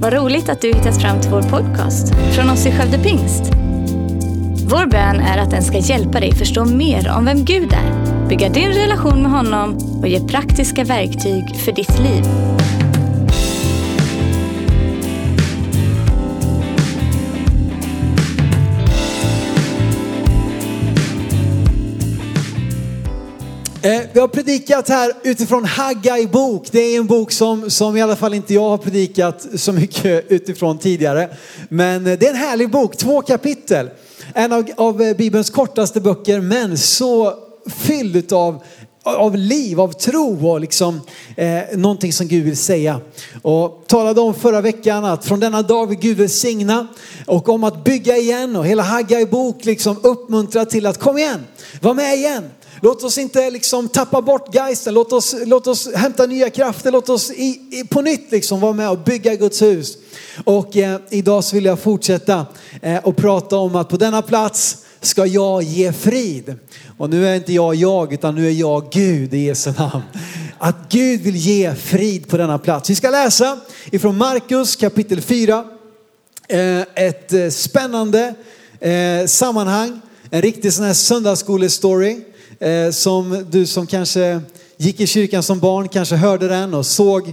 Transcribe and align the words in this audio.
Vad 0.00 0.12
roligt 0.12 0.48
att 0.48 0.60
du 0.60 0.68
hittat 0.68 1.02
fram 1.02 1.20
till 1.20 1.30
vår 1.30 1.42
podcast 1.42 2.14
från 2.34 2.50
oss 2.50 2.66
i 2.66 2.72
Skövde 2.72 2.98
Pingst. 2.98 3.42
Vår 4.70 4.86
bön 4.86 5.20
är 5.20 5.38
att 5.38 5.50
den 5.50 5.62
ska 5.62 5.78
hjälpa 5.78 6.20
dig 6.20 6.34
förstå 6.34 6.64
mer 6.64 7.12
om 7.16 7.24
vem 7.24 7.44
Gud 7.44 7.72
är, 7.72 8.28
bygga 8.28 8.48
din 8.48 8.68
relation 8.68 9.22
med 9.22 9.30
honom 9.30 9.78
och 10.00 10.08
ge 10.08 10.20
praktiska 10.20 10.84
verktyg 10.84 11.56
för 11.56 11.72
ditt 11.72 11.98
liv. 11.98 12.24
Eh, 23.88 24.00
vi 24.12 24.20
har 24.20 24.28
predikat 24.28 24.88
här 24.88 25.12
utifrån 25.22 25.64
Haggai 25.64 26.26
bok. 26.26 26.68
Det 26.70 26.80
är 26.80 26.98
en 26.98 27.06
bok 27.06 27.32
som, 27.32 27.70
som 27.70 27.96
i 27.96 28.02
alla 28.02 28.16
fall 28.16 28.34
inte 28.34 28.54
jag 28.54 28.68
har 28.68 28.78
predikat 28.78 29.46
så 29.54 29.72
mycket 29.72 30.24
utifrån 30.28 30.78
tidigare. 30.78 31.28
Men 31.68 32.06
eh, 32.06 32.18
det 32.18 32.26
är 32.26 32.30
en 32.30 32.36
härlig 32.36 32.70
bok, 32.70 32.96
två 32.96 33.22
kapitel. 33.22 33.90
En 34.34 34.52
av, 34.52 34.68
av 34.76 35.02
eh, 35.02 35.16
Bibelns 35.16 35.50
kortaste 35.50 36.00
böcker 36.00 36.40
men 36.40 36.78
så 36.78 37.34
fylld 37.66 38.32
av 38.32 38.62
av 39.02 39.36
liv, 39.36 39.80
av 39.80 39.92
tro 39.92 40.48
och 40.48 40.60
liksom 40.60 41.00
eh, 41.36 41.60
någonting 41.72 42.12
som 42.12 42.28
Gud 42.28 42.44
vill 42.44 42.56
säga. 42.56 43.00
Och 43.42 43.84
talade 43.86 44.20
om 44.20 44.34
förra 44.34 44.60
veckan 44.60 45.04
att 45.04 45.24
från 45.24 45.40
denna 45.40 45.62
dag 45.62 45.86
vill 45.86 45.98
Gud 45.98 46.16
välsigna 46.16 46.86
och 47.26 47.48
om 47.48 47.64
att 47.64 47.84
bygga 47.84 48.16
igen 48.16 48.56
och 48.56 48.66
hela 48.66 48.82
Haggai 48.82 49.26
bok 49.26 49.64
liksom 49.64 49.96
uppmuntrar 50.02 50.64
till 50.64 50.86
att 50.86 50.98
kom 50.98 51.18
igen, 51.18 51.40
var 51.80 51.94
med 51.94 52.14
igen. 52.14 52.44
Låt 52.80 53.04
oss 53.04 53.18
inte 53.18 53.50
liksom 53.50 53.88
tappa 53.88 54.22
bort 54.22 54.54
geisten, 54.54 54.94
låt 54.94 55.12
oss, 55.12 55.34
låt 55.44 55.66
oss 55.66 55.94
hämta 55.94 56.26
nya 56.26 56.50
krafter, 56.50 56.92
låt 56.92 57.08
oss 57.08 57.30
i, 57.30 57.60
i, 57.70 57.84
på 57.84 58.02
nytt 58.02 58.32
liksom 58.32 58.60
vara 58.60 58.72
med 58.72 58.90
och 58.90 58.98
bygga 58.98 59.34
Guds 59.34 59.62
hus. 59.62 59.96
Och 60.44 60.76
eh, 60.76 61.00
idag 61.10 61.44
så 61.44 61.56
vill 61.56 61.64
jag 61.64 61.78
fortsätta 61.78 62.46
eh, 62.82 62.98
och 62.98 63.16
prata 63.16 63.56
om 63.56 63.76
att 63.76 63.88
på 63.88 63.96
denna 63.96 64.22
plats 64.22 64.76
ska 65.00 65.26
jag 65.26 65.62
ge 65.62 65.92
frid. 65.92 66.54
Och 66.98 67.10
nu 67.10 67.28
är 67.28 67.34
inte 67.34 67.52
jag 67.52 67.74
jag, 67.74 68.12
utan 68.12 68.34
nu 68.34 68.46
är 68.46 68.52
jag 68.52 68.90
Gud 68.90 69.34
i 69.34 69.38
Jesu 69.38 69.72
namn. 69.78 70.02
Att 70.58 70.76
Gud 70.88 71.20
vill 71.20 71.36
ge 71.36 71.74
frid 71.74 72.28
på 72.28 72.36
denna 72.36 72.58
plats. 72.58 72.90
Vi 72.90 72.94
ska 72.94 73.10
läsa 73.10 73.58
ifrån 73.90 74.16
Markus 74.16 74.76
kapitel 74.76 75.20
4. 75.20 75.64
Eh, 76.48 76.80
ett 76.94 77.32
eh, 77.32 77.48
spännande 77.48 78.34
eh, 78.80 79.26
sammanhang, 79.26 80.00
en 80.30 80.42
riktig 80.42 80.72
sån 80.72 80.84
här 80.84 80.94
söndagsskolestory 80.94 82.24
eh, 82.58 82.90
som 82.90 83.46
du 83.50 83.66
som 83.66 83.86
kanske 83.86 84.40
gick 84.76 85.00
i 85.00 85.06
kyrkan 85.06 85.42
som 85.42 85.58
barn 85.58 85.88
kanske 85.88 86.16
hörde 86.16 86.48
den 86.48 86.74
och 86.74 86.86
såg 86.86 87.32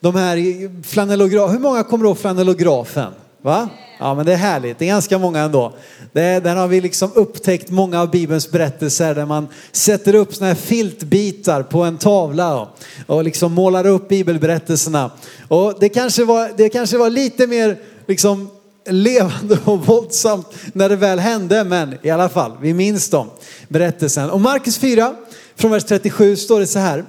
de 0.00 0.14
här 0.14 0.36
flanellograferna. 0.82 1.52
Hur 1.52 1.58
många 1.58 1.82
kommer 1.82 2.04
ihåg 2.04 2.18
flanellografen? 2.18 3.12
Va? 3.42 3.68
Ja 3.98 4.14
men 4.14 4.26
det 4.26 4.32
är 4.32 4.36
härligt, 4.36 4.78
det 4.78 4.84
är 4.84 4.88
ganska 4.88 5.18
många 5.18 5.40
ändå. 5.40 5.72
Det, 6.12 6.44
där 6.44 6.56
har 6.56 6.68
vi 6.68 6.80
liksom 6.80 7.10
upptäckt 7.14 7.70
många 7.70 8.00
av 8.00 8.10
Bibelns 8.10 8.50
berättelser 8.50 9.14
där 9.14 9.26
man 9.26 9.48
sätter 9.72 10.14
upp 10.14 10.34
såna 10.34 10.46
här 10.46 10.54
filtbitar 10.54 11.62
på 11.62 11.82
en 11.82 11.98
tavla 11.98 12.60
och, 12.60 12.68
och 13.06 13.24
liksom 13.24 13.52
målar 13.52 13.86
upp 13.86 14.08
bibelberättelserna. 14.08 15.10
Och 15.48 15.74
det 15.80 15.88
kanske 15.88 16.24
var, 16.24 16.50
det 16.56 16.68
kanske 16.68 16.98
var 16.98 17.10
lite 17.10 17.46
mer 17.46 17.78
liksom 18.06 18.50
levande 18.86 19.58
och 19.64 19.86
våldsamt 19.86 20.46
när 20.72 20.88
det 20.88 20.96
väl 20.96 21.18
hände, 21.18 21.64
men 21.64 21.94
i 22.02 22.10
alla 22.10 22.28
fall, 22.28 22.52
vi 22.60 22.74
minns 22.74 23.10
dem, 23.10 23.30
berättelsen. 23.68 24.30
Och 24.30 24.40
Markus 24.40 24.78
4, 24.78 25.16
från 25.56 25.70
vers 25.70 25.84
37 25.84 26.36
står 26.36 26.60
det 26.60 26.66
så 26.66 26.78
här. 26.78 27.04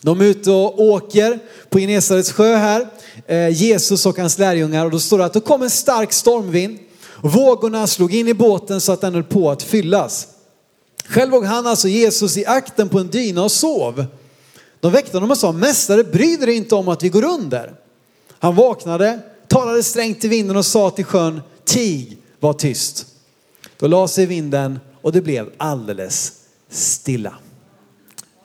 De 0.00 0.20
är 0.20 0.24
ute 0.24 0.50
och 0.50 0.80
åker 0.80 1.38
på 1.68 1.78
Genesarets 1.78 2.32
sjö 2.32 2.56
här, 2.56 2.86
eh, 3.26 3.48
Jesus 3.48 4.06
och 4.06 4.18
hans 4.18 4.38
lärjungar, 4.38 4.84
och 4.84 4.90
då 4.90 4.98
står 4.98 5.18
det 5.18 5.24
att 5.24 5.32
det 5.32 5.40
kom 5.40 5.62
en 5.62 5.70
stark 5.70 6.12
stormvind. 6.12 6.78
Och 7.22 7.32
vågorna 7.32 7.86
slog 7.86 8.14
in 8.14 8.28
i 8.28 8.34
båten 8.34 8.80
så 8.80 8.92
att 8.92 9.00
den 9.00 9.14
höll 9.14 9.24
på 9.24 9.50
att 9.50 9.62
fyllas. 9.62 10.28
Själv 11.06 11.30
låg 11.30 11.44
han, 11.44 11.66
alltså 11.66 11.88
Jesus, 11.88 12.36
i 12.36 12.46
akten 12.46 12.88
på 12.88 12.98
en 12.98 13.08
dyna 13.08 13.42
och 13.42 13.52
sov. 13.52 14.04
De 14.80 14.92
väckte 14.92 15.16
honom 15.16 15.30
och 15.30 15.38
sa, 15.38 15.52
mästare 15.52 16.04
bry 16.04 16.36
dig 16.36 16.56
inte 16.56 16.74
om 16.74 16.88
att 16.88 17.02
vi 17.02 17.08
går 17.08 17.24
under. 17.24 17.74
Han 18.38 18.54
vaknade, 18.54 19.20
talade 19.50 19.82
strängt 19.82 20.20
till 20.20 20.30
vinden 20.30 20.56
och 20.56 20.66
sa 20.66 20.90
till 20.90 21.04
sjön, 21.04 21.40
tig, 21.64 22.18
var 22.40 22.52
tyst. 22.52 23.06
Då 23.76 23.86
la 23.86 24.08
sig 24.08 24.26
vinden 24.26 24.80
och 25.02 25.12
det 25.12 25.22
blev 25.22 25.50
alldeles 25.56 26.32
stilla. 26.68 27.34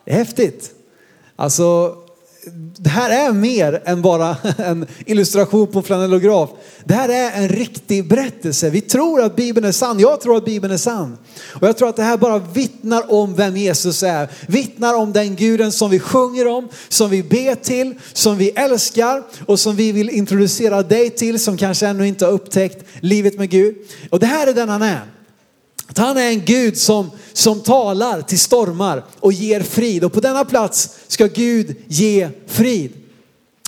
Det 0.05 0.11
är 0.11 0.15
häftigt. 0.15 0.71
Alltså, 1.35 1.97
det 2.77 2.89
här 2.89 3.27
är 3.27 3.31
mer 3.31 3.81
än 3.85 4.01
bara 4.01 4.37
en 4.57 4.85
illustration 5.05 5.67
på 5.67 5.81
flanellograf. 5.81 6.49
Det 6.83 6.93
här 6.93 7.09
är 7.09 7.43
en 7.43 7.49
riktig 7.49 8.07
berättelse. 8.07 8.69
Vi 8.69 8.81
tror 8.81 9.21
att 9.21 9.35
Bibeln 9.35 9.67
är 9.67 9.71
sann. 9.71 9.99
Jag 9.99 10.21
tror 10.21 10.37
att 10.37 10.45
Bibeln 10.45 10.73
är 10.73 10.77
sann. 10.77 11.17
Och 11.53 11.67
jag 11.67 11.77
tror 11.77 11.89
att 11.89 11.95
det 11.95 12.03
här 12.03 12.17
bara 12.17 12.39
vittnar 12.39 13.13
om 13.13 13.35
vem 13.35 13.57
Jesus 13.57 14.03
är. 14.03 14.29
Vittnar 14.47 14.93
om 14.93 15.13
den 15.13 15.35
guden 15.35 15.71
som 15.71 15.91
vi 15.91 15.99
sjunger 15.99 16.47
om, 16.47 16.67
som 16.89 17.09
vi 17.09 17.23
ber 17.23 17.55
till, 17.55 17.93
som 18.13 18.37
vi 18.37 18.49
älskar 18.49 19.23
och 19.45 19.59
som 19.59 19.75
vi 19.75 19.91
vill 19.91 20.09
introducera 20.09 20.83
dig 20.83 21.09
till 21.09 21.39
som 21.39 21.57
kanske 21.57 21.87
ännu 21.87 22.07
inte 22.07 22.25
har 22.25 22.31
upptäckt 22.31 22.85
livet 22.99 23.39
med 23.39 23.49
Gud. 23.49 23.75
Och 24.09 24.19
det 24.19 24.25
här 24.25 24.47
är 24.47 24.53
den 24.53 24.69
han 24.69 24.81
är. 24.81 25.14
Att 25.87 25.97
han 25.97 26.17
är 26.17 26.29
en 26.29 26.45
Gud 26.45 26.77
som, 26.77 27.11
som 27.33 27.59
talar 27.59 28.21
till 28.21 28.39
stormar 28.39 29.03
och 29.19 29.33
ger 29.33 29.61
frid. 29.61 30.03
Och 30.03 30.13
på 30.13 30.19
denna 30.19 30.45
plats 30.45 30.89
ska 31.07 31.25
Gud 31.25 31.75
ge 31.87 32.29
frid. 32.47 32.91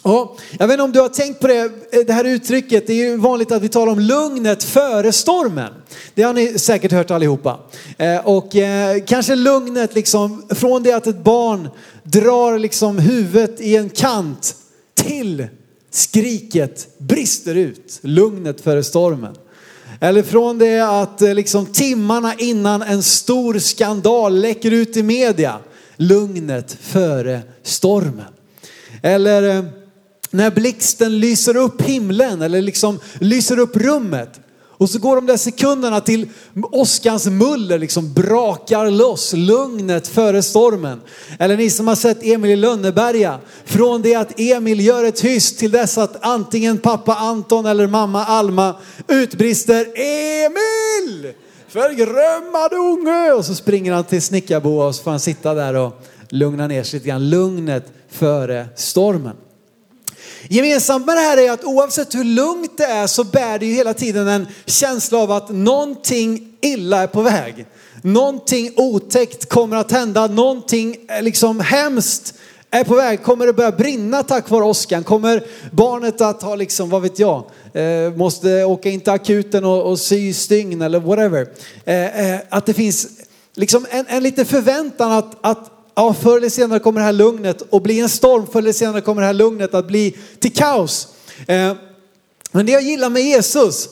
Och 0.02 0.40
jag 0.60 0.68
vet 0.68 0.74
inte 0.74 0.84
om 0.84 0.92
du 0.92 1.00
har 1.00 1.10
tänkt 1.10 1.40
på 1.40 1.48
det, 1.48 1.72
det 2.08 2.14
här 2.14 2.24
uttrycket. 2.24 2.88
Det 2.88 2.94
är 2.94 3.10
ju 3.10 3.18
vanligt 3.18 3.52
att 3.52 3.62
vi 3.62 3.70
talar 3.70 3.92
om 3.92 4.00
lugnet 4.00 4.64
före 4.64 5.12
stormen. 5.12 5.74
Det 6.14 6.24
har 6.24 6.34
ni 6.34 6.60
säkert 6.60 6.92
hört 6.92 7.12
allihopa. 7.12 7.60
Eh, 7.98 8.28
och 8.28 8.56
eh, 8.56 9.04
kanske 9.06 9.36
lugnet 9.36 9.96
liksom 9.96 10.44
från 10.50 10.84
det 10.84 10.92
att 10.92 11.08
ett 11.08 11.24
barn 11.24 11.70
drar 12.04 12.60
liksom 12.60 13.00
huvudet 13.00 13.62
i 13.62 13.76
en 13.76 13.90
kant 13.90 14.56
till 14.96 15.48
skriket 15.92 16.88
brister 16.98 17.56
ut. 17.56 18.00
Lugnet 18.02 18.62
före 18.62 18.84
stormen. 18.84 19.36
Eller 20.00 20.24
från 20.24 20.58
det 20.58 20.80
att 20.80 21.22
eh, 21.22 21.34
liksom 21.34 21.66
timmarna 21.66 22.34
innan 22.38 22.82
en 22.82 23.04
stor 23.04 23.60
skandal 23.60 24.42
läcker 24.42 24.72
ut 24.72 24.98
i 24.98 25.04
media. 25.04 25.60
Lugnet 25.96 26.78
före 26.82 27.42
stormen. 27.64 28.34
Eller 29.02 29.58
eh, 29.58 29.64
när 30.32 30.52
blixten 30.52 31.20
lyser 31.20 31.58
upp 31.58 31.82
himlen 31.82 32.42
eller 32.42 32.62
liksom 32.62 33.00
lyser 33.20 33.60
upp 33.60 33.78
rummet. 33.78 34.40
Och 34.78 34.90
så 34.90 35.00
går 35.00 35.16
de 35.16 35.26
där 35.26 35.38
sekunderna 35.38 36.02
till 36.02 36.30
åskans 36.72 37.26
muller 37.26 37.80
liksom 37.80 38.14
brakar 38.14 38.92
loss 38.92 39.34
lugnet 39.34 40.08
före 40.08 40.44
stormen. 40.44 41.02
Eller 41.40 41.58
ni 41.58 41.70
som 41.70 41.88
har 41.88 41.96
sett 41.96 42.24
Emil 42.24 42.52
i 42.52 42.56
Lönneberga. 42.56 43.40
Från 43.66 44.02
det 44.02 44.16
att 44.16 44.40
Emil 44.40 44.80
gör 44.80 45.04
ett 45.04 45.22
hyss 45.22 45.58
till 45.58 45.72
dess 45.72 45.98
att 45.98 46.26
antingen 46.26 46.78
pappa 46.78 47.16
Anton 47.16 47.66
eller 47.66 47.88
mamma 47.88 48.26
Alma 48.26 48.76
utbrister 49.08 49.86
Emil! 49.96 51.34
Förgrömmad 51.68 52.74
unge! 52.74 53.32
Och 53.32 53.46
så 53.46 53.56
springer 53.56 53.94
han 53.94 54.04
till 54.04 54.22
snickarboa 54.22 54.88
och 54.88 54.96
så 54.96 55.04
får 55.04 55.12
han 55.12 55.20
sitta 55.20 55.54
där 55.54 55.74
och 55.74 56.02
lugna 56.30 56.68
ner 56.68 56.84
sig 56.84 57.00
lite 57.00 57.10
grann. 57.10 57.30
Lugnet 57.30 57.92
före 58.10 58.68
stormen. 58.76 59.36
Gemensamt 60.50 61.06
med 61.06 61.16
det 61.16 61.22
här 61.22 61.38
är 61.38 61.52
att 61.52 61.64
oavsett 61.64 62.16
hur 62.16 62.24
lugnt 62.24 62.78
det 62.78 62.86
är 62.86 63.08
så 63.08 63.24
bär 63.24 63.60
det 63.60 63.66
ju 63.66 63.74
hela 63.74 63.94
tiden 63.94 64.28
en 64.28 64.48
känsla 64.66 65.18
av 65.18 65.32
att 65.32 65.50
någonting 65.50 66.58
illa 66.62 67.04
är 67.04 67.08
på 67.08 67.22
väg. 67.22 67.66
Någonting 68.02 68.74
otäckt 68.76 69.50
kommer 69.50 69.78
att 69.78 69.92
hända, 69.92 70.28
någonting 70.28 70.98
eh, 71.10 71.22
liksom 71.24 71.60
hemskt 71.60 72.34
är 72.72 72.84
på 72.84 72.96
väg. 72.96 73.24
Kommer 73.24 73.46
det 73.48 73.54
börja 73.54 73.72
brinna 73.72 74.24
tack 74.24 74.50
vare 74.50 74.64
åskan? 74.64 75.04
Kommer 75.04 75.44
barnet 75.72 76.22
att 76.22 76.42
ha 76.42 76.56
liksom, 76.56 76.90
vad 76.90 77.02
vet 77.02 77.20
jag, 77.20 77.44
eh, 77.74 78.14
måste 78.16 78.64
åka 78.64 78.90
in 78.90 79.00
till 79.00 79.14
akuten 79.14 79.66
och, 79.66 79.90
och 79.90 80.00
sy 80.00 80.34
stygn 80.34 80.82
eller 80.82 81.00
whatever. 81.00 81.48
Eh, 81.86 82.32
eh, 82.32 82.40
att 82.50 82.66
det 82.66 82.74
finns 82.74 83.08
liksom 83.56 83.86
en, 83.90 84.06
en 84.08 84.24
liten 84.24 84.46
förväntan 84.46 85.12
att, 85.12 85.38
att 85.42 85.77
ja, 85.98 86.14
förr 86.14 86.38
eller 86.38 86.50
senare 86.50 86.80
kommer 86.80 87.00
det 87.00 87.06
här 87.06 87.14
lugnet 87.14 87.74
att 87.74 87.84
bli 87.84 88.00
en 88.00 88.10
storm. 88.10 88.48
Förr 88.52 88.60
eller 88.60 88.74
senare 88.74 89.02
kommer 89.02 89.22
det 89.22 89.26
här 89.26 89.34
lugnet 89.34 89.74
att 89.74 89.88
bli 89.88 90.18
till 90.40 90.54
kaos. 90.54 91.08
Eh, 91.48 91.74
men 92.52 92.66
det 92.66 92.72
jag 92.72 92.82
gillar 92.82 93.10
med 93.10 93.22
Jesus, 93.22 93.90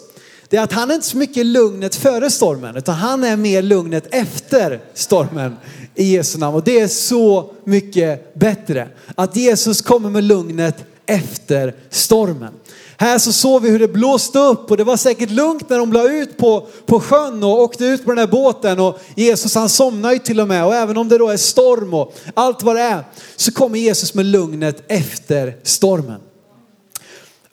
det 0.50 0.58
är 0.58 0.64
att 0.64 0.74
han 0.74 0.92
är 0.92 0.96
inte 0.96 1.08
så 1.08 1.18
mycket 1.18 1.46
lugnet 1.46 1.96
före 1.96 2.30
stormen, 2.30 2.76
utan 2.76 2.96
han 2.96 3.24
är 3.24 3.38
mer 3.38 3.62
lugnet 3.62 4.08
efter 4.12 4.82
stormen 4.94 5.56
i 5.96 6.04
Jesu 6.04 6.38
namn. 6.38 6.56
Och 6.56 6.64
det 6.64 6.80
är 6.80 6.88
så 6.88 7.54
mycket 7.64 8.34
bättre. 8.34 8.88
Att 9.16 9.36
Jesus 9.36 9.82
kommer 9.82 10.10
med 10.10 10.24
lugnet 10.24 10.76
efter 11.06 11.76
stormen. 11.90 12.54
Här 12.98 13.20
så 13.20 13.34
såg 13.34 13.62
vi 13.62 13.70
hur 13.70 13.80
det 13.80 13.88
blåste 13.88 14.40
upp 14.40 14.72
och 14.72 14.78
det 14.78 14.84
var 14.84 14.98
säkert 14.98 15.30
lugnt 15.30 15.70
när 15.70 15.78
de 15.78 15.94
la 15.94 16.10
ut 16.10 16.38
på, 16.38 16.68
på 16.86 17.00
sjön 17.00 17.44
och 17.44 17.62
åkte 17.62 17.86
ut 17.86 18.06
på 18.06 18.12
den 18.12 18.18
här 18.18 18.28
båten 18.28 18.80
och 18.80 19.00
Jesus 19.16 19.56
han 19.56 19.70
somnade 19.70 20.14
ju 20.14 20.20
till 20.20 20.40
och 20.40 20.48
med 20.48 20.66
och 20.66 20.76
även 20.76 20.98
om 20.98 21.10
det 21.10 21.18
då 21.18 21.30
är 21.30 21.38
storm 21.38 21.94
och 21.94 22.16
allt 22.34 22.64
vad 22.64 22.76
det 22.76 22.82
är 22.82 23.04
så 23.36 23.52
kommer 23.52 23.80
Jesus 23.80 24.14
med 24.14 24.26
lugnet 24.26 24.84
efter 24.88 25.58
stormen. 25.64 26.22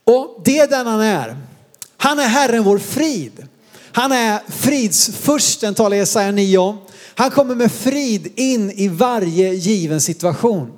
Och 0.05 0.41
det 0.45 0.59
är 0.59 0.69
den 0.69 0.87
han 0.87 1.01
är. 1.01 1.37
Han 1.97 2.19
är 2.19 2.29
Herren 2.29 2.65
vår 2.65 2.79
frid. 2.79 3.47
Han 3.93 4.13
är 4.13 4.41
fridsfursten 4.49 5.75
talar 5.75 5.97
Jesaja 5.97 6.33
9 6.33 6.59
om. 6.59 6.79
Han 7.15 7.31
kommer 7.31 7.55
med 7.55 7.73
frid 7.73 8.33
in 8.37 8.71
i 8.71 8.89
varje 8.89 9.55
given 9.55 10.01
situation. 10.01 10.73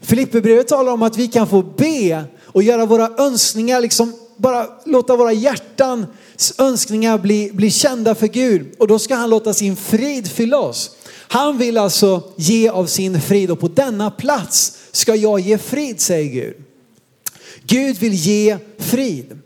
Filipperbrevet 0.00 0.68
talar 0.68 0.92
om 0.92 1.02
att 1.02 1.16
vi 1.16 1.28
kan 1.28 1.48
få 1.48 1.62
be 1.62 2.24
och 2.54 2.62
göra 2.62 2.86
våra 2.86 3.10
önskningar, 3.18 3.80
liksom 3.80 4.14
bara 4.36 4.66
låta 4.84 5.16
våra 5.16 5.32
hjärtans 5.32 6.54
önskningar 6.58 7.18
bli, 7.18 7.50
bli 7.52 7.70
kända 7.70 8.14
för 8.14 8.26
Gud. 8.26 8.74
Och 8.78 8.88
då 8.88 8.98
ska 8.98 9.14
han 9.14 9.30
låta 9.30 9.54
sin 9.54 9.76
frid 9.76 10.30
fylla 10.30 10.58
oss. 10.58 10.90
Han 11.28 11.58
vill 11.58 11.78
alltså 11.78 12.22
ge 12.36 12.68
av 12.68 12.86
sin 12.86 13.20
frid 13.20 13.50
och 13.50 13.60
på 13.60 13.68
denna 13.68 14.10
plats 14.10 14.78
ska 14.92 15.14
jag 15.14 15.40
ge 15.40 15.58
frid, 15.58 16.00
säger 16.00 16.30
Gud. 16.30 16.54
Gud 17.66 17.98
vill 17.98 18.14
ge 18.14 18.56
frid. 18.78 19.38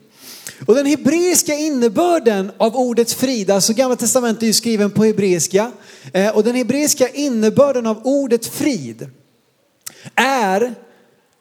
Och 0.67 0.75
den 0.75 0.87
hebreiska 0.87 1.55
innebörden 1.55 2.53
av 2.59 2.77
ordet 2.77 3.13
frid, 3.13 3.51
alltså 3.51 3.73
gamla 3.73 3.97
testamentet 3.97 4.43
är 4.43 4.47
ju 4.47 4.53
skriven 4.53 4.91
på 4.91 5.05
hebreiska. 5.05 5.73
Eh, 6.13 6.37
och 6.37 6.45
den 6.45 6.55
hebreiska 6.55 7.09
innebörden 7.09 7.87
av 7.87 8.01
ordet 8.05 8.47
frid 8.47 9.11
är, 10.15 10.75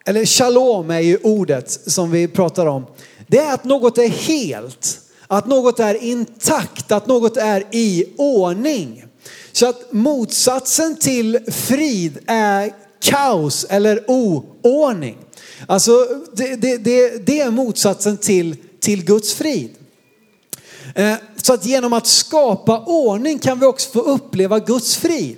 eller 0.08 0.26
shalom 0.26 0.90
är 0.90 1.00
ju 1.00 1.18
ordet 1.24 1.80
som 1.88 2.12
vi 2.12 2.28
pratar 2.28 2.66
om. 2.66 2.86
Det 3.28 3.38
är 3.38 3.54
att 3.54 3.64
något 3.64 3.98
är 3.98 4.08
helt, 4.08 5.00
att 5.28 5.48
något 5.48 5.80
är 5.80 6.04
intakt, 6.04 6.92
att 6.92 7.08
något 7.08 7.38
är 7.38 7.64
i 7.72 8.06
ordning. 8.18 9.06
Så 9.52 9.70
att 9.70 9.92
motsatsen 9.92 10.96
till 10.96 11.40
frid 11.52 12.18
är 12.28 12.74
kaos 13.00 13.66
eller 13.70 14.04
oordning. 14.08 15.18
Alltså 15.68 15.92
det, 16.34 16.56
det, 16.56 16.78
det, 16.78 17.26
det 17.26 17.40
är 17.40 17.52
motsatsen 17.52 18.18
till, 18.18 18.56
till 18.80 19.06
Guds 19.06 19.34
frid. 19.34 19.70
Eh, 20.96 21.16
så 21.36 21.54
att 21.54 21.66
genom 21.66 21.94
att 21.94 22.08
skapa 22.08 22.84
ordning 22.86 23.40
kan 23.40 23.60
vi 23.60 23.66
också 23.66 23.90
få 23.92 24.00
uppleva 24.00 24.60
Guds 24.60 24.96
frid. 24.98 25.38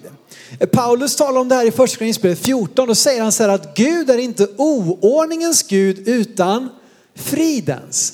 Paulus 0.71 1.15
talar 1.15 1.41
om 1.41 1.49
det 1.49 1.55
här 1.55 1.65
i 1.65 1.71
första 1.71 1.97
Korinthierbrevet 1.97 2.39
14. 2.39 2.87
Då 2.87 2.95
säger 2.95 3.21
han 3.21 3.31
så 3.31 3.43
här 3.43 3.49
att 3.49 3.75
Gud 3.75 4.09
är 4.09 4.17
inte 4.17 4.47
oordningens 4.57 5.63
Gud 5.63 6.07
utan 6.07 6.69
fridens. 7.15 8.13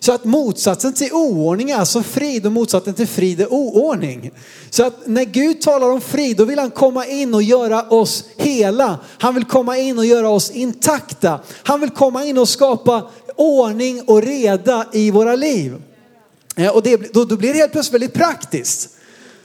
Så 0.00 0.12
att 0.12 0.24
motsatsen 0.24 0.92
till 0.92 1.12
oordning 1.12 1.70
är 1.70 1.76
alltså 1.76 2.02
frid 2.02 2.46
och 2.46 2.52
motsatsen 2.52 2.94
till 2.94 3.06
frid 3.06 3.40
är 3.40 3.52
oordning. 3.52 4.30
Så 4.70 4.84
att 4.84 5.06
när 5.06 5.24
Gud 5.24 5.60
talar 5.60 5.90
om 5.90 6.00
frid 6.00 6.36
då 6.36 6.44
vill 6.44 6.58
han 6.58 6.70
komma 6.70 7.06
in 7.06 7.34
och 7.34 7.42
göra 7.42 7.82
oss 7.82 8.24
hela. 8.36 8.98
Han 9.18 9.34
vill 9.34 9.44
komma 9.44 9.78
in 9.78 9.98
och 9.98 10.06
göra 10.06 10.28
oss 10.28 10.50
intakta. 10.50 11.40
Han 11.62 11.80
vill 11.80 11.90
komma 11.90 12.24
in 12.24 12.38
och 12.38 12.48
skapa 12.48 13.10
ordning 13.36 14.02
och 14.06 14.22
reda 14.22 14.86
i 14.92 15.10
våra 15.10 15.36
liv. 15.36 15.82
Eh, 16.56 16.76
och 16.76 16.82
det, 16.82 17.14
då, 17.14 17.24
då 17.24 17.36
blir 17.36 17.52
det 17.52 17.58
helt 17.58 17.72
plötsligt 17.72 17.94
väldigt 17.94 18.14
praktiskt. 18.14 18.90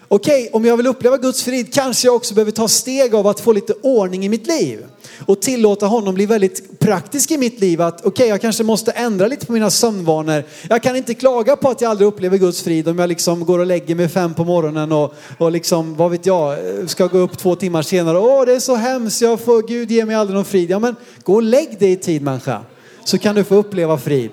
Okej, 0.10 0.42
okay, 0.42 0.50
om 0.54 0.66
jag 0.66 0.78
vill 0.78 0.88
uppleva 0.88 1.18
Guds 1.18 1.44
frid 1.44 1.74
kanske 1.74 2.08
jag 2.08 2.16
också 2.16 2.34
behöver 2.34 2.52
ta 2.52 2.68
steg 2.68 3.16
av 3.16 3.28
att 3.28 3.40
få 3.40 3.52
lite 3.52 3.74
ordning 3.74 4.26
i 4.26 4.30
mitt 4.30 4.48
liv. 4.48 4.86
Och 5.26 5.42
tillåta 5.42 5.86
honom 5.86 6.16
bli 6.16 6.26
väldigt 6.26 6.80
praktisk 6.80 7.32
i 7.32 7.38
mitt 7.38 7.60
liv. 7.60 7.82
Att 7.82 8.00
okej, 8.00 8.10
okay, 8.10 8.28
jag 8.28 8.42
kanske 8.42 8.64
måste 8.64 8.92
ändra 8.92 9.28
lite 9.28 9.46
på 9.46 9.52
mina 9.52 9.70
sömnvanor. 9.70 10.44
Jag 10.70 10.84
kan 10.84 10.96
inte 10.96 11.14
klaga 11.14 11.56
på 11.56 11.70
att 11.70 11.82
jag 11.82 11.92
aldrig 11.92 12.08
upplever 12.08 12.38
Guds 12.38 12.62
frid 12.62 12.88
om 12.88 13.00
jag 13.00 13.10
liksom 13.10 13.46
går 13.46 13.60
och 13.60 13.66
lägger 13.66 13.96
mig 13.96 14.10
fem 14.10 14.34
på 14.34 14.44
morgonen 14.44 14.92
och, 14.92 15.14
och 15.38 15.52
liksom, 15.52 15.96
vad 15.96 16.12
vet 16.12 16.26
jag, 16.26 16.58
ska 16.90 17.08
gå 17.08 17.18
upp 17.18 17.38
två 17.38 17.56
timmar 17.56 17.82
senare. 17.82 18.18
Åh, 18.18 18.46
det 18.46 18.56
är 18.56 18.60
så 18.60 18.76
hemskt, 18.76 19.22
jag 19.22 19.40
får, 19.40 19.68
Gud 19.68 19.92
ger 19.92 20.06
mig 20.06 20.16
aldrig 20.16 20.36
någon 20.36 20.46
frid. 20.46 20.70
Ja, 20.70 20.80
men 20.80 20.96
gå 21.24 21.34
och 21.34 21.44
lägg 21.44 21.80
dig 21.80 21.92
i 21.92 21.98
tid 21.98 22.22
människa. 22.22 22.62
Så 23.04 23.18
kan 23.18 23.36
du 23.36 23.44
få 23.44 23.56
uppleva 23.56 23.98
frid. 23.98 24.32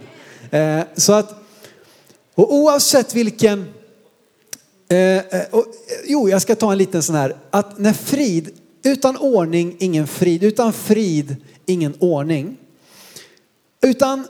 Eh, 0.51 0.81
så 0.97 1.13
att, 1.13 1.31
och 2.35 2.55
oavsett 2.55 3.15
vilken 3.15 3.67
Eh, 4.89 4.99
eh, 4.99 5.47
och, 5.51 5.59
eh, 5.59 5.65
jo, 6.05 6.29
jag 6.29 6.43
ska 6.43 6.55
ta 6.55 6.73
en 6.73 6.79
liten 6.79 7.03
sån 7.03 7.17
här. 7.17 7.37
Att 7.51 7.79
när 7.79 7.93
frid, 7.93 8.51
utan 8.83 9.17
ordning 9.17 9.77
ingen 9.79 10.07
frid, 10.07 10.45
utan 10.45 10.73
frid 10.73 11.37
ingen 11.67 11.95
ordning. 11.99 12.57
Utan 13.83 14.27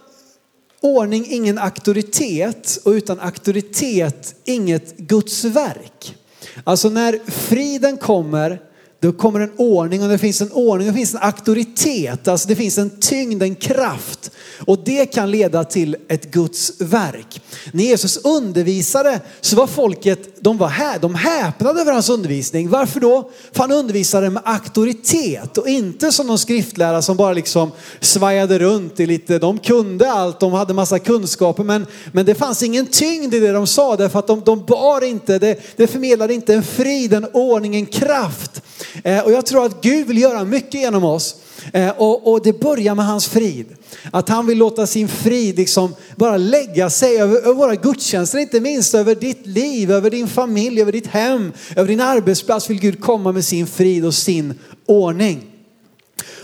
ordning 0.80 1.26
ingen 1.28 1.58
auktoritet 1.58 2.78
och 2.84 2.90
utan 2.90 3.20
auktoritet 3.20 4.34
inget 4.44 4.96
Guds 4.96 5.44
verk. 5.44 6.16
Alltså 6.64 6.88
när 6.88 7.18
friden 7.30 7.96
kommer 7.96 8.60
då 9.04 9.12
kommer 9.12 9.40
en 9.40 9.52
ordning 9.56 10.02
och 10.02 10.08
det 10.08 10.18
finns 10.18 10.40
en 10.40 10.52
ordning, 10.52 10.88
det 10.88 10.94
finns 10.94 11.14
en 11.14 11.20
auktoritet, 11.22 12.28
alltså 12.28 12.48
det 12.48 12.56
finns 12.56 12.78
en 12.78 12.90
tyngd, 13.00 13.42
en 13.42 13.54
kraft. 13.54 14.30
Och 14.66 14.78
det 14.84 15.06
kan 15.06 15.30
leda 15.30 15.64
till 15.64 15.96
ett 16.08 16.30
Guds 16.30 16.80
verk. 16.80 17.42
När 17.72 17.84
Jesus 17.84 18.16
undervisade 18.16 19.20
så 19.40 19.56
var 19.56 19.66
folket, 19.66 20.42
de 20.42 20.58
var 20.58 20.68
här, 20.68 20.98
de 20.98 21.14
häpnade 21.14 21.80
över 21.80 21.92
hans 21.92 22.08
undervisning. 22.08 22.68
Varför 22.68 23.00
då? 23.00 23.30
För 23.52 23.60
han 23.60 23.72
undervisade 23.72 24.30
med 24.30 24.42
auktoritet 24.46 25.58
och 25.58 25.68
inte 25.68 26.12
som 26.12 26.26
någon 26.26 26.38
skriftlärare 26.38 27.02
som 27.02 27.16
bara 27.16 27.32
liksom 27.32 27.72
svajade 28.00 28.58
runt 28.58 29.00
i 29.00 29.06
lite, 29.06 29.38
de 29.38 29.58
kunde 29.58 30.12
allt, 30.12 30.40
de 30.40 30.52
hade 30.52 30.74
massa 30.74 30.98
kunskaper 30.98 31.64
men, 31.64 31.86
men 32.12 32.26
det 32.26 32.34
fanns 32.34 32.62
ingen 32.62 32.86
tyngd 32.86 33.34
i 33.34 33.40
det 33.40 33.52
de 33.52 33.66
sa 33.66 33.96
därför 33.96 34.18
att 34.18 34.26
de, 34.26 34.40
de 34.40 34.64
bar 34.64 35.04
inte, 35.04 35.38
det, 35.38 35.76
det 35.76 35.86
förmedlade 35.86 36.34
inte 36.34 36.54
en 36.54 36.62
frid, 36.62 37.12
en 37.12 37.26
ordning, 37.32 37.76
en 37.76 37.86
kraft. 37.86 38.62
Eh, 39.02 39.24
och 39.24 39.32
jag 39.32 39.46
tror 39.46 39.66
att 39.66 39.82
Gud 39.82 40.06
vill 40.06 40.18
göra 40.18 40.44
mycket 40.44 40.80
genom 40.80 41.04
oss. 41.04 41.36
Eh, 41.72 41.90
och, 41.90 42.32
och, 42.32 42.42
det 42.42 42.60
börjar 42.60 42.94
med 42.94 43.06
hans 43.06 43.26
frid. 43.26 43.66
Att 44.10 44.28
han 44.28 44.46
vill 44.46 44.58
låta 44.58 44.86
sin 44.86 45.08
frid 45.08 45.56
liksom 45.56 45.94
bara 46.16 46.36
lägga 46.36 46.90
sig 46.90 47.20
över, 47.20 47.36
över 47.36 47.54
våra 47.54 47.74
gudstjänster, 47.74 48.38
inte 48.38 48.60
minst 48.60 48.94
över 48.94 49.14
ditt 49.14 49.46
liv, 49.46 49.90
över 49.90 50.10
din 50.10 50.28
familj, 50.28 50.80
över 50.80 50.92
ditt 50.92 51.06
hem, 51.06 51.52
över 51.76 51.88
din 51.88 52.00
arbetsplats 52.00 52.70
vill 52.70 52.80
Gud 52.80 53.00
komma 53.00 53.32
med 53.32 53.44
sin 53.44 53.66
frid 53.66 54.04
och 54.04 54.14
sin 54.14 54.54
ordning. 54.86 55.50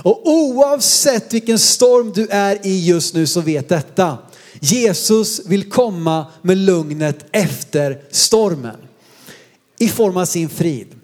Och 0.03 0.29
oavsett 0.29 1.33
vilken 1.33 1.59
storm 1.59 2.13
du 2.15 2.27
är 2.31 2.67
i 2.67 2.87
just 2.87 3.15
nu 3.15 3.27
så 3.27 3.41
vet 3.41 3.69
detta. 3.69 4.19
Jesus 4.61 5.41
vill 5.47 5.71
komma 5.71 6.27
med 6.43 6.57
lugnet 6.57 7.27
efter 7.33 8.03
stormen 8.11 8.77
i 9.79 9.89
form 9.89 10.17
av 10.17 10.25
sin 10.25 10.49
frid. 10.49 11.00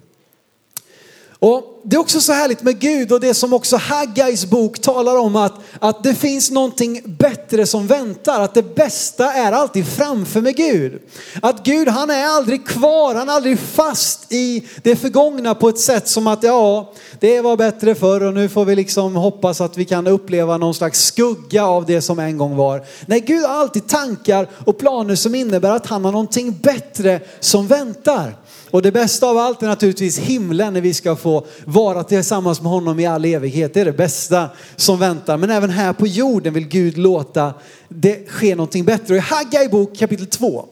Och 1.38 1.75
det 1.88 1.96
är 1.96 2.00
också 2.00 2.20
så 2.20 2.32
härligt 2.32 2.62
med 2.62 2.78
Gud 2.78 3.12
och 3.12 3.20
det 3.20 3.34
som 3.34 3.52
också 3.52 3.76
Haggais 3.76 4.46
bok 4.46 4.80
talar 4.80 5.16
om 5.16 5.36
att, 5.36 5.54
att 5.80 6.02
det 6.02 6.14
finns 6.14 6.50
någonting 6.50 7.02
bättre 7.04 7.66
som 7.66 7.86
väntar. 7.86 8.40
Att 8.40 8.54
det 8.54 8.74
bästa 8.74 9.32
är 9.32 9.52
alltid 9.52 9.86
framför 9.88 10.40
med 10.40 10.56
Gud. 10.56 11.00
Att 11.42 11.64
Gud 11.64 11.88
han 11.88 12.10
är 12.10 12.26
aldrig 12.26 12.66
kvar, 12.66 13.14
han 13.14 13.28
är 13.28 13.32
aldrig 13.32 13.58
fast 13.58 14.32
i 14.32 14.66
det 14.82 14.96
förgångna 14.96 15.54
på 15.54 15.68
ett 15.68 15.78
sätt 15.78 16.08
som 16.08 16.26
att 16.26 16.42
ja, 16.42 16.92
det 17.20 17.40
var 17.40 17.56
bättre 17.56 17.94
förr 17.94 18.22
och 18.22 18.34
nu 18.34 18.48
får 18.48 18.64
vi 18.64 18.76
liksom 18.76 19.16
hoppas 19.16 19.60
att 19.60 19.76
vi 19.76 19.84
kan 19.84 20.06
uppleva 20.06 20.56
någon 20.56 20.74
slags 20.74 21.04
skugga 21.04 21.66
av 21.66 21.86
det 21.86 22.02
som 22.02 22.18
en 22.18 22.38
gång 22.38 22.56
var. 22.56 22.84
Nej, 23.06 23.20
Gud 23.20 23.44
har 23.44 23.54
alltid 23.54 23.88
tankar 23.88 24.48
och 24.64 24.78
planer 24.78 25.14
som 25.14 25.34
innebär 25.34 25.70
att 25.70 25.86
han 25.86 26.04
har 26.04 26.12
någonting 26.12 26.58
bättre 26.62 27.20
som 27.40 27.66
väntar. 27.66 28.36
Och 28.70 28.82
det 28.82 28.92
bästa 28.92 29.26
av 29.26 29.38
allt 29.38 29.62
är 29.62 29.66
naturligtvis 29.66 30.18
himlen 30.18 30.72
när 30.74 30.80
vi 30.80 30.94
ska 30.94 31.16
få 31.16 31.46
vara 31.76 32.04
tillsammans 32.04 32.60
med 32.60 32.72
honom 32.72 33.00
i 33.00 33.06
all 33.06 33.24
evighet. 33.24 33.74
Det 33.74 33.80
är 33.80 33.84
det 33.84 33.92
bästa 33.92 34.48
som 34.76 34.98
väntar. 34.98 35.36
Men 35.36 35.50
även 35.50 35.70
här 35.70 35.92
på 35.92 36.06
jorden 36.06 36.54
vill 36.54 36.68
Gud 36.68 36.98
låta 36.98 37.54
det 37.88 38.30
ske 38.30 38.54
någonting 38.54 38.84
bättre. 38.84 39.14
Och 39.14 39.18
i 39.18 39.20
Haggai 39.20 39.68
bok 39.68 39.96
kapitel 39.98 40.26
2 40.26 40.66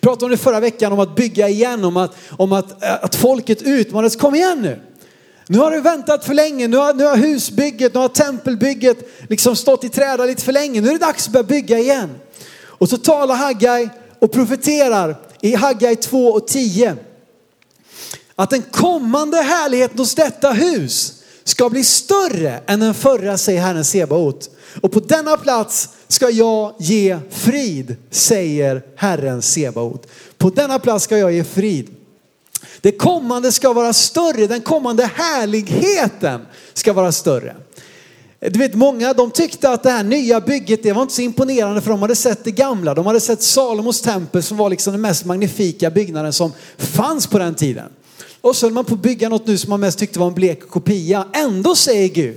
pratade 0.00 0.24
om 0.24 0.30
det 0.30 0.36
förra 0.36 0.60
veckan 0.60 0.92
om 0.92 1.00
att 1.00 1.16
bygga 1.16 1.48
igen, 1.48 1.84
om 1.84 1.96
att, 1.96 2.16
om 2.30 2.52
att, 2.52 2.82
eh, 2.82 3.04
att 3.04 3.14
folket 3.14 3.62
utmanades. 3.62 4.16
Kom 4.16 4.34
igen 4.34 4.62
nu! 4.62 4.80
Nu 5.46 5.58
har 5.58 5.70
du 5.70 5.80
väntat 5.80 6.24
för 6.24 6.34
länge, 6.34 6.68
nu 6.68 6.76
har, 6.76 6.94
nu 6.94 7.04
har 7.04 7.16
husbygget, 7.16 7.94
nu 7.94 8.00
har 8.00 8.08
tempelbygget 8.08 8.98
liksom 9.28 9.56
stått 9.56 9.84
i 9.84 9.88
träda 9.88 10.24
lite 10.24 10.42
för 10.42 10.52
länge. 10.52 10.80
Nu 10.80 10.88
är 10.88 10.92
det 10.92 10.98
dags 10.98 11.26
att 11.26 11.32
börja 11.32 11.44
bygga 11.44 11.78
igen. 11.78 12.10
Och 12.62 12.88
så 12.88 12.96
talar 12.96 13.34
Haggai 13.34 13.88
och 14.18 14.32
profeterar 14.32 15.16
i 15.40 15.54
Haggai 15.54 15.96
2 15.96 16.26
och 16.26 16.46
10 16.46 16.96
att 18.36 18.50
den 18.50 18.62
kommande 18.62 19.36
härligheten 19.36 19.98
hos 19.98 20.14
detta 20.14 20.52
hus 20.52 21.22
ska 21.44 21.70
bli 21.70 21.84
större 21.84 22.60
än 22.66 22.80
den 22.80 22.94
förra, 22.94 23.38
säger 23.38 23.60
Herren 23.60 23.84
Sebaot. 23.84 24.50
Och 24.80 24.92
på 24.92 25.00
denna 25.00 25.36
plats 25.36 25.88
ska 26.08 26.30
jag 26.30 26.74
ge 26.78 27.18
frid, 27.30 27.96
säger 28.10 28.82
Herren 28.96 29.42
Sebaot. 29.42 30.06
På 30.38 30.50
denna 30.50 30.78
plats 30.78 31.04
ska 31.04 31.18
jag 31.18 31.32
ge 31.32 31.44
frid. 31.44 31.90
Det 32.80 32.92
kommande 32.92 33.52
ska 33.52 33.72
vara 33.72 33.92
större, 33.92 34.46
den 34.46 34.60
kommande 34.60 35.10
härligheten 35.14 36.46
ska 36.74 36.92
vara 36.92 37.12
större. 37.12 37.56
Du 38.40 38.58
vet 38.58 38.74
många 38.74 39.12
de 39.12 39.30
tyckte 39.30 39.70
att 39.70 39.82
det 39.82 39.90
här 39.90 40.04
nya 40.04 40.40
bygget 40.40 40.82
det 40.82 40.92
var 40.92 41.02
inte 41.02 41.14
så 41.14 41.22
imponerande 41.22 41.80
för 41.80 41.90
de 41.90 42.02
hade 42.02 42.16
sett 42.16 42.44
det 42.44 42.50
gamla. 42.50 42.94
De 42.94 43.06
hade 43.06 43.20
sett 43.20 43.42
Salomos 43.42 44.00
tempel 44.00 44.42
som 44.42 44.56
var 44.56 44.70
liksom 44.70 44.92
den 44.92 45.00
mest 45.00 45.24
magnifika 45.24 45.90
byggnaden 45.90 46.32
som 46.32 46.52
fanns 46.76 47.26
på 47.26 47.38
den 47.38 47.54
tiden. 47.54 47.90
Och 48.44 48.56
så 48.56 48.66
höll 48.66 48.72
man 48.72 48.84
på 48.84 48.94
att 48.94 49.02
bygga 49.02 49.28
något 49.28 49.46
nu 49.46 49.58
som 49.58 49.70
man 49.70 49.80
mest 49.80 49.98
tyckte 49.98 50.18
var 50.18 50.26
en 50.26 50.34
blek 50.34 50.68
kopia. 50.68 51.26
Ändå 51.32 51.74
säger 51.74 52.08
Gud 52.08 52.36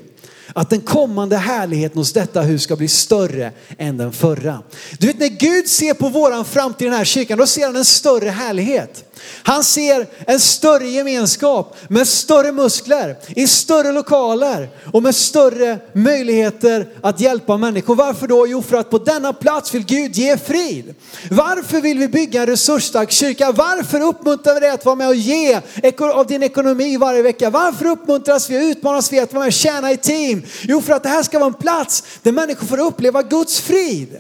att 0.54 0.70
den 0.70 0.82
kommande 0.82 1.38
härligheten 1.38 1.98
hos 1.98 2.14
detta 2.14 2.42
hus 2.42 2.64
ska 2.64 2.76
bli 2.76 2.88
större 2.88 3.52
än 3.78 3.98
den 3.98 4.14
förra. 4.14 4.64
Du 5.00 5.08
vet 5.08 5.20
när 5.20 5.28
Gud 5.28 5.68
ser 5.68 5.94
på 5.94 6.10
våran 6.10 6.46
framtid 6.46 6.88
i 6.88 6.90
den 6.90 6.98
här 6.98 7.06
kyrkan, 7.06 7.38
då 7.38 7.48
ser 7.48 7.66
han 7.66 7.76
en 7.76 7.86
större 7.86 8.30
härlighet. 8.30 9.07
Han 9.44 9.64
ser 9.64 10.08
en 10.28 10.40
större 10.40 10.88
gemenskap 10.88 11.78
med 11.90 12.08
större 12.08 12.52
muskler, 12.52 13.16
i 13.28 13.48
större 13.48 13.92
lokaler 13.92 14.70
och 14.94 15.04
med 15.04 15.16
större 15.16 15.80
möjligheter 15.94 16.88
att 17.02 17.20
hjälpa 17.20 17.58
människor. 17.58 17.96
Varför 17.96 18.28
då? 18.28 18.48
Jo, 18.48 18.62
för 18.62 18.78
att 18.78 18.90
på 18.90 18.98
denna 18.98 19.34
plats 19.34 19.74
vill 19.74 19.86
Gud 19.86 20.16
ge 20.16 20.38
frid. 20.38 20.96
Varför 21.32 21.82
vill 21.82 22.00
vi 22.00 22.08
bygga 22.08 22.42
en 22.42 22.48
resursstark 22.48 23.12
kyrka? 23.12 23.52
Varför 23.52 24.02
uppmuntrar 24.02 24.54
vi 24.54 24.60
dig 24.60 24.70
att 24.70 24.86
vara 24.86 24.96
med 24.96 25.08
och 25.08 25.16
ge 25.16 25.62
av 26.00 26.28
din 26.28 26.44
ekonomi 26.44 26.98
varje 26.98 27.22
vecka? 27.22 27.50
Varför 27.50 27.86
uppmuntras 27.86 28.50
vi 28.50 28.58
och 28.58 28.72
utmanas 28.72 29.14
vi 29.14 29.20
att 29.20 29.34
vara 29.34 29.40
med 29.40 29.48
och 29.48 29.54
tjäna 29.54 29.92
i 29.92 29.98
team? 29.98 30.44
Jo, 30.62 30.82
för 30.82 30.94
att 30.94 31.04
det 31.04 31.10
här 31.10 31.24
ska 31.24 31.40
vara 31.40 31.48
en 31.48 31.54
plats 31.54 32.04
där 32.22 32.32
människor 32.32 32.68
får 32.68 32.80
uppleva 32.80 33.22
Guds 33.22 33.60
frid. 33.60 34.18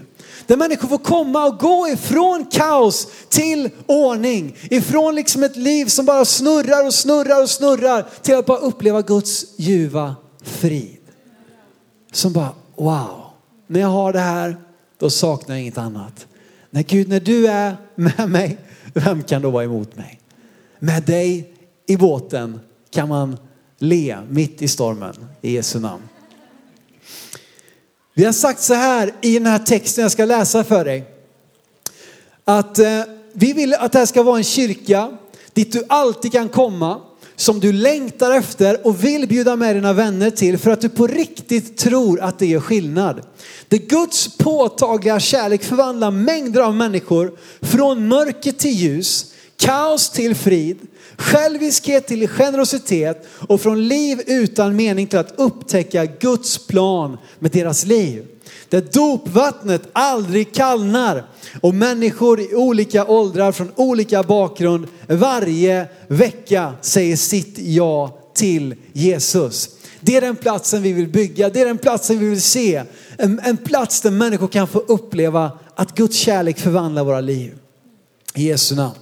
Där 0.48 0.58
människor 0.58 0.88
får 0.88 0.98
komma 0.98 1.46
och 1.46 1.60
gå 1.60 1.88
ifrån 1.88 2.46
kaos 2.52 3.08
till 3.30 3.70
ordning. 3.86 4.56
Ifrån 4.62 5.16
liksom 5.16 5.44
ett 5.44 5.56
liv 5.56 5.86
som 5.86 6.06
bara 6.06 6.26
snurrar 6.26 6.86
och 6.86 6.94
snurrar 6.94 7.42
och 7.44 7.50
snurrar 7.50 8.06
till 8.22 8.36
att 8.36 8.46
bara 8.46 8.58
uppleva 8.58 9.02
Guds 9.02 9.46
ljuva 9.58 10.16
frid. 10.44 10.98
Som 12.12 12.34
bara, 12.34 12.50
wow, 12.76 13.26
när 13.68 13.80
jag 13.80 13.88
har 13.88 14.14
det 14.14 14.20
här, 14.20 14.58
då 15.00 15.10
saknar 15.10 15.56
jag 15.56 15.62
inget 15.62 15.78
annat. 15.78 16.28
När 16.70 16.84
Gud, 16.84 17.10
när 17.10 17.20
du 17.20 17.48
är 17.48 17.78
med 17.96 18.30
mig, 18.30 18.58
vem 18.94 19.24
kan 19.24 19.42
då 19.42 19.50
vara 19.50 19.64
emot 19.64 19.96
mig? 19.96 20.20
Med 20.80 21.04
dig 21.04 21.54
i 21.86 21.98
båten 21.98 22.60
kan 22.90 23.10
man 23.10 23.38
le 23.78 24.18
mitt 24.30 24.62
i 24.62 24.68
stormen 24.68 25.14
i 25.42 25.52
Jesu 25.52 25.80
namn. 25.80 26.04
Vi 28.18 28.26
har 28.26 28.34
sagt 28.34 28.62
så 28.62 28.74
här 28.74 29.14
i 29.22 29.34
den 29.34 29.46
här 29.46 29.60
texten 29.60 30.02
jag 30.02 30.12
ska 30.12 30.26
läsa 30.26 30.64
för 30.64 30.86
dig. 30.86 31.06
Att 32.46 32.80
eh, 32.80 33.02
vi 33.34 33.54
vill 33.54 33.74
att 33.74 33.92
det 33.92 34.00
här 34.00 34.06
ska 34.06 34.24
vara 34.24 34.38
en 34.38 34.44
kyrka 34.44 35.18
dit 35.54 35.72
du 35.72 35.84
alltid 35.90 36.32
kan 36.32 36.50
komma, 36.50 37.02
som 37.36 37.60
du 37.60 37.74
längtar 37.74 38.32
efter 38.32 38.88
och 38.88 39.04
vill 39.04 39.28
bjuda 39.28 39.56
med 39.56 39.76
dina 39.76 39.94
vänner 39.94 40.30
till 40.30 40.58
för 40.58 40.72
att 40.72 40.82
du 40.82 40.90
på 40.90 41.08
riktigt 41.08 41.78
tror 41.78 42.20
att 42.22 42.40
det 42.40 42.46
gör 42.46 42.60
skillnad. 42.60 43.22
Det 43.68 43.78
Guds 43.78 44.38
påtagliga 44.38 45.20
kärlek 45.20 45.64
förvandlar 45.64 46.12
mängder 46.12 46.62
av 46.62 46.76
människor 46.76 47.38
från 47.62 48.08
mörker 48.08 48.52
till 48.52 48.72
ljus, 48.72 49.34
kaos 49.58 50.10
till 50.10 50.36
frid, 50.36 50.78
själviskhet 51.18 52.08
till 52.08 52.28
generositet 52.28 53.28
och 53.48 53.62
från 53.62 53.88
liv 53.88 54.22
utan 54.26 54.76
mening 54.76 55.08
till 55.08 55.20
att 55.20 55.34
upptäcka 55.36 56.06
Guds 56.06 56.68
plan 56.68 57.18
med 57.40 57.52
deras 57.52 57.86
liv. 57.86 58.26
Där 58.70 58.84
dopvattnet 58.92 59.82
aldrig 59.94 60.54
kallnar 60.54 61.26
och 61.62 61.76
människor 61.76 62.40
i 62.40 62.56
olika 62.56 63.06
åldrar 63.06 63.52
från 63.52 63.72
olika 63.76 64.24
bakgrund 64.24 64.88
varje 65.08 65.88
vecka 66.08 66.74
säger 66.82 67.16
sitt 67.16 67.60
ja 67.60 68.20
till 68.34 68.76
Jesus. 68.94 69.70
Det 70.00 70.18
är 70.18 70.22
den 70.22 70.36
platsen 70.36 70.82
vi 70.82 70.94
vill 70.94 71.08
bygga, 71.08 71.50
det 71.50 71.62
är 71.62 71.66
den 71.66 71.78
platsen 71.78 72.20
vi 72.20 72.30
vill 72.30 72.42
se. 72.42 72.84
En, 73.18 73.40
en 73.44 73.58
plats 73.58 74.02
där 74.02 74.12
människor 74.12 74.48
kan 74.48 74.68
få 74.68 74.80
uppleva 74.80 75.52
att 75.76 75.96
Guds 75.96 76.18
kärlek 76.18 76.60
förvandlar 76.60 77.04
våra 77.04 77.22
liv. 77.22 77.54
I 78.36 78.48
Jesu 78.48 78.76
namn. 78.76 78.96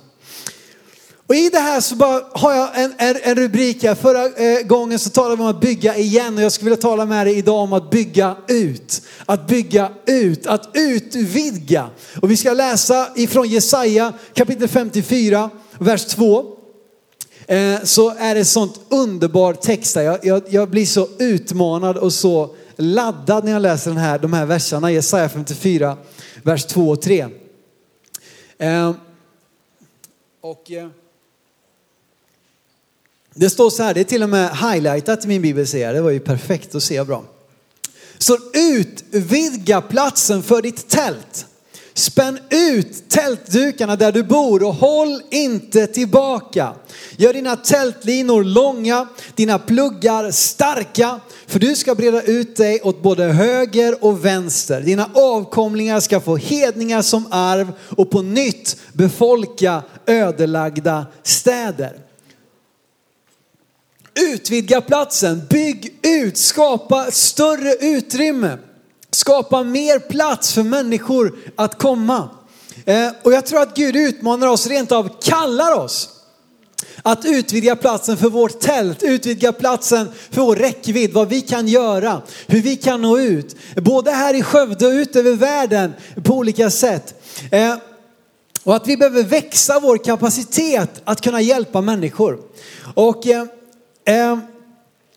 Och 1.27 1.36
i 1.36 1.50
det 1.50 1.60
här 1.60 1.82
så 1.82 1.96
bara 1.96 2.24
har 2.32 2.53
jag 2.53 2.84
en, 2.84 2.94
en, 2.98 3.15
en 3.24 3.36
rubrik 3.36 3.84
här. 3.84 3.96
Förra 3.96 4.25
eh, 4.25 4.67
gången 4.67 5.00
så 5.00 5.10
talade 5.10 5.36
vi 5.36 5.44
om 5.44 5.50
att 5.50 5.62
bygga 5.62 5.98
igen 5.98 6.38
och 6.38 6.44
jag 6.44 6.51
skulle 6.51 6.70
vilja 6.70 6.82
tala 6.82 7.05
med 7.05 7.27
dig 7.27 7.38
idag 7.38 7.55
om 7.55 7.74
att 7.74 7.89
bygga 7.89 8.36
ut. 8.48 9.01
Att 9.25 9.48
bygga 9.48 9.91
ut, 10.05 10.48
att 10.48 10.70
utvidga. 10.74 11.89
Och 12.22 12.32
vi 12.32 12.38
ska 12.38 12.53
läsa 12.53 13.08
ifrån 13.15 13.50
Jesaja 13.50 14.13
kapitel 14.34 14.67
54, 14.67 15.50
vers 15.79 16.05
2. 16.05 16.46
Eh, 17.48 17.84
så 17.84 18.10
är 18.10 18.36
det 18.36 18.46
sånt 18.46 18.79
underbar 18.89 19.53
text 19.53 19.96
här, 19.96 20.03
Jag, 20.03 20.20
jag, 20.24 20.44
jag, 20.50 20.70
blir 20.70 20.86
så 20.86 21.08
utmanad 21.20 21.98
och 21.98 22.13
så 22.13 22.55
laddad 22.75 23.46
när 23.46 23.51
jag 23.51 23.62
läser 23.62 23.91
den 23.91 24.00
här, 24.00 24.20
de 24.20 24.34
här 24.34 24.46
verserna. 24.46 24.91
Jesaja 24.91 25.29
54, 25.29 25.98
vers 26.44 26.65
2 26.65 26.89
och 26.89 27.01
3. 27.01 27.27
Eh, 28.58 28.91
och... 30.41 30.72
Eh, 30.72 30.88
det 33.38 33.50
står 33.50 33.70
så 33.70 33.84
här, 33.84 33.94
det 33.94 34.00
är 34.00 34.04
till 34.04 34.24
och 34.24 34.30
med 34.30 34.58
highlightat 34.58 35.25
i 35.25 35.27
min 35.27 35.42
bibel 35.42 35.68
ser 35.68 35.82
jag. 35.82 35.96
Det 35.96 36.01
var 36.01 36.12
ju 36.12 36.20
perfekt 36.20 36.75
att 36.75 36.84
se 36.84 37.04
bra. 37.04 37.24
Så 38.18 38.38
utvidga 38.54 39.82
platsen 39.82 40.44
för 40.44 40.62
ditt 40.62 40.88
tält. 40.89 41.46
Spänn 41.94 42.39
ut 42.50 43.10
tältdukarna 43.10 43.96
där 43.96 44.12
du 44.12 44.24
bor 44.24 44.63
och 44.63 44.74
håll 44.74 45.22
inte 45.32 45.88
tillbaka. 45.88 46.74
Gör 47.18 47.34
dina 47.34 47.56
tältlinor 47.56 48.44
långa, 48.44 49.08
dina 49.36 49.60
pluggar 49.60 50.32
starka, 50.32 51.20
för 51.48 51.60
du 51.60 51.75
ska 51.75 51.96
breda 51.96 52.22
ut 52.22 52.56
dig 52.56 52.82
åt 52.82 53.01
både 53.01 53.24
höger 53.24 54.04
och 54.04 54.25
vänster. 54.25 54.82
Dina 54.82 55.10
avkomlingar 55.13 56.00
ska 56.00 56.20
få 56.20 56.38
hedningar 56.38 57.01
som 57.01 57.27
arv 57.32 57.72
och 57.98 58.12
på 58.12 58.22
nytt 58.22 58.77
befolka 58.94 59.84
ödelagda 60.06 61.06
städer. 61.24 62.05
Utvidga 64.20 64.82
platsen, 64.82 65.42
bygg 65.50 66.00
ut, 66.02 66.38
skapa 66.38 67.12
större 67.12 67.74
utrymme. 67.74 68.58
Skapa 69.12 69.64
mer 69.64 70.00
plats 70.00 70.54
för 70.54 70.64
människor 70.64 71.36
att 71.56 71.78
komma. 71.78 72.30
Eh, 72.86 73.08
och 73.24 73.34
jag 73.34 73.46
tror 73.46 73.62
att 73.62 73.76
Gud 73.76 73.96
utmanar 73.96 74.48
oss, 74.48 74.68
rent 74.68 74.92
av 74.92 75.10
kallar 75.22 75.80
oss 75.80 76.10
att 77.04 77.26
utvidga 77.26 77.76
platsen 77.76 78.18
för 78.18 78.30
vårt 78.30 78.60
tält, 78.60 79.04
utvidga 79.04 79.54
platsen 79.54 80.08
för 80.32 80.42
vår 80.42 80.56
räckvidd, 80.56 81.14
vad 81.14 81.30
vi 81.30 81.42
kan 81.42 81.68
göra, 81.68 82.22
hur 82.48 82.62
vi 82.62 82.76
kan 82.76 83.02
nå 83.02 83.20
ut. 83.20 83.56
Både 83.76 84.12
här 84.12 84.34
i 84.34 84.44
Skövde 84.44 84.88
och 84.88 84.92
ut 84.92 85.16
över 85.16 85.34
världen 85.34 85.94
på 86.24 86.34
olika 86.34 86.70
sätt. 86.70 87.24
Eh, 87.52 87.76
och 88.64 88.76
att 88.76 88.88
vi 88.88 88.98
behöver 88.98 89.24
växa 89.24 89.80
vår 89.80 89.98
kapacitet 89.98 91.02
att 91.04 91.22
kunna 91.22 91.42
hjälpa 91.42 91.82
människor. 91.82 92.40
Och 92.96 93.28
eh, 93.28 93.46
Eh, 94.06 94.38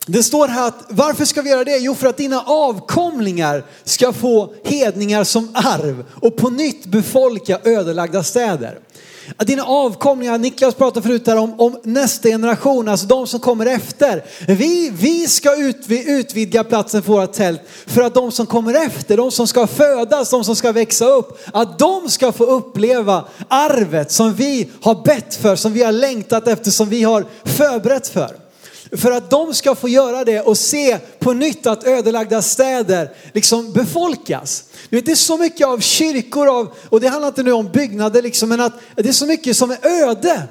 det 0.07 0.23
står 0.23 0.49
här 0.49 0.68
att 0.68 0.85
varför 0.88 1.25
ska 1.25 1.42
vi 1.42 1.50
göra 1.50 1.64
det? 1.64 1.78
Jo, 1.78 1.95
för 1.95 2.07
att 2.07 2.16
dina 2.16 2.40
avkomlingar 2.40 3.64
ska 3.85 4.12
få 4.12 4.52
hedningar 4.64 5.25
som 5.25 5.49
arv 5.54 6.04
och 6.14 6.37
på 6.37 6.50
nytt 6.50 6.87
befolka 6.87 7.59
ödelagda 7.64 8.23
städer. 8.23 8.78
Att 9.37 9.47
dina 9.47 9.64
avkomlingar, 9.64 10.38
Niklas 10.38 10.75
pratade 10.75 11.07
förut 11.07 11.26
här 11.26 11.37
om, 11.37 11.61
om 11.61 11.80
nästa 11.83 12.28
generation, 12.28 12.88
alltså 12.88 13.07
de 13.07 13.26
som 13.26 13.40
kommer 13.40 13.66
efter. 13.66 14.25
Vi, 14.47 14.90
vi 14.90 15.26
ska 15.26 15.57
utvidga 15.90 16.64
platsen 16.64 17.02
för 17.02 17.12
våra 17.12 17.26
tält 17.26 17.61
för 17.87 18.02
att 18.02 18.14
de 18.14 18.33
som 18.33 18.47
kommer 18.47 18.87
efter, 18.87 19.16
de 19.16 19.30
som 19.30 19.47
ska 19.47 19.66
födas, 19.66 20.30
de 20.30 20.45
som 20.45 20.57
ska 20.57 20.73
växa 20.73 21.07
upp, 21.07 21.38
att 21.52 21.78
de 21.78 22.09
ska 22.09 22.33
få 22.33 22.45
uppleva 22.45 23.25
arvet 23.49 24.12
som 24.12 24.35
vi 24.35 24.68
har 24.80 25.04
bett 25.04 25.35
för, 25.35 25.57
som 25.57 25.73
vi 25.73 25.83
har 25.83 25.92
längtat 25.92 26.49
efter, 26.49 26.71
som 26.71 26.88
vi 26.88 27.02
har 27.02 27.25
förberett 27.45 28.09
för. 28.09 28.48
För 28.92 29.11
att 29.11 29.30
de 29.30 29.54
ska 29.54 29.75
få 29.75 29.88
göra 29.88 30.25
det 30.25 30.40
och 30.40 30.59
se 30.59 30.99
på 31.18 31.33
nytt 31.33 31.66
att 31.66 31.85
ödelagda 31.85 32.42
städer 32.42 33.11
liksom 33.33 33.73
befolkas. 33.73 34.64
Du 34.90 34.97
vet, 34.97 35.07
det 35.07 35.12
är 35.12 35.16
så 35.16 35.37
mycket 35.37 35.66
av 35.66 35.80
kyrkor, 35.80 36.59
av, 36.59 36.75
och 36.88 37.00
det 37.00 37.09
handlar 37.09 37.28
inte 37.28 37.42
nu 37.42 37.52
om 37.52 37.73
byggnader 37.73 38.23
liksom, 38.23 38.49
men 38.49 38.61
att 38.61 38.73
det 38.95 39.09
är 39.09 39.12
så 39.12 39.26
mycket 39.26 39.57
som 39.57 39.71
är 39.71 39.78
öde. 39.83 40.42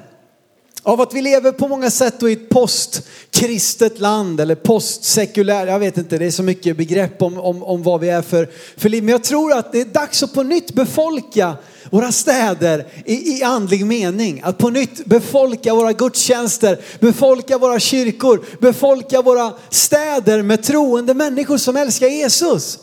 Av 0.82 1.00
att 1.00 1.14
vi 1.14 1.22
lever 1.22 1.52
på 1.52 1.68
många 1.68 1.90
sätt 1.90 2.22
i 2.22 2.32
ett 2.32 2.48
postkristet 2.48 4.00
land 4.00 4.40
eller 4.40 4.54
postsekulär, 4.54 5.66
jag 5.66 5.78
vet 5.78 5.98
inte, 5.98 6.18
det 6.18 6.26
är 6.26 6.30
så 6.30 6.42
mycket 6.42 6.76
begrepp 6.76 7.22
om, 7.22 7.38
om, 7.38 7.62
om 7.62 7.82
vad 7.82 8.00
vi 8.00 8.08
är 8.08 8.22
för, 8.22 8.48
för 8.76 8.88
liv. 8.88 9.04
Men 9.04 9.12
jag 9.12 9.24
tror 9.24 9.52
att 9.52 9.72
det 9.72 9.80
är 9.80 9.84
dags 9.84 10.22
att 10.22 10.34
på 10.34 10.42
nytt 10.42 10.74
befolka 10.74 11.56
våra 11.90 12.12
städer 12.12 12.86
i, 13.04 13.38
i 13.38 13.42
andlig 13.42 13.86
mening. 13.86 14.40
Att 14.44 14.58
på 14.58 14.70
nytt 14.70 15.04
befolka 15.04 15.74
våra 15.74 15.92
gudstjänster, 15.92 16.80
befolka 17.00 17.58
våra 17.58 17.80
kyrkor, 17.80 18.44
befolka 18.60 19.22
våra 19.22 19.52
städer 19.70 20.42
med 20.42 20.62
troende 20.62 21.14
människor 21.14 21.56
som 21.58 21.76
älskar 21.76 22.06
Jesus. 22.06 22.78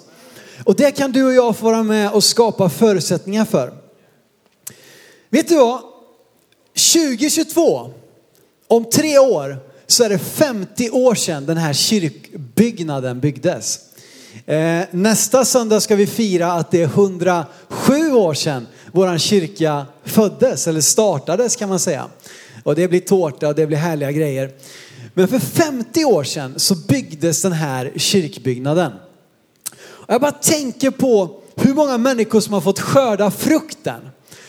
Och 0.64 0.75
det 0.75 0.92
kan 0.92 1.12
du 1.12 1.25
och 1.25 1.34
jag 1.34 1.58
få 1.58 1.66
vara 1.66 1.84
med 1.84 2.12
och 2.12 2.24
skapa 2.24 2.70
förutsättningar 2.70 3.46
för. 3.46 3.74
Vet 5.30 5.50
du 5.50 5.58
vad? 5.58 5.95
2022, 6.75 7.89
om 8.67 8.86
tre 8.86 9.17
år, 9.17 9.58
så 9.88 10.03
är 10.03 10.10
det 10.10 10.20
50 10.20 10.89
år 10.89 11.15
sedan 11.15 11.46
den 11.46 11.58
här 11.58 11.74
kyrkbyggnaden 11.74 13.20
byggdes. 13.20 13.79
Eh, 14.46 14.82
nästa 14.91 15.46
söndag 15.46 15.82
ska 15.82 15.96
vi 15.96 16.08
fira 16.08 16.53
att 16.53 16.72
det 16.72 16.82
är 16.82 16.88
107 16.88 18.12
år 18.12 18.34
sedan 18.34 18.67
vår 18.91 19.17
kyrka 19.17 19.86
föddes, 20.03 20.67
eller 20.67 20.82
startades 20.82 21.55
kan 21.55 21.70
man 21.70 21.79
säga. 21.79 22.10
Och 22.63 22.75
det 22.75 22.88
blir 22.88 23.00
tårta 23.00 23.48
och 23.48 23.55
det 23.55 23.67
blir 23.67 23.77
härliga 23.77 24.12
grejer. 24.12 24.51
Men 25.13 25.27
för 25.27 25.39
50 25.39 26.05
år 26.05 26.24
sedan 26.24 26.53
så 26.60 26.75
byggdes 26.75 27.41
den 27.41 27.51
här 27.51 27.91
kyrkbyggnaden. 27.96 28.91
Och 29.77 30.13
jag 30.13 30.22
bara 30.22 30.32
tänker 30.32 30.91
på 30.91 31.41
hur 31.55 31.74
många 31.74 31.98
människor 31.98 32.39
som 32.39 32.53
har 32.53 32.62
fått 32.62 32.79
skörda 32.79 33.32
frukten. 33.32 34.01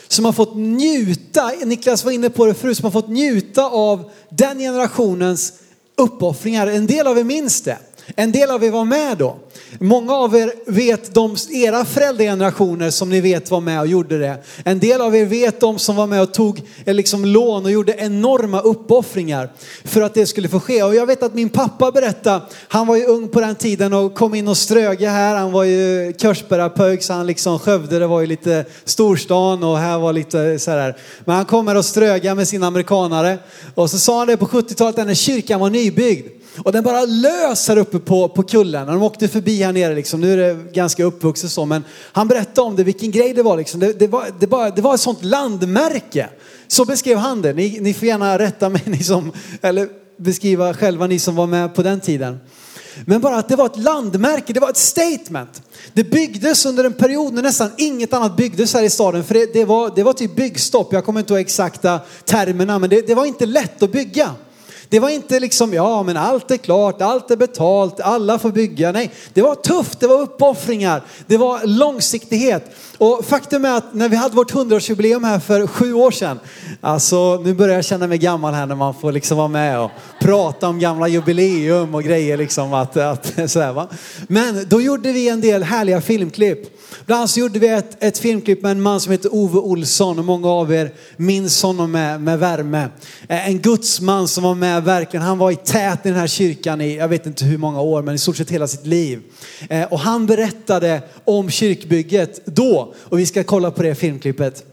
Som 0.09 0.25
har 0.25 0.33
fått 0.33 0.57
njuta, 0.57 1.53
Niklas 1.65 2.05
var 2.05 2.13
inne 2.13 2.31
på 2.31 2.47
det 2.47 2.55
förut, 2.55 2.77
som 2.77 2.85
har 2.85 2.91
fått 2.91 3.09
njuta 3.09 3.67
av 3.67 4.11
den 4.31 4.59
generationens 4.59 5.53
uppoffringar. 5.97 6.67
En 6.67 6.87
del 6.87 7.07
av 7.07 7.19
er 7.19 7.25
minns 7.25 7.61
det. 7.61 7.79
En 8.15 8.33
del 8.33 8.51
av 8.51 8.65
er 8.65 8.71
var 8.71 8.85
med 8.85 9.19
då. 9.19 9.37
Många 9.81 10.15
av 10.15 10.37
er 10.37 10.53
vet 10.67 11.15
de, 11.15 11.37
era 11.51 11.85
föräldragenerationer 11.85 12.91
som 12.91 13.11
ni 13.11 13.21
vet 13.21 13.51
var 13.51 13.61
med 13.61 13.81
och 13.81 13.87
gjorde 13.87 14.19
det. 14.19 14.37
En 14.65 14.79
del 14.79 15.01
av 15.01 15.17
er 15.17 15.25
vet 15.25 15.61
de 15.61 15.79
som 15.79 15.97
var 15.97 16.07
med 16.07 16.23
och 16.23 16.35
tog 16.35 16.63
eh, 16.85 16.95
liksom 16.95 17.25
lån 17.25 17.65
och 17.65 17.71
gjorde 17.71 17.95
enorma 17.99 18.61
uppoffringar 18.61 19.53
för 19.85 20.03
att 20.03 20.15
det 20.15 20.27
skulle 20.27 20.49
få 20.49 20.61
ske. 20.61 20.83
Och 20.83 20.95
jag 20.95 21.07
vet 21.07 21.23
att 21.23 21.35
min 21.35 21.49
pappa 21.49 21.93
berättade, 21.93 22.41
han 22.69 22.87
var 22.87 22.97
ju 22.97 23.05
ung 23.07 23.29
på 23.29 23.41
den 23.41 23.55
tiden 23.55 23.93
och 23.93 24.15
kom 24.15 24.35
in 24.35 24.49
och 24.49 24.57
ströge 24.57 25.09
här. 25.09 25.37
Han 25.37 25.53
var 25.53 25.65
ju 25.65 26.13
körsbärapöjk 26.19 27.03
så 27.03 27.13
han 27.13 27.27
liksom 27.27 27.59
Skövde 27.59 27.99
det 27.99 28.07
var 28.07 28.21
ju 28.21 28.27
lite 28.27 28.65
storstan 28.85 29.65
och 29.65 29.79
här 29.79 29.99
var 29.99 30.13
lite 30.13 30.59
så 30.59 30.71
här. 30.71 30.97
Men 31.25 31.37
han 31.37 31.45
kom 31.45 31.69
här 31.69 31.75
och 31.75 31.85
ströga 31.85 32.35
med 32.35 32.49
sina 32.49 32.67
amerikanare. 32.67 33.39
Och 33.75 33.91
så 33.91 33.99
sa 33.99 34.19
han 34.19 34.27
det 34.27 34.37
på 34.37 34.47
70-talet 34.47 34.97
när 34.97 35.15
kyrkan 35.15 35.61
var 35.61 35.71
nybyggd. 35.71 36.36
Och 36.59 36.73
den 36.73 36.85
bara 36.85 37.05
lös 37.05 37.69
här 37.69 37.79
uppe 37.79 37.99
på, 37.99 38.29
på 38.29 38.43
kullen. 38.43 38.87
De 38.87 39.03
åkte 39.03 39.29
förbi 39.29 39.63
här 39.63 39.73
nere 39.73 39.95
liksom. 39.95 40.21
Nu 40.21 40.33
är 40.33 40.37
det 40.37 40.73
ganska 40.73 41.05
uppvuxet 41.05 41.51
så. 41.51 41.65
Men 41.65 41.85
han 42.13 42.29
berättade 42.29 42.67
om 42.67 42.77
det, 42.77 42.85
vilken 42.85 43.11
grej 43.11 43.35
det 43.35 43.43
var 43.43 43.57
liksom. 43.57 43.81
Det, 43.81 43.99
det, 43.99 44.07
var, 44.07 44.25
det, 44.41 44.47
bara, 44.47 44.71
det 44.71 44.83
var 44.83 44.95
ett 44.95 45.01
sånt 45.01 45.25
landmärke. 45.25 46.29
Så 46.69 46.85
beskrev 46.85 47.19
han 47.19 47.43
det. 47.43 47.53
Ni, 47.53 47.79
ni 47.81 47.95
får 47.95 48.09
gärna 48.09 48.39
rätta 48.39 48.69
mig, 48.69 48.83
ni 48.87 49.03
som, 49.03 49.33
eller 49.63 49.89
beskriva 50.17 50.75
själva 50.75 51.07
ni 51.07 51.19
som 51.19 51.37
var 51.37 51.47
med 51.47 51.75
på 51.75 51.83
den 51.83 52.01
tiden. 52.01 52.39
Men 53.05 53.21
bara 53.21 53.37
att 53.37 53.49
det 53.49 53.57
var 53.57 53.67
ett 53.67 53.79
landmärke, 53.79 54.53
det 54.53 54.61
var 54.61 54.71
ett 54.71 54.77
statement. 54.77 55.63
Det 55.93 56.05
byggdes 56.05 56.67
under 56.67 56.85
en 56.85 56.93
period 56.93 57.35
när 57.35 57.43
nästan 57.43 57.71
inget 57.77 58.13
annat 58.13 58.37
byggdes 58.37 58.75
här 58.75 58.83
i 58.83 58.91
staden. 58.91 59.25
För 59.25 59.35
det, 59.35 59.53
det 59.53 59.65
var, 59.65 59.93
det 59.95 60.03
var 60.03 60.13
typ 60.13 60.37
byggstopp, 60.37 60.93
jag 60.93 61.05
kommer 61.05 61.21
inte 61.21 61.33
ihåg 61.33 61.41
exakta 61.41 62.01
termerna, 62.25 62.79
men 62.79 62.91
det, 62.91 63.07
det 63.07 63.15
var 63.15 63.27
inte 63.27 63.47
lätt 63.47 63.83
att 63.83 63.93
bygga. 63.93 64.35
Det 64.88 65.00
var 65.00 65.09
inte 65.09 65.40
liksom, 65.40 65.75
ja 65.75 66.02
men 66.02 66.16
allt 66.16 66.50
är 66.50 66.57
klart, 66.57 67.02
allt 67.02 67.31
är 67.31 67.37
betalt, 67.37 68.00
alla 68.00 68.38
får 68.38 68.50
bygga. 68.50 68.93
Nej, 68.93 69.11
det 69.35 69.43
var 69.43 69.55
tufft, 69.55 70.00
det 70.00 70.07
var 70.07 70.21
uppoffringar, 70.21 71.02
det 71.26 71.37
var 71.37 71.66
långsiktighet. 71.66 72.64
Och 72.99 73.25
faktum 73.25 73.64
är 73.64 73.76
att 73.76 73.95
när 73.95 74.09
vi 74.09 74.16
hade 74.16 74.37
vårt 74.37 74.52
100-årsjubileum 74.52 75.26
här 75.26 75.38
för 75.38 75.66
sju 75.66 75.95
år 75.95 76.11
sedan, 76.11 76.40
alltså 76.81 77.40
nu 77.45 77.55
börjar 77.55 77.75
jag 77.75 77.85
känna 77.85 78.07
mig 78.07 78.19
gammal 78.19 78.55
här 78.55 78.66
när 78.66 78.75
man 78.75 78.95
får 78.95 79.12
liksom 79.12 79.37
vara 79.37 79.49
med 79.49 79.81
och 79.81 79.90
prata 80.26 80.68
om 80.68 80.78
gamla 80.78 81.09
jubileum 81.09 81.95
och 81.95 82.02
grejer 82.02 82.37
liksom 82.37 82.73
att, 82.73 82.97
att 82.97 83.26
sådär 83.50 83.73
va. 83.73 83.88
Men 84.28 84.66
då 84.68 84.80
gjorde 84.80 85.12
vi 85.12 85.28
en 85.28 85.40
del 85.40 85.62
härliga 85.62 86.00
filmklipp. 86.00 86.78
Bland 87.06 87.18
annat 87.18 87.30
så 87.30 87.40
gjorde 87.40 87.59
vi 87.59 87.68
ett, 87.68 88.04
ett 88.04 88.18
filmklipp 88.18 88.62
med 88.62 88.71
en 88.71 88.83
man 88.83 89.00
som 89.00 89.12
heter 89.12 89.35
Ove 89.35 89.59
Olsson 89.59 90.18
och 90.18 90.25
många 90.25 90.49
av 90.49 90.73
er 90.73 90.90
minns 91.16 91.62
honom 91.62 91.92
med, 91.92 92.21
med 92.21 92.38
värme. 92.38 92.88
Eh, 93.28 93.49
en 93.49 93.59
gudsman 93.59 94.28
som 94.28 94.45
var 94.45 94.54
med 94.54 94.85
verkligen, 94.85 95.26
han 95.26 95.38
var 95.38 95.50
i 95.50 95.56
tät 95.56 96.06
i 96.06 96.09
den 96.09 96.18
här 96.18 96.26
kyrkan 96.26 96.80
i, 96.80 96.97
jag 96.97 97.09
vet 97.09 97.26
inte 97.26 97.45
hur 97.45 97.59
många 97.59 97.80
år, 97.80 98.02
men 98.02 98.14
i 98.14 98.18
stort 98.18 98.37
sett 98.37 98.50
hela 98.50 98.68
sitt 98.68 98.87
liv. 98.87 99.23
Eh, 99.68 99.92
och 99.92 99.99
han 99.99 100.26
berättade 100.26 101.02
om 101.25 101.50
kyrkbygget 101.50 102.47
då 102.47 102.95
och 102.97 103.18
vi 103.18 103.26
ska 103.26 103.45
kolla 103.45 103.71
på 103.71 103.83
det 103.83 103.95
filmklippet. 103.95 104.64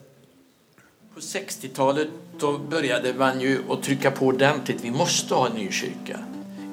På 1.14 1.20
60-talet 1.20 2.08
då 2.40 2.58
började 2.58 3.14
man 3.14 3.42
ju 3.42 3.60
att 3.70 3.84
trycka 3.84 4.12
på 4.12 4.26
ordentligt, 4.26 4.78
vi 4.82 4.92
måste 4.92 5.36
ha 5.36 5.48
en 5.48 5.54
ny 5.54 5.72
kyrka. 5.72 6.20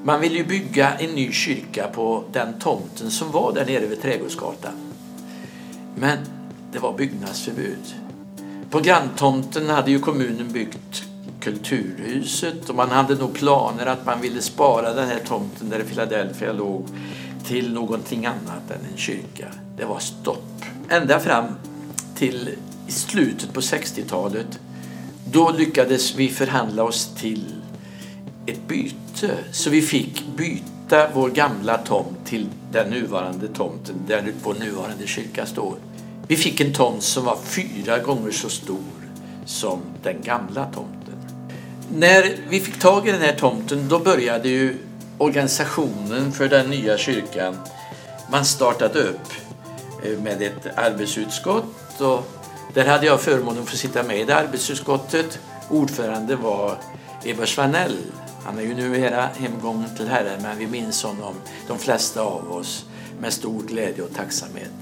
Man 0.05 0.21
ville 0.21 0.37
ju 0.37 0.45
bygga 0.45 0.93
en 0.93 1.11
ny 1.11 1.33
kyrka 1.33 1.89
på 1.89 2.25
den 2.33 2.59
tomten 2.59 3.11
som 3.11 3.31
var 3.31 3.53
där 3.53 3.67
nere 3.67 3.87
vid 3.87 4.03
Trädgårdsgatan. 4.03 4.73
Men 5.97 6.19
det 6.73 6.79
var 6.79 6.93
byggnadsförbud. 6.93 7.95
På 8.71 8.81
granntomten 8.81 9.69
hade 9.69 9.91
ju 9.91 9.99
kommunen 9.99 10.53
byggt 10.53 11.05
Kulturhuset 11.41 12.69
och 12.69 12.75
man 12.75 12.91
hade 12.91 13.15
nog 13.15 13.35
planer 13.35 13.87
att 13.87 14.07
man 14.07 14.21
ville 14.21 14.43
spara 14.43 14.95
den 14.95 15.09
här 15.09 15.21
tomten 15.27 15.69
där 15.69 15.83
Philadelphia 15.83 16.53
låg 16.53 16.87
till 17.45 17.73
någonting 17.73 18.27
annat 18.27 18.71
än 18.71 18.93
en 18.93 18.97
kyrka. 18.97 19.47
Det 19.77 19.85
var 19.85 19.99
stopp. 19.99 20.65
Ända 20.89 21.21
fram 21.21 21.45
till 22.17 22.51
i 22.87 22.93
slutet 22.93 23.53
på 23.53 23.61
60-talet 23.61 24.61
då 25.33 25.51
lyckades 25.51 26.15
vi 26.15 26.29
förhandla 26.29 26.85
oss 26.85 27.15
till 27.17 27.55
ett 28.47 28.69
byte. 28.69 29.31
Så 29.53 29.71
vi 29.71 29.83
fick 29.83 30.25
byta 30.37 31.09
vår 31.15 31.31
gamla 31.31 31.79
tomt 31.79 32.27
till 32.27 32.47
den 32.73 32.91
nuvarande 32.91 33.49
tomten 33.49 33.95
där 34.07 34.33
vår 34.43 34.55
nuvarande 34.55 35.07
kyrka 35.07 35.47
står. 35.47 35.77
Vi 36.29 36.37
fick 36.37 36.61
en 36.61 36.73
tomt 36.73 37.03
som 37.03 37.25
var 37.25 37.39
fyra 37.45 37.99
gånger 37.99 38.31
så 38.31 38.49
stor 38.49 38.79
som 39.45 39.81
den 40.03 40.23
gamla 40.23 40.65
tomten. 40.65 41.15
När 41.95 42.37
vi 42.49 42.61
fick 42.61 42.79
tag 42.79 43.09
i 43.09 43.13
den 43.13 43.21
här 43.21 43.35
tomten 43.35 43.89
då 43.89 43.99
började 43.99 44.49
ju 44.49 44.77
organisationen 45.19 46.33
för 46.33 46.49
den 46.49 46.71
nya 46.71 46.99
kyrkan. 46.99 47.57
Man 48.31 48.45
startade 48.45 49.03
upp 49.03 49.33
eh, 50.05 50.19
med 50.19 50.43
ett 50.43 50.79
arbetsutskott 50.79 52.01
och 52.01 52.40
där 52.75 52.87
hade 52.87 53.07
jag 53.07 53.21
förmånen 53.21 53.63
att 53.63 53.69
få 53.69 53.77
sitta 53.77 54.03
med 54.03 54.21
i 54.21 54.25
det 54.25 54.37
arbetsutskottet. 54.37 55.39
Ordförande 55.69 56.37
var 56.37 56.79
Eva 57.25 57.47
Svanell. 57.47 57.97
Han 58.45 58.59
är 58.59 58.63
ju 58.63 58.75
numera 58.75 59.29
hemgången 59.37 59.97
till 59.97 60.09
Herren 60.09 60.43
men 60.43 60.59
vi 60.59 60.67
minns 60.67 61.03
honom, 61.03 61.35
de 61.69 61.79
flesta 61.79 62.23
av 62.23 62.53
oss, 62.53 62.85
med 63.21 63.33
stor 63.33 63.63
glädje 63.63 64.05
och 64.05 64.15
tacksamhet. 64.15 64.73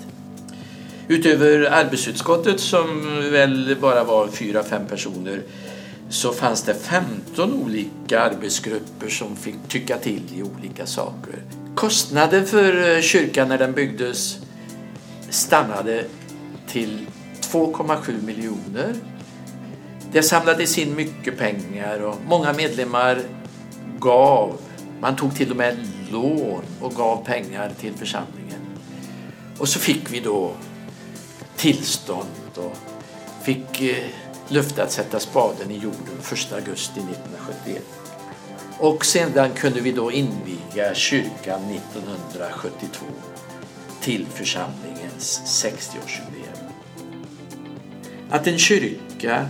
Utöver 1.09 1.71
arbetsutskottet 1.71 2.61
som 2.61 3.03
väl 3.33 3.77
bara 3.81 4.05
var 4.05 4.29
fyra, 4.29 4.63
fem 4.63 4.87
personer 4.87 5.43
så 6.11 6.33
fanns 6.33 6.63
det 6.63 6.75
15 6.75 7.53
olika 7.53 8.21
arbetsgrupper 8.21 9.09
som 9.09 9.37
fick 9.37 9.55
tycka 9.69 9.99
till 9.99 10.23
i 10.35 10.43
olika 10.43 10.87
saker. 10.87 11.35
Kostnaden 11.75 12.47
för 12.47 12.97
eh, 12.97 13.01
kyrkan 13.01 13.49
när 13.49 13.59
den 13.59 13.73
byggdes 13.73 14.39
stannade 15.31 16.05
till 16.69 17.07
2,7 17.41 18.23
miljoner. 18.23 18.95
Det 20.13 20.23
samlades 20.23 20.79
in 20.79 20.95
mycket 20.95 21.39
pengar 21.39 22.03
och 22.03 22.17
många 22.27 22.53
medlemmar 22.53 23.23
gav. 23.99 24.61
Man 25.01 25.17
tog 25.17 25.37
till 25.37 25.51
och 25.51 25.57
med 25.57 25.77
lån 26.13 26.63
och 26.81 26.95
gav 26.95 27.25
pengar 27.25 27.73
till 27.81 27.95
församlingen. 27.95 28.61
Och 29.59 29.69
så 29.69 29.79
fick 29.79 30.13
vi 30.13 30.21
då 30.21 30.53
tillstånd 31.57 32.29
och 32.57 32.77
fick 33.43 33.81
eh, 33.81 34.05
löfte 34.49 34.83
att 34.83 34.93
sätta 34.93 35.21
spaden 35.21 35.71
i 35.71 35.75
jorden 35.75 36.19
1 36.33 36.53
augusti 36.53 37.01
1971. 37.01 37.83
Och 38.79 39.05
sedan 39.05 39.51
kunde 39.51 39.81
vi 39.81 39.93
då 39.93 40.13
inviga 40.13 40.95
kyrkan 40.95 41.61
1972 41.71 43.07
till 44.01 44.27
församlingens 44.27 45.63
60-årsjubileum. 45.65 46.38
Att 48.31 48.47
en 48.47 48.59
kyrka, 48.59 49.49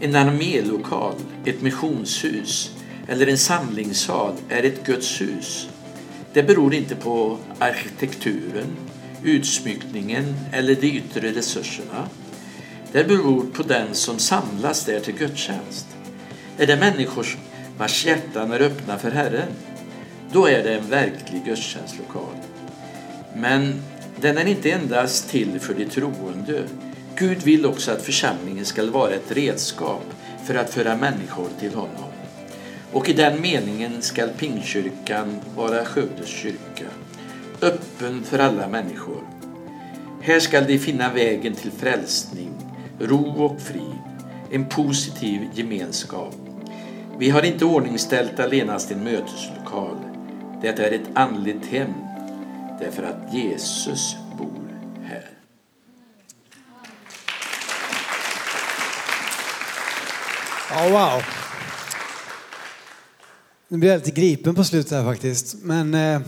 en 0.00 0.16
armélokal, 0.16 1.14
ett 1.44 1.62
missionshus 1.62 2.70
eller 3.08 3.26
en 3.26 3.38
samlingssal 3.38 4.34
är 4.48 4.62
ett 4.62 4.86
Guds 4.86 5.20
hus, 5.20 5.68
det 6.32 6.42
beror 6.42 6.74
inte 6.74 6.94
på 6.94 7.38
arkitekturen, 7.58 8.66
utsmyckningen 9.24 10.34
eller 10.52 10.74
de 10.74 10.86
yttre 10.86 11.32
resurserna 11.32 12.08
det 12.94 13.04
beror 13.04 13.44
på 13.52 13.62
den 13.62 13.94
som 13.94 14.18
samlas 14.18 14.84
där 14.84 15.00
till 15.00 15.14
gudstjänst. 15.14 15.86
Är 16.58 16.66
det 16.66 16.76
människor 16.76 17.26
vars 17.78 18.06
hjärtan 18.06 18.52
är 18.52 18.60
öppna 18.60 18.98
för 18.98 19.10
Herren, 19.10 19.48
då 20.32 20.46
är 20.46 20.64
det 20.64 20.74
en 20.74 20.90
verklig 20.90 21.44
gudstjänstlokal. 21.44 22.34
Men 23.36 23.82
den 24.20 24.38
är 24.38 24.46
inte 24.46 24.70
endast 24.70 25.30
till 25.30 25.60
för 25.60 25.74
de 25.74 25.84
troende. 25.84 26.62
Gud 27.16 27.42
vill 27.42 27.66
också 27.66 27.92
att 27.92 28.02
församlingen 28.02 28.64
ska 28.64 28.90
vara 28.90 29.14
ett 29.14 29.32
redskap 29.32 30.04
för 30.46 30.54
att 30.54 30.70
föra 30.70 30.96
människor 30.96 31.48
till 31.60 31.74
honom. 31.74 32.10
Och 32.92 33.08
i 33.08 33.12
den 33.12 33.40
meningen 33.40 34.02
skall 34.02 34.28
Pingkyrkan 34.28 35.40
vara 35.56 35.84
Skövdes 35.84 36.28
kyrka, 36.28 36.84
öppen 37.60 38.24
för 38.24 38.38
alla 38.38 38.68
människor. 38.68 39.22
Här 40.22 40.40
skall 40.40 40.66
de 40.66 40.78
finna 40.78 41.12
vägen 41.12 41.54
till 41.54 41.70
frälsning 41.70 42.50
ro 42.98 43.44
och 43.44 43.60
frid, 43.60 43.98
en 44.50 44.64
positiv 44.64 45.48
gemenskap. 45.54 46.34
Vi 47.18 47.30
har 47.30 47.42
inte 47.42 47.64
ordningställt 47.64 48.40
allenast 48.40 48.90
en 48.90 49.04
möteslokal. 49.04 49.96
Det 50.62 50.78
är 50.78 50.92
ett 50.92 51.10
andligt 51.14 51.66
hem 51.66 51.94
därför 52.80 53.02
att 53.02 53.34
Jesus 53.34 54.16
Oh, 60.76 60.90
wow. 60.92 61.22
Nu 63.68 63.78
blir 63.78 63.90
jag 63.90 63.98
lite 63.98 64.10
gripen 64.10 64.54
på 64.54 64.64
slutet 64.64 64.92
här 64.92 65.04
faktiskt. 65.04 65.56
Men 65.62 65.94
eh, 65.94 66.20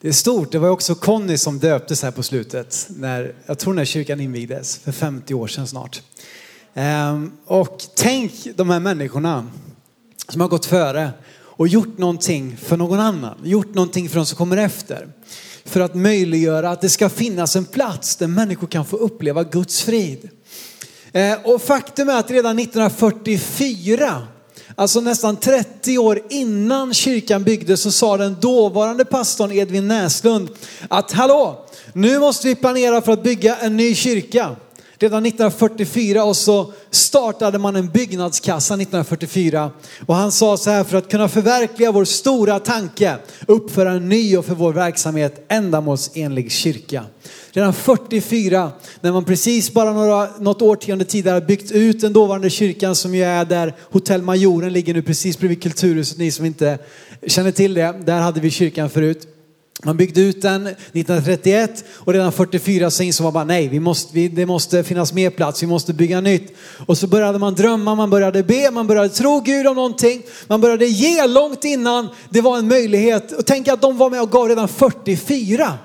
det 0.00 0.08
är 0.08 0.12
stort. 0.12 0.52
Det 0.52 0.58
var 0.58 0.68
också 0.68 0.94
Conny 0.94 1.38
som 1.38 1.58
döptes 1.58 2.02
här 2.02 2.10
på 2.10 2.22
slutet. 2.22 2.86
När, 2.90 3.34
jag 3.46 3.58
tror 3.58 3.74
när 3.74 3.84
kyrkan 3.84 4.20
invigdes, 4.20 4.78
för 4.78 4.92
50 4.92 5.34
år 5.34 5.46
sedan 5.46 5.66
snart. 5.66 6.02
Eh, 6.74 7.22
och 7.44 7.84
tänk 7.96 8.32
de 8.56 8.70
här 8.70 8.80
människorna 8.80 9.46
som 10.28 10.40
har 10.40 10.48
gått 10.48 10.66
före 10.66 11.10
och 11.34 11.68
gjort 11.68 11.98
någonting 11.98 12.56
för 12.56 12.76
någon 12.76 13.00
annan. 13.00 13.38
Gjort 13.44 13.74
någonting 13.74 14.08
för 14.08 14.16
de 14.16 14.26
som 14.26 14.36
kommer 14.36 14.56
efter. 14.56 15.08
För 15.64 15.80
att 15.80 15.94
möjliggöra 15.94 16.70
att 16.70 16.80
det 16.80 16.88
ska 16.88 17.08
finnas 17.08 17.56
en 17.56 17.64
plats 17.64 18.16
där 18.16 18.26
människor 18.26 18.66
kan 18.66 18.86
få 18.86 18.96
uppleva 18.96 19.44
Guds 19.44 19.82
frid. 19.82 20.30
Eh, 21.14 21.38
och 21.44 21.62
faktum 21.62 22.08
är 22.08 22.18
att 22.18 22.30
redan 22.30 22.58
1944 22.58 24.22
Alltså 24.76 25.00
nästan 25.00 25.36
30 25.36 25.98
år 25.98 26.22
innan 26.30 26.94
kyrkan 26.94 27.42
byggdes 27.42 27.82
så 27.82 27.92
sa 27.92 28.16
den 28.16 28.36
dåvarande 28.40 29.04
pastorn 29.04 29.52
Edvin 29.52 29.88
Näslund 29.88 30.48
att 30.88 31.12
hallå, 31.12 31.66
nu 31.92 32.18
måste 32.18 32.48
vi 32.48 32.54
planera 32.54 33.02
för 33.02 33.12
att 33.12 33.22
bygga 33.22 33.56
en 33.56 33.76
ny 33.76 33.94
kyrka. 33.94 34.56
Redan 35.04 35.26
1944 35.26 36.24
och 36.24 36.36
så 36.36 36.72
startade 36.90 37.58
man 37.58 37.76
en 37.76 37.88
byggnadskassa 37.88 38.74
1944. 38.74 39.70
Och 40.06 40.14
han 40.14 40.32
sa 40.32 40.56
så 40.56 40.70
här, 40.70 40.84
för 40.84 40.96
att 40.96 41.08
kunna 41.08 41.28
förverkliga 41.28 41.92
vår 41.92 42.04
stora 42.04 42.58
tanke, 42.58 43.16
uppföra 43.46 43.90
en 43.92 44.08
ny 44.08 44.36
och 44.36 44.44
för 44.44 44.54
vår 44.54 44.72
verksamhet 44.72 45.44
ändamålsenlig 45.48 46.52
kyrka. 46.52 47.04
Redan 47.52 47.74
44, 47.74 48.72
när 49.00 49.12
man 49.12 49.24
precis 49.24 49.72
bara 49.72 49.92
några, 49.92 50.28
något 50.38 50.62
årtionde 50.62 51.04
tidigare 51.04 51.40
byggt 51.40 51.72
ut 51.72 52.00
den 52.00 52.12
dåvarande 52.12 52.50
kyrkan 52.50 52.94
som 52.94 53.14
ju 53.14 53.22
är 53.22 53.44
där 53.44 53.74
Hotell 53.90 54.22
Majoren 54.22 54.72
ligger 54.72 54.94
nu 54.94 55.02
precis 55.02 55.38
bredvid 55.38 55.62
Kulturhuset, 55.62 56.18
ni 56.18 56.30
som 56.30 56.44
inte 56.44 56.78
känner 57.26 57.52
till 57.52 57.74
det. 57.74 57.94
Där 58.04 58.20
hade 58.20 58.40
vi 58.40 58.50
kyrkan 58.50 58.90
förut. 58.90 59.33
Man 59.84 59.96
byggde 59.96 60.20
ut 60.20 60.42
den 60.42 60.66
1931 60.66 61.84
och 61.94 62.12
redan 62.12 62.32
44 62.32 62.90
så 62.90 63.02
insåg 63.02 63.24
man 63.24 63.32
bara 63.32 63.44
nej, 63.44 63.68
vi 63.68 63.80
måste, 63.80 64.14
vi, 64.14 64.28
det 64.28 64.46
måste 64.46 64.84
finnas 64.84 65.12
mer 65.12 65.30
plats, 65.30 65.62
vi 65.62 65.66
måste 65.66 65.92
bygga 65.92 66.20
nytt. 66.20 66.56
Och 66.86 66.98
så 66.98 67.06
började 67.06 67.38
man 67.38 67.54
drömma, 67.54 67.94
man 67.94 68.10
började 68.10 68.42
be, 68.42 68.70
man 68.70 68.86
började 68.86 69.08
tro 69.08 69.40
Gud 69.40 69.66
om 69.66 69.76
någonting. 69.76 70.22
Man 70.46 70.60
började 70.60 70.86
ge 70.86 71.26
långt 71.26 71.64
innan 71.64 72.08
det 72.30 72.40
var 72.40 72.58
en 72.58 72.68
möjlighet. 72.68 73.32
Och 73.32 73.46
tänk 73.46 73.68
att 73.68 73.82
de 73.82 73.96
var 73.96 74.10
med 74.10 74.22
och 74.22 74.30
gav 74.30 74.48
redan 74.48 74.68
44 74.68 75.78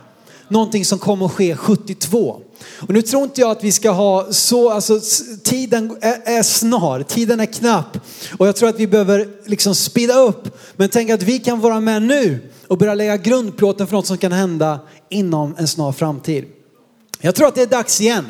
någonting 0.47 0.85
som 0.85 0.99
kommer 0.99 1.25
att 1.25 1.31
ske 1.31 1.55
72. 1.55 2.41
Och 2.79 2.89
nu 2.89 3.01
tror 3.01 3.23
inte 3.23 3.41
jag 3.41 3.51
att 3.51 3.63
vi 3.63 3.71
ska 3.71 3.91
ha 3.91 4.27
så, 4.31 4.69
alltså 4.69 4.99
tiden 5.43 5.97
är, 6.01 6.37
är, 6.37 6.43
snar, 6.43 7.03
tiden 7.03 7.39
är 7.39 7.45
knapp. 7.45 7.97
Och 8.37 8.47
jag 8.47 8.55
tror 8.55 8.69
att 8.69 8.79
vi 8.79 8.87
behöver 8.87 9.27
liksom 9.45 9.75
speeda 9.75 10.19
upp. 10.19 10.57
Men 10.75 10.89
tänk 10.89 11.09
att 11.09 11.23
vi 11.23 11.39
kan 11.39 11.59
vara 11.59 11.79
med 11.79 12.01
nu 12.01 12.49
och 12.69 12.77
börja 12.77 12.93
lägga 12.93 13.17
grundplåten 13.17 13.87
för 13.87 13.95
något 13.95 14.07
som 14.07 14.17
kan 14.17 14.31
hända 14.31 14.79
inom 15.09 15.55
en 15.57 15.67
snar 15.67 15.91
framtid. 15.91 16.45
Jag 17.21 17.35
tror 17.35 17.47
att 17.47 17.55
det 17.55 17.61
är 17.61 17.67
dags 17.67 18.01
igen. 18.01 18.25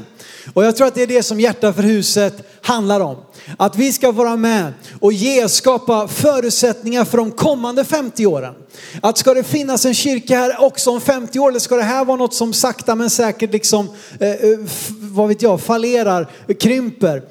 Och 0.53 0.65
jag 0.65 0.75
tror 0.75 0.87
att 0.87 0.95
det 0.95 1.01
är 1.03 1.07
det 1.07 1.23
som 1.23 1.39
Hjärta 1.39 1.73
för 1.73 1.83
huset 1.83 2.33
handlar 2.61 2.99
om. 2.99 3.17
Att 3.57 3.75
vi 3.75 3.93
ska 3.93 4.11
vara 4.11 4.35
med 4.35 4.73
och 4.99 5.13
ge, 5.13 5.49
skapa 5.49 6.07
förutsättningar 6.07 7.05
för 7.05 7.17
de 7.17 7.31
kommande 7.31 7.85
50 7.85 8.25
åren. 8.25 8.53
Att 9.01 9.17
ska 9.17 9.33
det 9.33 9.43
finnas 9.43 9.85
en 9.85 9.93
kyrka 9.93 10.37
här 10.37 10.63
också 10.63 10.91
om 10.91 11.01
50 11.01 11.39
år 11.39 11.49
eller 11.49 11.59
ska 11.59 11.75
det 11.75 11.83
här 11.83 12.05
vara 12.05 12.17
något 12.17 12.33
som 12.33 12.53
sakta 12.53 12.95
men 12.95 13.09
säkert 13.09 13.51
liksom, 13.51 13.89
eh, 14.19 14.29
eh 14.29 14.59
vad 14.99 15.27
vet 15.27 15.41
jag, 15.41 15.61
fallerar, 15.61 16.27
krymper. 16.59 17.23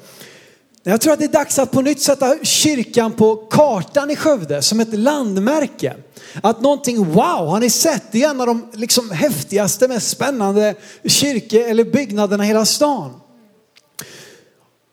Jag 0.83 1.01
tror 1.01 1.13
att 1.13 1.19
det 1.19 1.25
är 1.25 1.31
dags 1.31 1.59
att 1.59 1.71
på 1.71 1.81
nytt 1.81 2.01
sätta 2.01 2.35
kyrkan 2.43 3.11
på 3.11 3.35
kartan 3.35 4.11
i 4.11 4.15
Skövde 4.15 4.61
som 4.61 4.79
ett 4.79 4.93
landmärke. 4.93 5.95
Att 6.43 6.61
någonting, 6.61 7.05
wow, 7.05 7.47
har 7.47 7.59
ni 7.59 7.69
sett? 7.69 8.03
Det 8.11 8.23
är 8.23 8.29
en 8.29 8.41
av 8.41 8.47
de 8.47 8.67
liksom 8.73 9.11
häftigaste, 9.11 9.87
mest 9.87 10.09
spännande 10.09 10.75
kyrkor 11.05 11.59
eller 11.59 11.83
byggnaderna 11.83 12.43
i 12.43 12.47
hela 12.47 12.65
stan. 12.65 13.11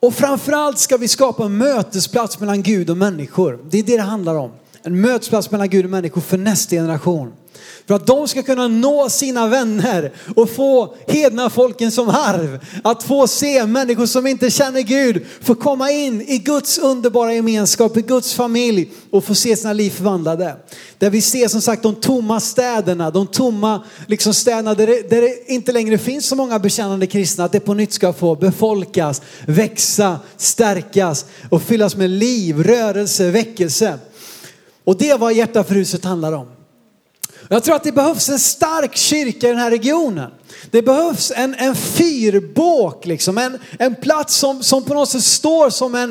Och 0.01 0.15
framförallt 0.15 0.79
ska 0.79 0.97
vi 0.97 1.09
skapa 1.09 1.45
en 1.45 1.59
mötesplats 1.59 2.41
mellan 2.41 2.63
Gud 2.63 2.91
och 2.91 2.97
människor. 2.97 3.59
Det 3.71 3.79
är 3.79 3.83
det 3.83 3.97
det 3.97 4.03
handlar 4.03 4.35
om. 4.35 4.51
En 4.83 5.01
mötesplats 5.01 5.51
mellan 5.51 5.69
Gud 5.69 5.85
och 5.85 5.91
människor 5.91 6.21
för 6.21 6.39
nästa 6.39 6.77
generation. 6.77 7.33
För 7.87 7.95
att 7.95 8.07
de 8.07 8.29
ska 8.29 8.43
kunna 8.43 8.69
nå 8.69 9.09
sina 9.09 9.47
vänner 9.47 10.13
och 10.37 10.51
få 10.51 10.95
hedna 11.07 11.51
folken 11.51 11.93
som 11.93 12.09
arv. 12.09 12.59
Att 12.85 13.03
få 13.03 13.27
se 13.27 13.67
människor 13.67 14.07
som 14.07 14.27
inte 14.27 14.51
känner 14.51 14.81
Gud 14.81 15.27
få 15.41 15.55
komma 15.55 15.91
in 15.91 16.23
i 16.23 16.39
Guds 16.39 16.79
underbara 16.79 17.35
gemenskap, 17.35 17.97
i 17.97 18.03
Guds 18.03 18.35
familj 18.35 18.93
och 19.11 19.25
få 19.25 19.35
se 19.35 19.57
sina 19.57 19.73
liv 19.73 19.91
förvandlade. 19.91 20.57
Där 20.99 21.11
vi 21.11 21.21
ser 21.21 21.49
som 21.49 21.61
sagt 21.61 21.83
de 21.83 21.95
tomma 21.95 22.41
städerna, 22.41 23.11
de 23.11 23.27
tomma 23.27 23.85
liksom 24.07 24.35
städerna 24.35 24.75
där 24.75 24.87
det, 24.87 25.11
där 25.11 25.23
det 25.23 25.53
inte 25.53 25.73
längre 25.73 25.99
finns 25.99 26.27
så 26.27 26.37
många 26.37 26.59
bekännande 26.59 27.07
kristna, 27.07 27.45
att 27.45 27.53
det 27.53 27.61
på 27.61 27.75
nytt 27.75 27.93
ska 27.93 28.13
få 28.13 28.35
befolkas, 28.35 29.23
växa, 29.47 30.21
stärkas 30.37 31.25
och 31.51 31.63
fyllas 31.63 31.97
med 31.97 32.11
liv, 32.11 32.63
rörelse, 32.63 33.31
väckelse. 33.31 33.99
Och 34.85 34.99
det 34.99 35.11
är 35.11 35.19
vad 35.19 35.35
Hjärta 35.35 35.65
för 35.65 35.75
huset 35.75 36.05
handlar 36.05 36.33
om. 36.33 36.56
Jag 37.49 37.65
tror 37.65 37.77
att 37.77 37.85
det 37.85 37.93
behövs 37.93 38.29
en 38.29 38.39
stark 38.39 38.97
kyrka 38.97 39.47
i 39.47 39.51
den 39.51 39.59
här 39.59 39.71
regionen. 39.71 40.31
Det 40.71 40.83
behövs 40.83 41.33
en, 41.37 41.55
en 41.55 41.75
fyrbåk, 41.75 43.07
liksom. 43.07 43.39
en, 43.39 43.59
en 43.79 43.95
plats 43.95 44.35
som, 44.35 44.63
som 44.63 44.85
på 44.85 44.95
något 44.95 45.09
sätt 45.09 45.25
står 45.25 45.71
som 45.71 45.95
en, 45.95 46.11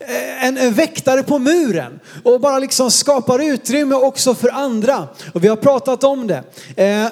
eh, 0.00 0.44
en, 0.44 0.58
en 0.58 0.74
väktare 0.74 1.22
på 1.22 1.38
muren 1.38 2.00
och 2.24 2.40
bara 2.40 2.58
liksom 2.58 2.90
skapar 2.90 3.38
utrymme 3.38 3.94
också 3.94 4.34
för 4.34 4.48
andra. 4.48 5.08
Och 5.34 5.44
vi 5.44 5.48
har 5.48 5.56
pratat 5.56 6.04
om 6.04 6.26
det. 6.26 6.42
Eh, 6.84 7.08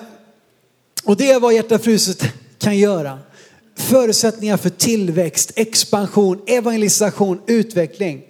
och 1.04 1.16
det 1.16 1.30
är 1.30 1.40
vad 1.40 1.54
Hjärtafruset 1.54 2.24
kan 2.58 2.78
göra. 2.78 3.18
Förutsättningar 3.76 4.56
för 4.56 4.70
tillväxt, 4.70 5.52
expansion, 5.56 6.40
evangelisation, 6.46 7.40
utveckling. 7.46 8.22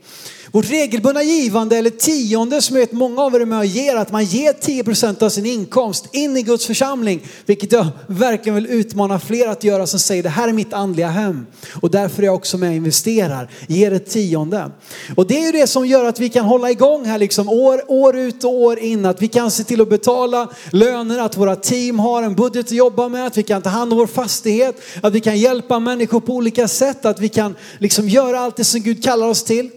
Vårt 0.55 0.71
regelbundna 0.71 1.23
givande 1.23 1.77
eller 1.77 1.91
tionde 1.91 2.63
som 2.63 2.77
jag 2.77 2.83
vet 2.83 2.93
många 2.93 3.23
av 3.23 3.35
er 3.35 3.41
är 3.41 3.45
med 3.47 3.59
och 3.59 3.67
ger, 3.67 3.97
att 3.97 4.13
man 4.13 4.25
ger 4.25 4.53
10% 4.53 5.23
av 5.23 5.29
sin 5.29 5.47
inkomst 5.47 6.09
in 6.13 6.37
i 6.37 6.43
Guds 6.43 6.67
församling. 6.67 7.21
Vilket 7.47 7.73
jag 7.73 7.87
verkligen 8.07 8.55
vill 8.55 8.67
utmana 8.67 9.21
fler 9.21 9.49
att 9.49 9.65
göra 9.65 9.87
som 9.87 9.99
säger 9.99 10.23
det 10.23 10.29
här 10.29 10.49
är 10.49 10.53
mitt 10.53 10.73
andliga 10.73 11.09
hem. 11.09 11.47
Och 11.81 11.91
därför 11.91 12.23
är 12.23 12.27
jag 12.27 12.35
också 12.35 12.59
med 12.59 12.69
och 12.69 12.75
investerar, 12.75 13.51
ger 13.69 13.93
ett 13.93 14.11
tionde. 14.11 14.71
Och 15.17 15.27
det 15.27 15.39
är 15.39 15.47
ju 15.47 15.53
det 15.53 15.67
som 15.67 15.87
gör 15.87 16.05
att 16.05 16.21
vi 16.21 16.29
kan 16.29 16.45
hålla 16.45 16.71
igång 16.71 17.05
här 17.05 17.19
liksom 17.19 17.49
år, 17.49 17.83
år 17.89 18.17
ut 18.17 18.45
och 18.45 18.55
år 18.55 18.79
in. 18.79 19.05
Att 19.05 19.23
vi 19.23 19.29
kan 19.29 19.51
se 19.51 19.65
till 19.65 19.81
att 19.81 19.91
betala 19.91 20.49
löner, 20.71 21.19
att 21.19 21.37
våra 21.37 21.57
team 21.57 21.99
har 21.99 22.23
en 22.23 22.35
budget 22.35 22.67
att 22.67 22.73
jobba 22.73 23.09
med, 23.09 23.27
att 23.27 23.39
vi 23.39 23.43
kan 23.43 23.63
ta 23.63 23.71
hand 23.71 23.93
om 23.93 23.99
vår 23.99 24.07
fastighet, 24.07 24.81
att 25.03 25.13
vi 25.13 25.21
kan 25.21 25.39
hjälpa 25.39 25.79
människor 25.79 26.21
på 26.21 26.33
olika 26.33 26.69
sätt, 26.69 27.05
att 27.05 27.21
vi 27.21 27.29
kan 27.29 27.55
liksom 27.79 28.09
göra 28.09 28.41
allt 28.41 28.57
det 28.57 28.65
som 28.65 28.81
Gud 28.81 29.05
kallar 29.05 29.27
oss 29.27 29.45
till. 29.45 29.71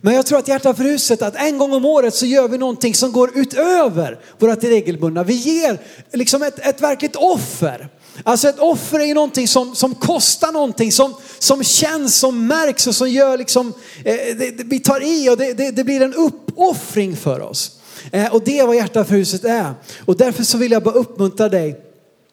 Men 0.00 0.14
jag 0.14 0.26
tror 0.26 0.38
att 0.38 0.48
Hjärta 0.48 0.74
för 0.74 0.84
huset, 0.84 1.22
att 1.22 1.36
en 1.36 1.58
gång 1.58 1.72
om 1.72 1.84
året 1.84 2.14
så 2.14 2.26
gör 2.26 2.48
vi 2.48 2.58
någonting 2.58 2.94
som 2.94 3.12
går 3.12 3.30
utöver 3.34 4.20
vårt 4.38 4.64
regelbundna. 4.64 5.24
Vi 5.24 5.34
ger 5.34 5.78
liksom 6.12 6.42
ett, 6.42 6.66
ett 6.66 6.80
verkligt 6.80 7.16
offer. 7.16 7.88
Alltså 8.22 8.48
ett 8.48 8.58
offer 8.58 9.00
är 9.00 9.04
ju 9.04 9.14
någonting 9.14 9.48
som, 9.48 9.74
som 9.74 9.94
kostar 9.94 10.52
någonting, 10.52 10.92
som, 10.92 11.14
som 11.38 11.64
känns, 11.64 12.16
som 12.16 12.46
märks 12.46 12.86
och 12.86 12.94
som 12.94 13.10
gör 13.10 13.38
liksom, 13.38 13.72
eh, 14.04 14.14
det, 14.38 14.58
det, 14.58 14.64
vi 14.64 14.80
tar 14.80 15.00
i 15.02 15.28
och 15.30 15.36
det, 15.36 15.52
det, 15.52 15.70
det 15.70 15.84
blir 15.84 16.02
en 16.02 16.14
uppoffring 16.14 17.16
för 17.16 17.40
oss. 17.40 17.70
Eh, 18.12 18.34
och 18.34 18.44
det 18.44 18.58
är 18.58 18.66
vad 18.66 18.76
Hjärta 18.76 19.04
för 19.04 19.14
huset 19.14 19.44
är. 19.44 19.74
Och 20.04 20.16
därför 20.16 20.44
så 20.44 20.58
vill 20.58 20.72
jag 20.72 20.82
bara 20.82 20.94
uppmuntra 20.94 21.48
dig 21.48 21.89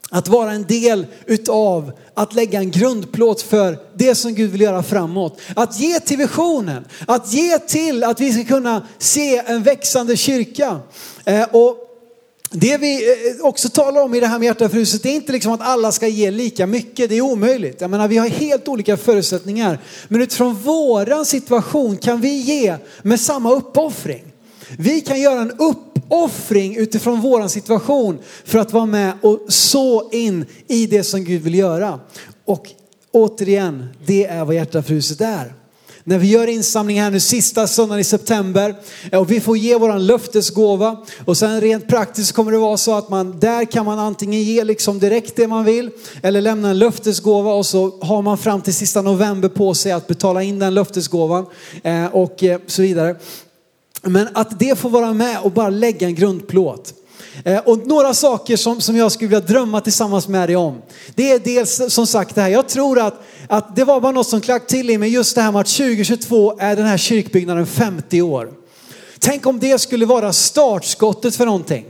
att 0.10 0.28
vara 0.28 0.52
en 0.52 0.64
del 0.64 1.06
utav 1.26 1.92
att 2.14 2.34
lägga 2.34 2.60
en 2.60 2.72
grundplåt 2.72 3.42
för 3.42 3.78
det 3.94 4.16
som 4.16 4.34
Gud 4.34 4.52
vill 4.52 4.62
göra 4.62 4.84
framåt. 4.84 5.40
Att 5.56 5.80
ge 5.80 6.00
till 6.00 6.18
visionen, 6.18 6.86
att 7.08 7.34
ge 7.34 7.60
till 7.60 8.04
att 8.04 8.22
vi 8.22 8.34
ska 8.34 8.44
kunna 8.44 8.88
se 8.98 9.38
en 9.38 9.64
växande 9.64 10.18
kyrka. 10.18 10.80
Eh, 11.26 11.44
och 11.44 11.78
det 12.52 12.78
vi 12.78 13.12
eh, 13.12 13.46
också 13.46 13.70
talar 13.70 14.02
om 14.02 14.16
i 14.16 14.20
det 14.20 14.28
här 14.28 14.40
med 14.40 14.46
hjärta 14.46 14.70
för 14.70 14.78
huset, 14.78 15.04
det 15.04 15.10
är 15.10 15.16
inte 15.16 15.32
liksom 15.32 15.52
att 15.52 15.62
alla 15.62 15.92
ska 15.92 16.08
ge 16.08 16.32
lika 16.32 16.68
mycket, 16.68 17.10
det 17.10 17.18
är 17.18 17.22
omöjligt. 17.22 17.82
Jag 17.82 17.90
menar 17.90 18.08
vi 18.08 18.18
har 18.18 18.28
helt 18.28 18.68
olika 18.68 18.98
förutsättningar. 18.98 19.80
Men 20.08 20.22
utifrån 20.22 20.56
våran 20.56 21.26
situation 21.26 21.98
kan 21.98 22.22
vi 22.22 22.38
ge 22.38 22.76
med 23.02 23.20
samma 23.20 23.52
uppoffring. 23.52 24.24
Vi 24.78 25.02
kan 25.02 25.22
göra 25.22 25.42
en 25.42 25.52
uppoffring 25.52 25.87
utifrån 26.78 27.22
våran 27.22 27.50
situation 27.50 28.20
för 28.46 28.60
att 28.60 28.74
vara 28.74 28.86
med 28.86 29.14
och 29.22 29.40
så 29.48 30.10
in 30.12 30.46
i 30.68 30.86
det 30.86 31.04
som 31.04 31.24
Gud 31.24 31.42
vill 31.42 31.56
göra. 31.56 32.00
Och 32.46 32.72
återigen, 33.12 33.86
det 34.06 34.26
är 34.26 34.46
vad 34.46 34.56
hjärtafruset 34.56 35.22
är. 35.22 35.54
När 36.08 36.18
vi 36.18 36.28
gör 36.28 36.48
insamling 36.48 37.02
här 37.02 37.12
nu 37.12 37.20
sista 37.20 37.68
söndagen 37.68 38.00
i 38.00 38.04
september 38.04 38.76
eh, 39.12 39.20
och 39.20 39.32
vi 39.32 39.40
får 39.40 39.58
ge 39.58 39.78
våran 39.78 40.06
löftesgåva 40.06 40.98
och 41.26 41.38
sen 41.38 41.62
rent 41.62 41.88
praktiskt 41.88 42.32
kommer 42.32 42.52
det 42.52 42.58
vara 42.58 42.78
så 42.78 42.94
att 42.94 43.10
man 43.10 43.40
där 43.40 43.66
kan 43.66 43.86
man 43.86 44.00
antingen 44.00 44.44
ge 44.44 44.64
liksom 44.64 45.00
direkt 45.00 45.36
det 45.36 45.48
man 45.48 45.66
vill 45.66 45.90
eller 46.24 46.42
lämna 46.42 46.70
en 46.70 46.80
löftesgåva 46.80 47.54
och 47.54 47.66
så 47.66 48.00
har 48.02 48.22
man 48.22 48.38
fram 48.38 48.62
till 48.62 48.74
sista 48.74 49.02
november 49.02 49.50
på 49.50 49.74
sig 49.74 49.92
att 49.92 50.08
betala 50.08 50.44
in 50.44 50.60
den 50.60 50.74
löftesgåvan 50.74 51.46
eh, 51.84 52.06
och 52.06 52.44
eh, 52.44 52.60
så 52.68 52.82
vidare. 52.82 53.16
Men 54.10 54.28
att 54.34 54.60
det 54.60 54.80
får 54.80 54.90
vara 54.90 55.14
med 55.14 55.40
och 55.40 55.52
bara 55.52 55.70
lägga 55.70 56.08
en 56.08 56.16
grundplåt. 56.16 56.94
Eh, 57.44 57.60
och 57.60 57.88
några 57.88 58.14
saker 58.14 58.58
som, 58.58 58.82
som 58.82 58.96
jag 58.98 59.12
skulle 59.12 59.28
vilja 59.28 59.48
drömma 59.48 59.82
tillsammans 59.82 60.28
med 60.28 60.50
dig 60.50 60.56
om. 60.56 60.82
Det 61.16 61.32
är 61.32 61.40
dels 61.40 61.94
som 61.94 62.08
sagt 62.08 62.36
det 62.36 62.42
här, 62.42 62.50
jag 62.50 62.68
tror 62.70 63.00
att, 63.00 63.22
att 63.48 63.76
det 63.76 63.84
var 63.84 64.02
bara 64.02 64.12
något 64.12 64.28
som 64.28 64.42
klack 64.42 64.68
till 64.68 64.90
i 64.90 64.98
mig, 64.98 65.10
just 65.10 65.36
det 65.36 65.42
här 65.42 65.52
med 65.52 65.62
att 65.62 65.68
2022 65.68 66.58
är 66.60 66.76
den 66.76 66.86
här 66.86 66.98
kyrkbyggnaden 66.98 67.68
50 67.68 68.22
år. 68.22 68.50
Tänk 69.20 69.46
om 69.46 69.60
det 69.60 69.80
skulle 69.82 70.06
vara 70.06 70.34
startskottet 70.34 71.36
för 71.36 71.46
någonting. 71.46 71.86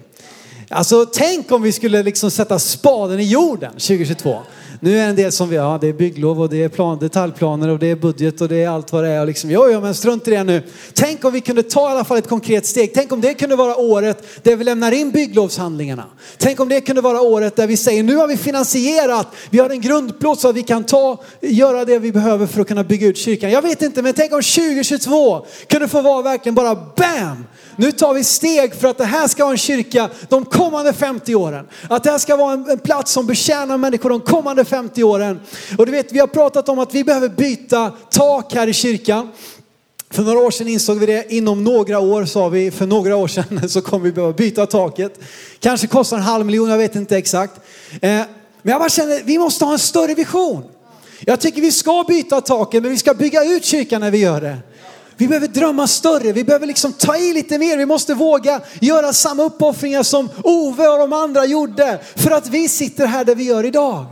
Alltså 0.70 1.06
tänk 1.06 1.52
om 1.52 1.62
vi 1.62 1.72
skulle 1.72 2.04
liksom 2.04 2.32
sätta 2.32 2.60
spaden 2.60 3.20
i 3.20 3.24
jorden 3.24 3.72
2022. 3.72 4.40
Nu 4.80 4.92
är 4.92 5.04
det 5.04 5.10
en 5.10 5.16
del 5.16 5.32
som 5.32 5.50
vi, 5.50 5.56
ja 5.56 5.78
det 5.82 5.88
är 5.88 5.94
bygglov 5.94 6.42
och 6.42 6.50
det 6.50 6.64
är 6.64 6.70
plan, 6.70 7.00
detaljplaner 7.00 7.70
och 7.70 7.80
det 7.80 7.88
är 7.88 7.96
budget 7.96 8.42
och 8.42 8.48
det 8.48 8.64
är 8.64 8.70
allt 8.70 8.92
vad 8.92 9.04
det 9.04 9.10
är. 9.10 9.22
Och 9.22 9.28
liksom, 9.28 9.52
jo, 9.52 9.70
jo, 9.72 9.82
men 9.82 9.96
strunt 9.96 10.28
i 10.28 10.32
det 10.32 10.44
nu. 10.44 10.64
Tänk 10.94 11.26
om 11.26 11.34
vi 11.34 11.42
kunde 11.42 11.64
ta 11.64 11.90
i 11.90 11.92
alla 11.92 12.04
fall 12.04 12.18
ett 12.18 12.28
konkret 12.28 12.66
steg. 12.66 12.92
Tänk 12.94 13.12
om 13.12 13.22
det 13.22 13.34
kunde 13.34 13.56
vara 13.56 13.76
året 13.76 14.44
där 14.44 14.56
vi 14.56 14.64
lämnar 14.64 14.92
in 14.92 15.12
bygglovshandlingarna. 15.12 16.06
Tänk 16.38 16.60
om 16.60 16.70
det 16.70 16.82
kunde 16.82 17.02
vara 17.02 17.22
året 17.22 17.56
där 17.56 17.68
vi 17.68 17.78
säger 17.78 18.04
nu 18.04 18.16
har 18.16 18.28
vi 18.28 18.38
finansierat, 18.38 19.28
vi 19.50 19.60
har 19.60 19.70
en 19.70 19.82
grundplåt 19.82 20.40
så 20.40 20.50
att 20.50 20.56
vi 20.56 20.64
kan 20.64 20.84
ta, 20.84 21.24
göra 21.42 21.86
det 21.86 22.00
vi 22.00 22.12
behöver 22.12 22.48
för 22.48 22.62
att 22.62 22.68
kunna 22.68 22.84
bygga 22.84 23.08
ut 23.08 23.18
kyrkan. 23.18 23.52
Jag 23.52 23.62
vet 23.62 23.82
inte, 23.82 24.02
men 24.02 24.14
tänk 24.14 24.34
om 24.34 24.42
2022 24.42 25.46
kunde 25.68 25.88
få 25.88 26.02
vara 26.02 26.22
verkligen 26.22 26.56
bara 26.56 26.76
BAM! 26.76 27.46
Nu 27.78 27.92
tar 27.92 28.14
vi 28.14 28.24
steg 28.24 28.76
för 28.76 28.88
att 28.88 28.98
det 28.98 29.06
här 29.06 29.28
ska 29.28 29.44
vara 29.44 29.52
en 29.52 29.58
kyrka 29.58 30.10
de 30.30 30.46
kommande 30.46 30.94
50 30.94 31.36
åren. 31.36 31.68
Att 31.90 32.04
det 32.04 32.12
här 32.12 32.18
ska 32.18 32.36
vara 32.36 32.54
en, 32.54 32.70
en 32.70 32.80
plats 32.80 33.12
som 33.12 33.28
betjänar 33.28 33.78
människor 33.78 34.10
de 34.10 34.22
kommande 34.22 34.66
50 34.66 35.04
åren. 35.04 35.40
Och 35.78 35.86
du 35.86 35.92
vet, 35.92 36.12
vi 36.12 36.20
har 36.20 36.28
pratat 36.28 36.70
om 36.70 36.80
att 36.80 36.94
vi 36.94 37.04
behöver 37.04 37.30
byta 37.30 37.92
tak 38.12 38.54
här 38.54 38.68
i 38.68 38.74
kyrkan. 38.74 39.30
För 40.10 40.24
några 40.24 40.40
år 40.40 40.52
sedan 40.52 40.68
insåg 40.68 40.98
vi 40.98 41.06
det, 41.06 41.34
inom 41.34 41.64
några 41.64 42.00
år 42.00 42.26
sa 42.26 42.50
vi, 42.50 42.72
för 42.72 42.86
några 42.88 43.16
år 43.16 43.28
sedan 43.28 43.70
så 43.70 43.82
kommer 43.82 44.06
vi 44.06 44.12
behöva 44.12 44.34
byta 44.34 44.66
taket. 44.66 45.20
Kanske 45.60 45.88
kostar 45.88 46.18
en 46.18 46.24
halv 46.24 46.46
miljon, 46.46 46.70
jag 46.70 46.78
vet 46.78 46.96
inte 46.96 47.18
exakt. 47.18 47.54
Eh, 47.92 48.10
men 48.62 48.72
jag 48.72 48.80
bara 48.80 48.90
känner, 48.90 49.24
vi 49.24 49.38
måste 49.38 49.66
ha 49.66 49.74
en 49.74 49.80
större 49.80 50.14
vision. 50.14 50.64
Jag 51.20 51.40
tycker 51.40 51.62
vi 51.62 51.72
ska 51.72 52.06
byta 52.08 52.42
taket, 52.42 52.84
men 52.84 52.92
vi 52.92 52.98
ska 52.98 53.14
bygga 53.14 53.44
ut 53.44 53.66
kyrkan 53.66 54.02
när 54.02 54.12
vi 54.12 54.18
gör 54.18 54.42
det. 54.42 54.58
Vi 55.18 55.28
behöver 55.28 55.48
drömma 55.48 55.88
större, 55.88 56.32
vi 56.32 56.44
behöver 56.44 56.68
liksom 56.68 56.94
ta 56.94 57.18
i 57.18 57.34
lite 57.34 57.58
mer, 57.58 57.78
vi 57.78 57.86
måste 57.86 58.14
våga 58.14 58.62
göra 58.82 59.14
samma 59.14 59.44
uppoffringar 59.44 60.04
som 60.04 60.30
Ove 60.44 60.88
och 60.88 61.00
de 61.00 61.14
andra 61.14 61.46
gjorde 61.46 62.00
för 62.16 62.32
att 62.32 62.50
vi 62.50 62.70
sitter 62.70 63.06
här 63.06 63.26
där 63.26 63.36
vi 63.36 63.44
gör 63.44 63.64
idag. 63.64 64.06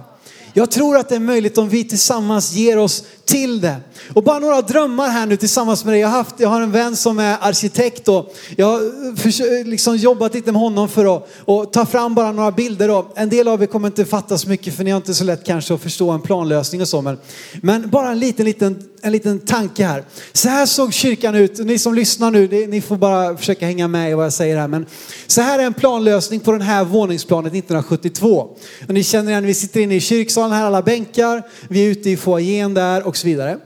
Jag 0.53 0.71
tror 0.71 0.97
att 0.97 1.09
det 1.09 1.15
är 1.15 1.19
möjligt 1.19 1.57
om 1.57 1.69
vi 1.69 1.83
tillsammans 1.83 2.51
ger 2.51 2.77
oss 2.77 3.03
till 3.25 3.61
det. 3.61 3.75
Och 4.13 4.23
bara 4.23 4.39
några 4.39 4.61
drömmar 4.61 5.09
här 5.09 5.25
nu 5.25 5.37
tillsammans 5.37 5.85
med 5.85 5.93
dig. 5.93 6.01
Jag 6.01 6.07
har, 6.07 6.17
haft, 6.17 6.35
jag 6.39 6.49
har 6.49 6.61
en 6.61 6.71
vän 6.71 6.95
som 6.95 7.19
är 7.19 7.37
arkitekt 7.41 8.07
och 8.07 8.35
jag 8.57 8.65
har 8.65 9.15
försökt, 9.15 9.67
liksom 9.67 9.97
jobbat 9.97 10.33
lite 10.33 10.51
med 10.51 10.61
honom 10.61 10.89
för 10.89 11.17
att 11.17 11.29
och 11.45 11.73
ta 11.73 11.85
fram 11.85 12.15
bara 12.15 12.31
några 12.31 12.51
bilder. 12.51 12.89
Och 12.89 13.13
en 13.15 13.29
del 13.29 13.47
av 13.47 13.63
er 13.63 13.67
kommer 13.67 13.87
inte 13.87 14.05
fatta 14.05 14.37
så 14.37 14.49
mycket 14.49 14.75
för 14.75 14.83
ni 14.83 14.91
har 14.91 14.97
inte 14.97 15.13
så 15.13 15.23
lätt 15.23 15.45
kanske 15.45 15.73
att 15.73 15.81
förstå 15.81 16.11
en 16.11 16.21
planlösning 16.21 16.81
och 16.81 16.87
så. 16.87 17.01
Men, 17.01 17.17
men 17.61 17.89
bara 17.89 18.11
en 18.11 18.19
liten, 18.19 18.45
liten, 18.45 18.83
en 19.01 19.11
liten 19.11 19.39
tanke 19.39 19.85
här. 19.85 20.03
Så 20.33 20.49
här 20.49 20.65
såg 20.65 20.93
kyrkan 20.93 21.35
ut. 21.35 21.57
Ni 21.57 21.79
som 21.79 21.93
lyssnar 21.93 22.31
nu, 22.31 22.47
det, 22.47 22.67
ni 22.67 22.81
får 22.81 22.97
bara 22.97 23.37
försöka 23.37 23.65
hänga 23.65 23.87
med 23.87 24.11
i 24.11 24.13
vad 24.13 24.25
jag 24.25 24.33
säger 24.33 24.57
här. 24.57 24.67
Men 24.67 24.85
så 25.27 25.41
här 25.41 25.59
är 25.59 25.63
en 25.63 25.73
planlösning 25.73 26.39
på 26.39 26.51
den 26.51 26.61
här 26.61 26.83
våningsplanet 26.83 27.53
1972. 27.53 28.47
Och 28.87 28.93
ni 28.93 29.03
känner 29.03 29.31
igen, 29.31 29.45
vi 29.45 29.53
sitter 29.53 29.79
inne 29.79 29.95
i 29.95 29.99
kyrksalen 29.99 30.51
här, 30.51 30.65
alla 30.65 30.81
bänkar. 30.81 31.43
Vi 31.69 31.85
är 31.85 31.89
ute 31.89 32.09
i 32.09 32.17
foajén 32.17 32.73
där 32.73 33.07
och 33.07 33.14
så 33.17 33.27
vidare. 33.27 33.57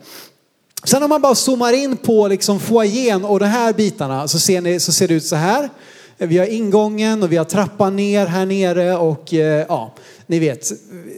Sen 0.84 1.04
om 1.04 1.10
man 1.10 1.22
bara 1.22 1.36
zoomar 1.36 1.74
in 1.74 1.98
på 1.98 2.28
liksom 2.28 2.60
foajén 2.60 3.26
och 3.26 3.40
de 3.40 3.46
här 3.46 3.74
bitarna 3.74 4.28
så 4.28 4.40
ser, 4.40 4.62
ni, 4.62 4.80
så 4.80 4.92
ser 4.92 5.08
det 5.08 5.14
ut 5.14 5.26
så 5.26 5.36
här. 5.36 5.70
Vi 6.18 6.38
har 6.38 6.46
ingången 6.46 7.24
och 7.24 7.32
vi 7.32 7.38
har 7.38 7.46
trappan 7.46 7.96
ner 7.96 8.26
här 8.26 8.46
nere 8.46 8.98
och 8.98 9.34
eh, 9.34 9.66
ja, 9.70 9.94
ni 10.28 10.40
vet, 10.40 10.72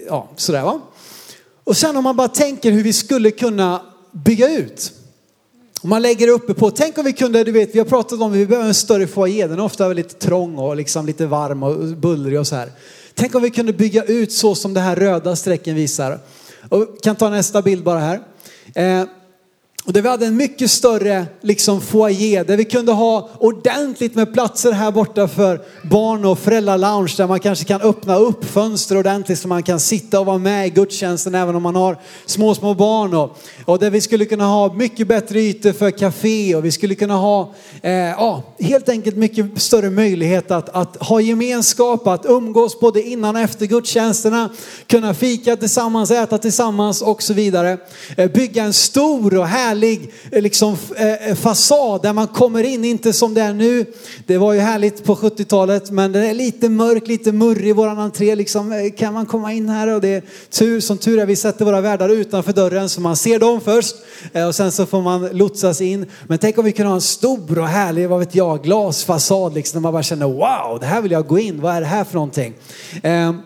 ja, 0.07 0.29
sådär 0.35 0.61
va. 0.61 0.81
Och 1.63 1.77
sen 1.77 1.97
om 1.97 2.03
man 2.03 2.15
bara 2.15 2.27
tänker 2.27 2.71
hur 2.71 2.83
vi 2.83 2.93
skulle 2.93 3.31
kunna 3.31 3.81
bygga 4.11 4.57
ut. 4.57 4.91
Om 5.81 5.89
man 5.89 6.01
lägger 6.01 6.27
det 6.27 6.33
uppe 6.33 6.53
på, 6.53 6.71
tänk 6.71 6.97
om 6.97 7.05
vi 7.05 7.13
kunde, 7.13 7.43
du 7.43 7.51
vet, 7.51 7.75
vi 7.75 7.79
har 7.79 7.85
pratat 7.85 8.21
om 8.21 8.31
att 8.31 8.37
vi 8.37 8.45
behöver 8.45 8.67
en 8.67 8.73
större 8.73 9.07
foajé, 9.07 9.47
den 9.47 9.59
är 9.59 9.63
ofta 9.63 9.87
väldigt 9.87 10.19
trång 10.19 10.57
och 10.57 10.75
liksom 10.75 11.05
lite 11.05 11.25
varm 11.25 11.63
och 11.63 11.77
bullrig 11.97 12.39
och 12.39 12.47
så 12.47 12.55
här. 12.55 12.71
Tänk 13.13 13.35
om 13.35 13.41
vi 13.41 13.49
kunde 13.49 13.73
bygga 13.73 14.03
ut 14.03 14.31
så 14.31 14.55
som 14.55 14.73
det 14.73 14.79
här 14.79 14.95
röda 14.95 15.35
strecken 15.35 15.75
visar. 15.75 16.19
Och 16.69 17.03
kan 17.03 17.15
ta 17.15 17.29
nästa 17.29 17.61
bild 17.61 17.83
bara 17.83 17.99
här. 17.99 18.19
Eh, 18.75 19.03
och 19.83 19.93
där 19.93 20.01
vi 20.01 20.09
hade 20.09 20.25
en 20.25 20.37
mycket 20.37 20.71
större 20.71 21.25
liksom 21.41 21.81
foyer 21.81 22.43
där 22.43 22.57
vi 22.57 22.65
kunde 22.65 22.91
ha 22.91 23.29
ordentligt 23.39 24.15
med 24.15 24.33
platser 24.33 24.71
här 24.71 24.91
borta 24.91 25.27
för 25.27 25.61
barn 25.83 26.25
och 26.25 26.39
föräldralounge 26.39 27.13
där 27.17 27.27
man 27.27 27.39
kanske 27.39 27.65
kan 27.65 27.81
öppna 27.81 28.15
upp 28.15 28.45
fönster 28.45 28.97
ordentligt 28.97 29.39
så 29.39 29.47
man 29.47 29.63
kan 29.63 29.79
sitta 29.79 30.19
och 30.19 30.25
vara 30.25 30.37
med 30.37 30.67
i 30.67 30.69
gudstjänsten 30.69 31.35
även 31.35 31.55
om 31.55 31.63
man 31.63 31.75
har 31.75 31.97
små, 32.25 32.55
små 32.55 32.73
barn. 32.73 33.13
Och, 33.13 33.37
och 33.65 33.79
där 33.79 33.89
vi 33.89 34.01
skulle 34.01 34.25
kunna 34.25 34.45
ha 34.45 34.73
mycket 34.73 35.07
bättre 35.07 35.39
ytor 35.39 35.71
för 35.71 35.91
café 35.91 36.55
och 36.55 36.65
vi 36.65 36.71
skulle 36.71 36.95
kunna 36.95 37.15
ha 37.15 37.53
eh, 37.81 37.91
ja, 37.93 38.43
helt 38.59 38.89
enkelt 38.89 39.17
mycket 39.17 39.61
större 39.61 39.89
möjlighet 39.89 40.51
att, 40.51 40.69
att 40.69 40.97
ha 40.97 41.21
gemenskap, 41.21 42.07
att 42.07 42.25
umgås 42.25 42.79
både 42.79 43.03
innan 43.03 43.35
och 43.35 43.41
efter 43.41 43.65
gudstjänsterna, 43.65 44.49
kunna 44.87 45.13
fika 45.13 45.55
tillsammans, 45.55 46.11
äta 46.11 46.37
tillsammans 46.37 47.01
och 47.01 47.23
så 47.23 47.33
vidare. 47.33 47.77
Eh, 48.17 48.31
bygga 48.31 48.63
en 48.63 48.73
stor 48.73 49.37
och 49.37 49.47
härlig 49.47 49.70
härlig 49.71 50.11
eh, 50.31 50.41
liksom, 50.41 50.77
eh, 50.97 51.29
eh, 51.29 51.35
fasad 51.35 52.01
där 52.01 52.13
man 52.13 52.27
kommer 52.27 52.63
in, 52.63 52.85
inte 52.85 53.13
som 53.13 53.33
det 53.33 53.41
är 53.41 53.53
nu. 53.53 53.85
Det 54.25 54.37
var 54.37 54.53
ju 54.53 54.59
härligt 54.59 55.03
på 55.03 55.15
70-talet 55.15 55.91
men 55.91 56.11
det 56.11 56.27
är 56.27 56.33
lite 56.33 56.69
mörkt, 56.69 57.07
lite 57.07 57.31
murrig 57.31 57.75
våran 57.75 57.99
entré. 57.99 58.35
Liksom, 58.35 58.91
kan 58.97 59.13
man 59.13 59.25
komma 59.25 59.53
in 59.53 59.69
här? 59.69 59.87
Och 59.87 60.01
det 60.01 60.07
är 60.07 60.23
tur, 60.49 60.79
som 60.79 60.97
tur 60.97 61.19
är 61.19 61.25
vi 61.25 61.35
sätter 61.35 61.65
våra 61.65 61.81
värdar 61.81 62.09
utanför 62.09 62.53
dörren 62.53 62.89
så 62.89 63.01
man 63.01 63.15
ser 63.15 63.39
dem 63.39 63.61
först 63.61 63.95
och 64.47 64.55
sen 64.55 64.71
så 64.71 64.85
får 64.85 65.01
man 65.01 65.27
lotsas 65.31 65.81
in. 65.81 66.05
Men 66.27 66.37
tänk 66.37 66.57
om 66.57 66.65
vi 66.65 66.71
kunde 66.71 66.89
ha 66.89 66.95
en 66.95 67.01
stor 67.01 67.59
och 67.59 67.67
härlig, 67.67 68.09
vad 68.09 68.19
vet 68.19 68.35
jag, 68.35 68.63
glasfasad 68.63 69.53
liksom 69.53 69.77
där 69.77 69.81
man 69.81 69.93
bara 69.93 70.03
känner 70.03 70.25
wow, 70.25 70.79
det 70.79 70.85
här 70.85 71.01
vill 71.01 71.11
jag 71.11 71.27
gå 71.27 71.39
in, 71.39 71.61
vad 71.61 71.75
är 71.75 71.81
det 71.81 71.87
här 71.87 72.03
för 72.03 72.13
någonting? 72.13 72.53
Ehm, 73.03 73.41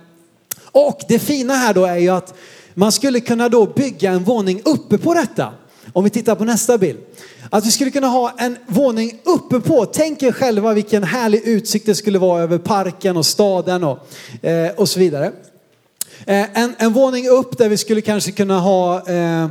och 0.71 0.99
det 1.07 1.19
fina 1.19 1.53
här 1.53 1.73
då 1.73 1.85
är 1.85 1.97
ju 1.97 2.09
att 2.09 2.33
man 2.73 2.91
skulle 2.91 3.19
kunna 3.19 3.49
då 3.49 3.65
bygga 3.65 4.11
en 4.11 4.23
våning 4.23 4.61
uppe 4.65 4.97
på 4.97 5.13
detta. 5.13 5.53
Om 5.95 6.03
vi 6.03 6.09
tittar 6.09 6.35
på 6.35 6.45
nästa 6.45 6.77
bild. 6.77 6.99
Att 7.49 7.65
vi 7.65 7.71
skulle 7.71 7.91
kunna 7.91 8.07
ha 8.07 8.33
en 8.37 8.57
våning 8.67 9.19
uppe 9.23 9.59
på. 9.59 9.85
Tänk 9.85 10.23
er 10.23 10.31
själva 10.31 10.73
vilken 10.73 11.03
härlig 11.03 11.41
utsikt 11.45 11.85
det 11.85 11.95
skulle 11.95 12.19
vara 12.19 12.41
över 12.41 12.57
parken 12.57 13.17
och 13.17 13.25
staden 13.25 13.83
och, 13.83 14.07
eh, 14.45 14.71
och 14.75 14.89
så 14.89 14.99
vidare. 14.99 15.31
Eh, 16.25 16.59
en, 16.59 16.75
en 16.77 16.93
våning 16.93 17.29
upp 17.29 17.57
där 17.57 17.69
vi 17.69 17.77
skulle 17.77 18.01
kanske 18.01 18.31
kunna 18.31 18.59
ha 18.59 19.09
eh, 19.09 19.47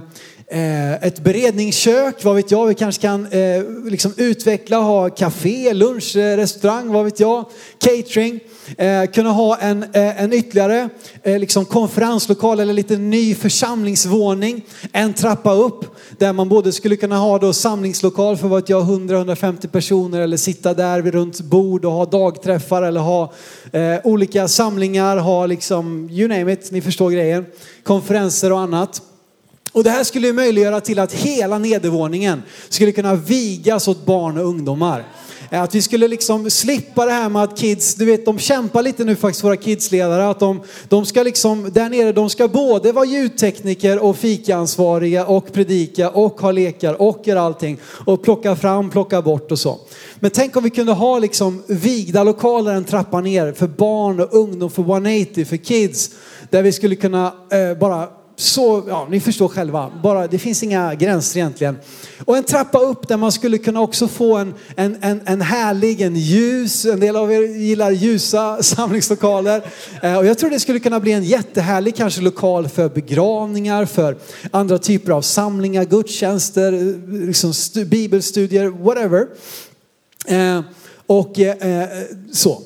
Eh, 0.47 0.93
ett 0.93 1.21
beredningskök, 1.21 2.25
vad 2.25 2.37
vet 2.37 2.51
jag, 2.51 2.67
vi 2.67 2.75
kanske 2.75 3.03
kan 3.03 3.27
eh, 3.27 3.63
liksom 3.85 4.13
utveckla, 4.17 4.77
ha 4.77 5.11
café, 5.11 5.73
lunch, 5.73 6.17
eh, 6.17 6.37
restaurang, 6.37 6.93
vad 6.93 7.05
vet 7.05 7.21
jag, 7.21 7.45
catering. 7.79 8.41
Eh, 8.79 9.05
kunna 9.05 9.31
ha 9.31 9.57
en, 9.57 9.83
eh, 9.83 10.23
en 10.23 10.33
ytterligare 10.33 10.89
eh, 11.23 11.39
liksom 11.39 11.65
konferenslokal 11.65 12.61
eller 12.61 12.73
lite 12.73 12.97
ny 12.97 13.35
församlingsvåning. 13.35 14.65
En 14.93 15.15
trappa 15.15 15.53
upp 15.53 15.85
där 16.19 16.33
man 16.33 16.49
både 16.49 16.73
skulle 16.73 16.97
kunna 16.97 17.17
ha 17.17 17.39
då 17.39 17.53
samlingslokal 17.53 18.37
för 18.37 18.49
vad 18.49 18.71
jag 18.71 18.85
100-150 18.85 19.67
personer 19.67 20.21
eller 20.21 20.37
sitta 20.37 20.75
där 20.75 21.01
vid 21.01 21.15
runt 21.15 21.41
bord 21.41 21.85
och 21.85 21.93
ha 21.93 22.05
dagträffar 22.05 22.83
eller 22.83 23.01
ha 23.01 23.33
eh, 23.73 23.97
olika 24.05 24.49
samlingar, 24.49 25.17
ha 25.17 25.47
liksom 25.47 26.11
you 26.11 26.29
name 26.29 26.53
it, 26.53 26.71
ni 26.71 26.81
förstår 26.81 27.11
grejen. 27.11 27.47
Konferenser 27.83 28.53
och 28.53 28.61
annat. 28.61 29.03
Och 29.75 29.85
det 29.85 29.91
här 29.91 30.05
skulle 30.05 30.33
möjliggöra 30.33 30.81
till 30.81 30.99
att 30.99 31.13
hela 31.13 31.59
nedervåningen 31.59 32.43
skulle 32.69 32.93
kunna 32.93 33.15
vigas 33.15 33.89
åt 33.89 34.07
barn 34.07 34.39
och 34.39 34.47
ungdomar. 34.47 35.05
Eh, 35.51 35.63
att 35.63 35.75
vi 35.75 35.83
skulle 35.83 36.09
liksom 36.09 36.51
slippa 36.51 37.07
det 37.07 37.13
här 37.13 37.29
med 37.29 37.43
att 37.43 37.59
kids, 37.59 37.95
du 37.95 38.05
vet 38.05 38.25
de 38.25 38.39
kämpar 38.39 38.83
lite 38.83 39.05
nu 39.05 39.17
faktiskt 39.17 39.45
våra 39.45 39.57
kidsledare, 39.57 40.29
att 40.29 40.41
de, 40.41 40.63
de 40.89 41.07
ska 41.07 41.23
liksom 41.23 41.71
där 41.73 41.89
nere, 41.89 42.13
de 42.13 42.31
ska 42.31 42.49
både 42.49 42.93
vara 42.93 43.05
ljudtekniker 43.05 43.99
och 43.99 44.17
fikaansvariga 44.17 45.27
och 45.27 45.53
predika 45.53 46.11
och 46.11 46.41
ha 46.41 46.53
lekar 46.53 47.03
och 47.03 47.21
göra 47.25 47.41
allting 47.41 47.79
och 48.07 48.23
plocka 48.23 48.57
fram, 48.57 48.91
plocka 48.91 49.23
bort 49.23 49.53
och 49.53 49.59
så. 49.59 49.79
Men 50.21 50.31
tänk 50.31 50.57
om 50.57 50.65
vi 50.65 50.71
kunde 50.71 50.93
ha 50.93 51.19
liksom 51.19 51.63
vigda 51.67 52.25
lokaler 52.25 52.75
en 52.75 52.85
trappa 52.85 53.21
ner 53.21 53.53
för 53.53 53.67
barn 53.67 54.21
och 54.21 54.35
ungdom, 54.35 54.71
för 54.71 54.83
180, 54.83 55.45
för 55.45 55.57
kids, 55.57 56.11
där 56.51 56.63
vi 56.63 56.73
skulle 56.73 56.97
kunna 56.97 57.33
eh, 57.51 57.79
bara 57.79 58.09
så, 58.37 58.85
ja 58.89 59.07
ni 59.11 59.21
förstår 59.21 59.49
själva, 59.49 59.93
bara, 60.03 60.27
det 60.27 60.39
finns 60.39 60.63
inga 60.63 60.95
gränser 60.95 61.41
egentligen. 61.41 61.79
Och 62.25 62.37
en 62.37 62.45
trappa 62.45 62.79
upp 62.79 63.09
där 63.09 63.17
man 63.17 63.33
skulle 63.33 63.59
kunna 63.59 63.81
också 63.81 64.09
få 64.09 64.37
en, 64.37 64.55
en, 64.77 64.97
en, 65.01 65.21
en 65.27 65.41
härlig, 65.41 66.01
en 66.01 66.17
ljus, 66.17 66.85
en 66.85 67.01
del 67.01 67.17
av 67.17 67.33
er 67.33 67.41
gillar 67.41 67.91
ljusa 67.91 68.63
samlingslokaler. 68.63 69.63
Eh, 70.03 70.17
och 70.17 70.27
jag 70.27 70.39
tror 70.39 70.51
det 70.51 70.61
skulle 70.61 70.79
kunna 70.79 71.01
bli 71.01 71.13
en 71.13 71.25
jättehärlig 71.25 71.97
kanske 71.97 72.21
lokal 72.21 72.69
för 72.69 72.89
begravningar, 72.89 73.85
för 73.85 74.17
andra 74.51 74.79
typer 74.79 75.13
av 75.13 75.23
samlingar, 75.23 75.85
gudstjänster, 75.85 76.73
eh, 76.73 77.27
liksom 77.27 77.53
bibelstudier, 77.87 78.69
whatever. 78.69 79.27
Eh, 80.27 80.61
och 81.07 81.39
eh, 81.39 81.83
eh 81.83 81.89
så. 82.33 82.63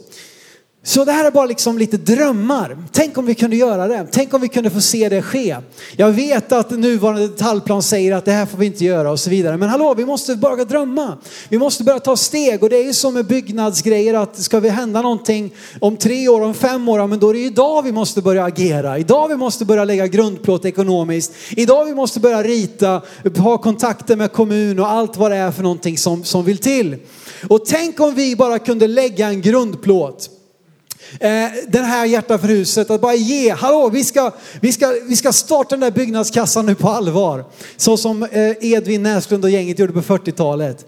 Så 0.88 1.04
det 1.04 1.12
här 1.12 1.24
är 1.24 1.30
bara 1.30 1.46
liksom 1.46 1.78
lite 1.78 1.96
drömmar. 1.96 2.76
Tänk 2.92 3.18
om 3.18 3.26
vi 3.26 3.34
kunde 3.34 3.56
göra 3.56 3.88
det. 3.88 4.06
Tänk 4.10 4.34
om 4.34 4.40
vi 4.40 4.48
kunde 4.48 4.70
få 4.70 4.80
se 4.80 5.08
det 5.08 5.22
ske. 5.22 5.56
Jag 5.96 6.10
vet 6.10 6.52
att 6.52 6.70
nuvarande 6.70 7.28
detaljplan 7.28 7.82
säger 7.82 8.14
att 8.14 8.24
det 8.24 8.32
här 8.32 8.46
får 8.46 8.58
vi 8.58 8.66
inte 8.66 8.84
göra 8.84 9.10
och 9.10 9.20
så 9.20 9.30
vidare. 9.30 9.56
Men 9.56 9.68
hallå, 9.68 9.94
vi 9.94 10.04
måste 10.04 10.36
börja 10.36 10.64
drömma. 10.64 11.18
Vi 11.48 11.58
måste 11.58 11.84
börja 11.84 11.98
ta 11.98 12.16
steg 12.16 12.62
och 12.62 12.70
det 12.70 12.76
är 12.76 12.84
ju 12.84 12.92
som 12.92 13.14
med 13.14 13.26
byggnadsgrejer 13.26 14.14
att 14.14 14.36
ska 14.36 14.60
vi 14.60 14.68
hända 14.68 15.02
någonting 15.02 15.54
om 15.80 15.96
tre 15.96 16.28
år, 16.28 16.40
om 16.40 16.54
fem 16.54 16.88
år, 16.88 17.06
men 17.06 17.18
då 17.18 17.28
är 17.28 17.34
det 17.34 17.40
idag 17.40 17.82
vi 17.82 17.92
måste 17.92 18.22
börja 18.22 18.44
agera. 18.44 18.98
Idag 18.98 19.28
vi 19.28 19.36
måste 19.36 19.64
börja 19.64 19.84
lägga 19.84 20.06
grundplåt 20.06 20.64
ekonomiskt. 20.64 21.32
Idag 21.50 21.84
vi 21.84 21.94
måste 21.94 22.20
börja 22.20 22.42
rita, 22.42 23.02
ha 23.38 23.58
kontakter 23.58 24.16
med 24.16 24.32
kommun 24.32 24.78
och 24.78 24.90
allt 24.90 25.16
vad 25.16 25.30
det 25.30 25.36
är 25.36 25.50
för 25.50 25.62
någonting 25.62 25.98
som, 25.98 26.24
som 26.24 26.44
vill 26.44 26.58
till. 26.58 26.96
Och 27.48 27.64
tänk 27.64 28.00
om 28.00 28.14
vi 28.14 28.36
bara 28.36 28.58
kunde 28.58 28.86
lägga 28.86 29.28
en 29.28 29.40
grundplåt 29.40 30.30
Eh, 31.20 31.50
den 31.68 31.84
här 31.84 32.06
hjärta 32.06 32.38
för 32.38 32.48
huset, 32.48 32.90
att 32.90 33.00
bara 33.00 33.14
ge, 33.14 33.50
hallå 33.50 33.88
vi 33.88 34.04
ska, 34.04 34.32
vi 34.60 34.72
ska, 34.72 34.94
vi 35.08 35.16
ska 35.16 35.32
starta 35.32 35.70
den 35.70 35.80
där 35.80 35.90
byggnadskassan 35.90 36.66
nu 36.66 36.74
på 36.74 36.88
allvar. 36.88 37.44
Så 37.76 37.96
som 37.96 38.22
eh, 38.22 38.52
Edvin 38.60 39.02
Näslund 39.02 39.44
och 39.44 39.50
gänget 39.50 39.78
gjorde 39.78 39.92
på 39.92 40.00
40-talet. 40.00 40.86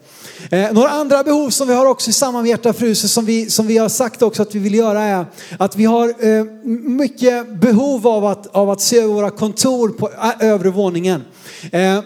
Eh, 0.51 0.73
några 0.73 0.89
andra 0.89 1.23
behov 1.23 1.51
som 1.51 1.69
vi 1.69 1.75
har 1.75 1.87
också 1.87 2.11
i 2.11 2.13
samband 2.13 2.43
med 2.43 2.51
hjärta 2.51 2.73
för 2.73 2.87
huset 2.87 3.11
som 3.11 3.25
vi, 3.25 3.51
som 3.51 3.67
vi 3.67 3.79
har 3.79 3.89
sagt 3.89 4.23
också 4.23 4.43
att 4.43 4.55
vi 4.55 4.59
vill 4.59 4.75
göra 4.75 5.03
är 5.03 5.27
att 5.59 5.77
vi 5.77 5.85
har 5.85 6.09
eh, 6.09 6.45
mycket 6.89 7.61
behov 7.61 8.09
av 8.09 8.25
att, 8.25 8.47
av 8.47 8.71
att 8.71 8.81
se 8.81 8.99
över 8.99 9.15
våra 9.15 9.31
kontor 9.31 9.89
på 9.89 10.11
eh, 10.11 10.49
övre 10.49 10.71
våningen. 10.71 11.25
Eh, 11.73 12.01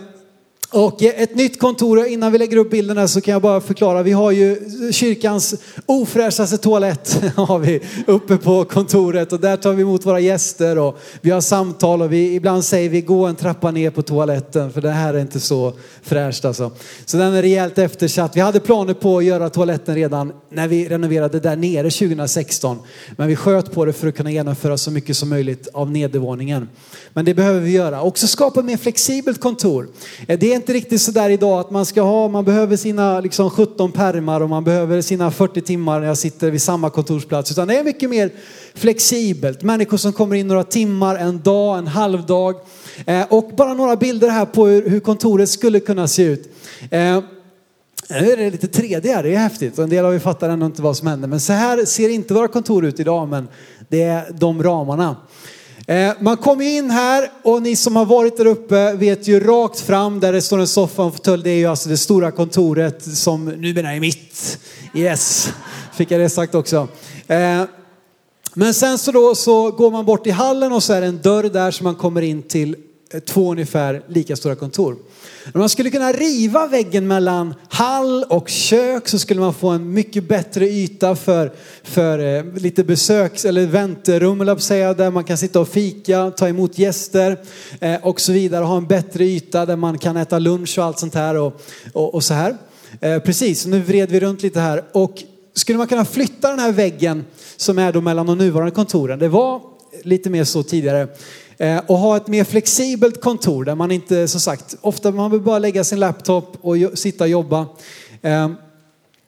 och 0.74 1.02
eh, 1.02 1.22
ett 1.22 1.34
nytt 1.34 1.60
kontor, 1.60 2.06
innan 2.06 2.32
vi 2.32 2.38
lägger 2.38 2.56
upp 2.56 2.70
bilderna 2.70 3.08
så 3.08 3.20
kan 3.20 3.32
jag 3.32 3.42
bara 3.42 3.60
förklara. 3.60 4.02
Vi 4.02 4.12
har 4.12 4.30
ju 4.30 4.58
kyrkans 4.92 5.54
ofräschaste 5.86 6.58
toalett 6.58 7.22
har 7.36 7.58
vi 7.58 7.80
uppe 8.06 8.36
på 8.36 8.64
kontoret 8.64 9.32
och 9.32 9.40
där 9.40 9.56
tar 9.56 9.72
vi 9.72 9.82
emot 9.82 10.06
våra 10.06 10.20
gäster 10.20 10.78
och 10.78 10.98
vi 11.20 11.30
har 11.30 11.40
samtal 11.40 12.02
och 12.02 12.12
vi, 12.12 12.34
ibland 12.34 12.64
säger 12.64 12.88
vi 12.88 13.00
gå 13.00 13.26
en 13.26 13.36
trappa 13.36 13.70
ner 13.70 13.90
på 13.90 14.02
toaletten 14.02 14.72
för 14.72 14.80
det 14.80 14.90
här 14.90 15.14
är 15.14 15.18
inte 15.18 15.40
så 15.40 15.72
fräscht 16.02 16.44
alltså. 16.44 16.70
Så 17.04 17.16
den 17.16 17.34
är 17.34 17.42
rejält 17.42 17.78
eftersatt. 17.78 18.36
Vi 18.36 18.40
hade 18.40 18.60
planer 18.60 18.94
på 18.94 19.18
att 19.18 19.24
göra 19.24 19.50
toaletten 19.50 19.94
redan 19.94 20.32
när 20.50 20.68
vi 20.68 20.88
renoverade 20.88 21.40
där 21.40 21.56
nere 21.56 21.90
2016. 21.90 22.78
Men 23.16 23.28
vi 23.28 23.36
sköt 23.36 23.72
på 23.72 23.84
det 23.84 23.92
för 23.92 24.08
att 24.08 24.16
kunna 24.16 24.30
genomföra 24.30 24.78
så 24.78 24.90
mycket 24.90 25.16
som 25.16 25.28
möjligt 25.28 25.68
av 25.72 25.90
nedervåningen. 25.90 26.68
Men 27.12 27.24
det 27.24 27.34
behöver 27.34 27.60
vi 27.60 27.70
göra. 27.70 28.02
Också 28.02 28.26
skapa 28.26 28.60
ett 28.60 28.66
mer 28.66 28.76
flexibelt 28.76 29.40
kontor. 29.40 29.88
Eh, 30.28 30.38
det 30.38 30.52
är 30.52 30.63
inte 30.64 30.72
riktigt 30.72 31.02
så 31.02 31.10
där 31.10 31.30
idag 31.30 31.60
att 31.60 31.70
man 31.70 31.86
ska 31.86 32.02
ha, 32.02 32.28
man 32.28 32.44
behöver 32.44 32.76
sina 32.76 33.20
liksom 33.20 33.50
17 33.50 33.92
permar 33.92 34.40
och 34.40 34.48
man 34.48 34.64
behöver 34.64 35.00
sina 35.00 35.30
40 35.30 35.60
timmar 35.60 36.00
när 36.00 36.06
jag 36.06 36.18
sitter 36.18 36.50
vid 36.50 36.62
samma 36.62 36.90
kontorsplats. 36.90 37.50
Utan 37.50 37.68
det 37.68 37.78
är 37.78 37.84
mycket 37.84 38.10
mer 38.10 38.30
flexibelt. 38.74 39.62
Människor 39.62 39.96
som 39.96 40.12
kommer 40.12 40.36
in 40.36 40.48
några 40.48 40.64
timmar, 40.64 41.16
en 41.16 41.42
dag, 41.42 41.78
en 41.78 41.86
halvdag. 41.86 42.54
Eh, 43.06 43.22
och 43.30 43.50
bara 43.56 43.74
några 43.74 43.96
bilder 43.96 44.28
här 44.28 44.46
på 44.46 44.66
hur 44.66 45.00
kontoret 45.00 45.48
skulle 45.48 45.80
kunna 45.80 46.08
se 46.08 46.22
ut. 46.22 46.56
Eh, 46.90 47.20
nu 48.10 48.32
är 48.32 48.36
det 48.36 48.50
lite 48.50 48.66
3D 48.66 49.14
här, 49.14 49.22
det 49.22 49.34
är 49.34 49.38
häftigt. 49.38 49.78
En 49.78 49.90
del 49.90 50.04
av 50.04 50.14
er 50.14 50.18
fattar 50.18 50.48
ändå 50.48 50.66
inte 50.66 50.82
vad 50.82 50.96
som 50.96 51.08
händer. 51.08 51.28
Men 51.28 51.40
så 51.40 51.52
här 51.52 51.84
ser 51.84 52.08
inte 52.08 52.34
våra 52.34 52.48
kontor 52.48 52.84
ut 52.84 53.00
idag, 53.00 53.28
men 53.28 53.48
det 53.88 54.02
är 54.02 54.32
de 54.32 54.62
ramarna. 54.62 55.16
Eh, 55.86 56.12
man 56.20 56.36
kommer 56.36 56.64
in 56.64 56.90
här 56.90 57.30
och 57.42 57.62
ni 57.62 57.76
som 57.76 57.96
har 57.96 58.04
varit 58.04 58.36
där 58.36 58.46
uppe 58.46 58.92
vet 58.92 59.28
ju 59.28 59.40
rakt 59.40 59.80
fram 59.80 60.20
där 60.20 60.32
det 60.32 60.42
står 60.42 60.58
en 60.58 60.66
soffa 60.66 61.02
och 61.02 61.06
en 61.06 61.12
fåtölj. 61.12 61.42
Det 61.42 61.50
är 61.50 61.58
ju 61.58 61.66
alltså 61.66 61.88
det 61.88 61.96
stora 61.96 62.30
kontoret 62.30 63.16
som 63.16 63.44
numera 63.44 63.92
är 63.92 64.00
mitt. 64.00 64.58
Yes, 64.94 65.52
fick 65.92 66.10
jag 66.10 66.20
det 66.20 66.28
sagt 66.28 66.54
också. 66.54 66.88
Eh, 67.26 67.62
men 68.54 68.74
sen 68.74 68.98
så 68.98 69.12
då 69.12 69.34
så 69.34 69.70
går 69.70 69.90
man 69.90 70.04
bort 70.04 70.26
i 70.26 70.30
hallen 70.30 70.72
och 70.72 70.82
så 70.82 70.92
är 70.92 71.00
det 71.00 71.06
en 71.06 71.22
dörr 71.22 71.42
där 71.42 71.70
som 71.70 71.84
man 71.84 71.94
kommer 71.94 72.22
in 72.22 72.42
till 72.42 72.76
Eh, 73.14 73.20
två 73.20 73.52
ungefär 73.52 74.02
lika 74.08 74.36
stora 74.36 74.54
kontor. 74.54 74.96
Om 75.54 75.60
man 75.60 75.68
skulle 75.68 75.90
kunna 75.90 76.12
riva 76.12 76.66
väggen 76.66 77.06
mellan 77.06 77.54
hall 77.68 78.24
och 78.24 78.48
kök 78.48 79.08
så 79.08 79.18
skulle 79.18 79.40
man 79.40 79.54
få 79.54 79.68
en 79.68 79.92
mycket 79.92 80.28
bättre 80.28 80.68
yta 80.68 81.16
för, 81.16 81.52
för 81.82 82.18
eh, 82.18 82.44
lite 82.54 82.84
besöks 82.84 83.44
eller 83.44 83.66
väntrum 83.66 84.40
eller 84.40 84.56
säga, 84.56 84.94
där 84.94 85.10
man 85.10 85.24
kan 85.24 85.38
sitta 85.38 85.60
och 85.60 85.68
fika, 85.68 86.30
ta 86.30 86.48
emot 86.48 86.78
gäster 86.78 87.40
eh, 87.80 88.06
och 88.06 88.20
så 88.20 88.32
vidare. 88.32 88.64
Ha 88.64 88.76
en 88.76 88.86
bättre 88.86 89.24
yta 89.24 89.66
där 89.66 89.76
man 89.76 89.98
kan 89.98 90.16
äta 90.16 90.38
lunch 90.38 90.78
och 90.78 90.84
allt 90.84 90.98
sånt 90.98 91.14
här 91.14 91.36
och, 91.36 91.60
och, 91.92 92.14
och 92.14 92.24
så 92.24 92.34
här. 92.34 92.56
Precis, 93.24 93.66
nu 93.66 93.80
vred 93.80 94.10
vi 94.10 94.20
runt 94.20 94.42
lite 94.42 94.60
här 94.60 94.84
och 94.92 95.22
skulle 95.54 95.78
man 95.78 95.86
kunna 95.86 96.04
flytta 96.04 96.50
den 96.50 96.58
här 96.58 96.72
väggen 96.72 97.24
som 97.56 97.78
är 97.78 97.92
då 97.92 98.00
mellan 98.00 98.26
de 98.26 98.38
nuvarande 98.38 98.74
kontoren. 98.74 99.18
Det 99.18 99.28
var 99.28 99.60
lite 100.02 100.30
mer 100.30 100.44
så 100.44 100.62
tidigare. 100.62 101.08
Eh, 101.64 101.80
och 101.86 101.98
ha 101.98 102.16
ett 102.16 102.28
mer 102.28 102.44
flexibelt 102.44 103.20
kontor 103.20 103.64
där 103.64 103.74
man 103.74 103.90
inte, 103.90 104.28
som 104.28 104.40
sagt, 104.40 104.76
ofta 104.80 105.10
man 105.10 105.30
vill 105.30 105.40
bara 105.40 105.58
lägga 105.58 105.84
sin 105.84 106.00
laptop 106.00 106.58
och 106.60 106.76
sitta 106.94 107.24
och 107.24 107.30
jobba. 107.30 107.66
Ehm, 108.22 108.56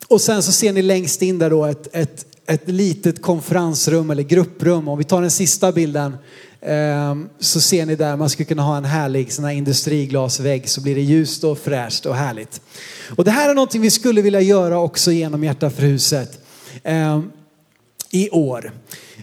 och 0.08 0.20
sen 0.20 0.42
så 0.42 0.52
ser 0.52 0.72
ni 0.72 0.82
längst 0.82 1.22
in 1.22 1.38
där 1.38 1.50
då 1.50 1.64
ett, 1.64 1.88
ett, 1.92 2.26
ett 2.46 2.68
litet 2.68 3.22
konferensrum 3.22 4.10
eller 4.10 4.22
grupprum. 4.22 4.88
Om 4.88 4.98
vi 4.98 5.04
tar 5.04 5.20
den 5.20 5.30
sista 5.30 5.72
bilden 5.72 6.16
ehm, 6.60 7.28
så 7.38 7.60
ser 7.60 7.86
ni 7.86 7.96
där 7.96 8.16
man 8.16 8.30
skulle 8.30 8.46
kunna 8.46 8.62
ha 8.62 8.76
en 8.76 8.84
härlig 8.84 9.32
sån 9.32 9.44
här 9.44 9.52
industriglasvägg 9.52 10.68
så 10.68 10.80
blir 10.80 10.94
det 10.94 11.00
ljust 11.00 11.44
och 11.44 11.58
fräscht 11.58 12.06
och 12.06 12.16
härligt. 12.16 12.60
Och 13.16 13.24
det 13.24 13.30
här 13.30 13.50
är 13.50 13.54
någonting 13.54 13.82
vi 13.82 13.90
skulle 13.90 14.22
vilja 14.22 14.40
göra 14.40 14.78
också 14.78 15.12
genom 15.12 15.44
Hjärta 15.44 15.70
för 15.70 15.82
huset 15.82 16.40
ehm, 16.82 17.30
i 18.10 18.30
år. 18.30 18.72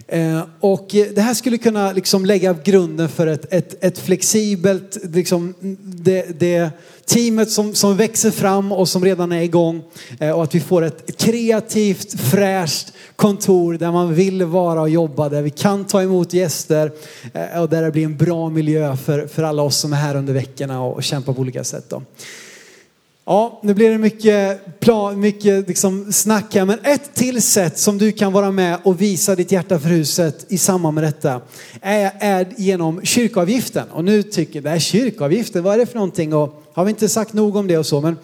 Eh, 0.08 0.42
och 0.60 0.86
det 1.14 1.20
här 1.20 1.34
skulle 1.34 1.58
kunna 1.58 1.92
liksom 1.92 2.26
lägga 2.26 2.56
grunden 2.64 3.08
för 3.08 3.26
ett, 3.26 3.52
ett, 3.52 3.84
ett 3.84 3.98
flexibelt, 3.98 4.98
liksom 5.02 5.54
det, 5.82 6.40
det 6.40 6.70
teamet 7.06 7.50
som, 7.50 7.74
som 7.74 7.96
växer 7.96 8.30
fram 8.30 8.72
och 8.72 8.88
som 8.88 9.04
redan 9.04 9.32
är 9.32 9.42
igång. 9.42 9.82
Eh, 10.20 10.30
och 10.30 10.42
att 10.42 10.54
vi 10.54 10.60
får 10.60 10.82
ett 10.82 11.16
kreativt, 11.18 12.20
fräscht 12.20 12.92
kontor 13.16 13.74
där 13.74 13.92
man 13.92 14.14
vill 14.14 14.44
vara 14.44 14.80
och 14.80 14.90
jobba, 14.90 15.28
där 15.28 15.42
vi 15.42 15.50
kan 15.50 15.84
ta 15.84 16.02
emot 16.02 16.32
gäster 16.32 16.92
eh, 17.34 17.62
och 17.62 17.68
där 17.68 17.82
det 17.82 17.90
blir 17.90 18.04
en 18.04 18.16
bra 18.16 18.48
miljö 18.48 18.96
för, 18.96 19.26
för 19.26 19.42
alla 19.42 19.62
oss 19.62 19.76
som 19.76 19.92
är 19.92 19.96
här 19.96 20.14
under 20.14 20.32
veckorna 20.32 20.82
och, 20.82 20.94
och 20.94 21.02
kämpar 21.02 21.32
på 21.32 21.40
olika 21.40 21.64
sätt. 21.64 21.84
Då. 21.88 22.02
Ja, 23.26 23.60
nu 23.62 23.74
blir 23.74 23.90
det 23.90 23.98
mycket, 23.98 24.80
plan, 24.80 25.20
mycket 25.20 25.68
liksom 25.68 26.12
snack 26.12 26.54
här, 26.54 26.64
men 26.64 26.78
ett 26.82 27.14
till 27.14 27.42
sätt 27.42 27.78
som 27.78 27.98
du 27.98 28.12
kan 28.12 28.32
vara 28.32 28.50
med 28.50 28.78
och 28.82 29.00
visa 29.00 29.34
ditt 29.34 29.52
hjärta 29.52 29.78
för 29.78 29.88
huset 29.88 30.46
i 30.48 30.58
samband 30.58 30.94
med 30.94 31.04
detta 31.04 31.40
är, 31.80 32.12
är 32.18 32.54
genom 32.56 33.04
kyrkoavgiften. 33.04 33.90
Och 33.90 34.04
nu 34.04 34.22
tycker 34.22 34.54
jag, 34.54 34.74
det 34.74 34.80
kyrkoavgiften, 34.80 35.62
vad 35.62 35.74
är 35.74 35.78
det 35.78 35.86
för 35.86 35.94
någonting? 35.94 36.34
Och 36.34 36.62
har 36.72 36.84
vi 36.84 36.90
inte 36.90 37.08
sagt 37.08 37.32
nog 37.32 37.56
om 37.56 37.66
det 37.66 37.78
och 37.78 37.86
så, 37.86 38.00
men 38.00 38.16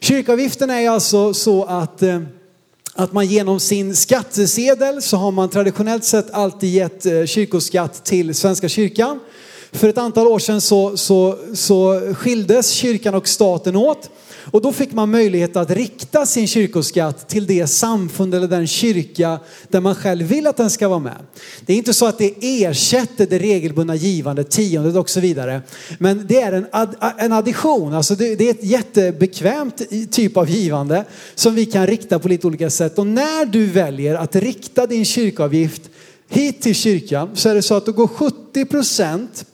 kyrkoavgiften 0.00 0.70
är 0.70 0.90
alltså 0.90 1.34
så 1.34 1.64
att 1.64 2.02
eh, 2.02 2.20
att 2.94 3.12
man 3.12 3.26
genom 3.26 3.60
sin 3.60 3.96
skattesedel 3.96 5.02
så 5.02 5.16
har 5.16 5.30
man 5.30 5.48
traditionellt 5.48 6.04
sett 6.04 6.30
alltid 6.30 6.70
gett 6.74 7.06
eh, 7.06 7.24
kyrkoskatt 7.24 8.04
till 8.04 8.34
Svenska 8.34 8.68
kyrkan. 8.68 9.20
För 9.72 9.88
ett 9.88 9.98
antal 9.98 10.26
år 10.26 10.38
sedan 10.38 10.60
så, 10.60 10.96
så, 10.96 11.38
så 11.54 12.00
skildes 12.14 12.70
kyrkan 12.70 13.14
och 13.14 13.28
staten 13.28 13.76
åt. 13.76 14.10
Och 14.50 14.62
då 14.62 14.72
fick 14.72 14.92
man 14.92 15.10
möjlighet 15.10 15.56
att 15.56 15.70
rikta 15.70 16.26
sin 16.26 16.48
kyrkoskatt 16.48 17.28
till 17.28 17.46
det 17.46 17.66
samfund 17.66 18.34
eller 18.34 18.48
den 18.48 18.66
kyrka 18.66 19.38
där 19.68 19.80
man 19.80 19.94
själv 19.94 20.26
vill 20.26 20.46
att 20.46 20.56
den 20.56 20.70
ska 20.70 20.88
vara 20.88 20.98
med. 20.98 21.16
Det 21.66 21.72
är 21.72 21.76
inte 21.76 21.94
så 21.94 22.06
att 22.06 22.18
det 22.18 22.34
ersätter 22.40 23.26
det 23.26 23.38
regelbundna 23.38 23.94
givandet, 23.94 24.50
tiondet 24.50 24.96
och 24.96 25.10
så 25.10 25.20
vidare. 25.20 25.62
Men 25.98 26.26
det 26.26 26.40
är 26.40 26.52
en, 26.52 26.66
ad, 26.72 26.94
en 27.18 27.32
addition, 27.32 27.94
alltså 27.94 28.14
det, 28.14 28.36
det 28.36 28.46
är 28.46 28.50
ett 28.50 28.64
jättebekvämt 28.64 29.82
typ 30.10 30.36
av 30.36 30.50
givande 30.50 31.04
som 31.34 31.54
vi 31.54 31.66
kan 31.66 31.86
rikta 31.86 32.18
på 32.18 32.28
lite 32.28 32.46
olika 32.46 32.70
sätt. 32.70 32.98
Och 32.98 33.06
när 33.06 33.44
du 33.44 33.66
väljer 33.66 34.14
att 34.14 34.36
rikta 34.36 34.86
din 34.86 35.04
kyrkoavgift 35.04 35.82
hit 36.28 36.62
till 36.62 36.74
kyrkan 36.74 37.30
så 37.34 37.48
är 37.48 37.54
det 37.54 37.62
så 37.62 37.74
att 37.74 37.86
du 37.86 37.92
går 37.92 38.08
70 38.08 38.64
procent 38.64 39.44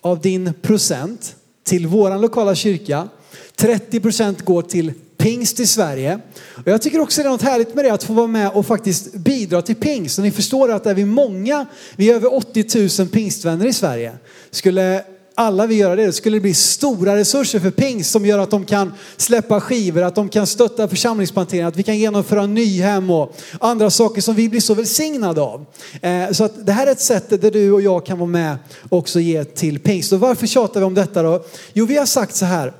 av 0.00 0.20
din 0.20 0.52
procent 0.62 1.36
till 1.64 1.86
våran 1.86 2.20
lokala 2.20 2.54
kyrka 2.54 3.08
30 3.56 4.00
procent 4.00 4.42
går 4.42 4.62
till 4.62 4.92
pingst 5.16 5.60
i 5.60 5.66
Sverige. 5.66 6.20
Och 6.54 6.68
jag 6.68 6.82
tycker 6.82 7.00
också 7.00 7.22
det 7.22 7.28
är 7.28 7.30
något 7.30 7.42
härligt 7.42 7.74
med 7.74 7.84
det 7.84 7.90
att 7.90 8.04
få 8.04 8.12
vara 8.12 8.26
med 8.26 8.50
och 8.50 8.66
faktiskt 8.66 9.14
bidra 9.14 9.62
till 9.62 9.76
pingst. 9.76 10.18
Och 10.18 10.24
ni 10.24 10.30
förstår 10.30 10.72
att 10.72 10.86
är 10.86 10.94
vi 10.94 11.04
många, 11.04 11.66
vi 11.96 12.10
är 12.10 12.14
över 12.14 12.34
80 12.34 13.00
000 13.00 13.08
pingstvänner 13.08 13.66
i 13.66 13.72
Sverige. 13.72 14.12
Skulle 14.50 15.04
alla 15.34 15.66
vi 15.66 15.74
göra 15.74 15.96
det, 15.96 16.06
då 16.06 16.12
skulle 16.12 16.36
det 16.36 16.40
bli 16.40 16.54
stora 16.54 17.16
resurser 17.16 17.60
för 17.60 17.70
pingst 17.70 18.10
som 18.10 18.26
gör 18.26 18.38
att 18.38 18.50
de 18.50 18.64
kan 18.64 18.92
släppa 19.16 19.60
skivor, 19.60 20.02
att 20.02 20.14
de 20.14 20.28
kan 20.28 20.46
stötta 20.46 20.88
församlingsplantering, 20.88 21.64
att 21.64 21.76
vi 21.76 21.82
kan 21.82 21.98
genomföra 21.98 22.46
nyhem 22.46 23.10
och 23.10 23.36
andra 23.60 23.90
saker 23.90 24.20
som 24.20 24.34
vi 24.34 24.48
blir 24.48 24.60
så 24.60 24.74
välsignade 24.74 25.40
av. 25.40 25.66
Eh, 26.02 26.30
så 26.30 26.44
att 26.44 26.66
det 26.66 26.72
här 26.72 26.86
är 26.86 26.92
ett 26.92 27.00
sätt 27.00 27.42
där 27.42 27.50
du 27.50 27.72
och 27.72 27.82
jag 27.82 28.06
kan 28.06 28.18
vara 28.18 28.30
med 28.30 28.56
och 28.90 28.98
också 28.98 29.20
ge 29.20 29.44
till 29.44 29.78
pingst. 29.78 30.12
Och 30.12 30.20
varför 30.20 30.46
tjatar 30.46 30.80
vi 30.80 30.86
om 30.86 30.94
detta 30.94 31.22
då? 31.22 31.44
Jo, 31.72 31.86
vi 31.86 31.96
har 31.96 32.06
sagt 32.06 32.36
så 32.36 32.44
här 32.44 32.72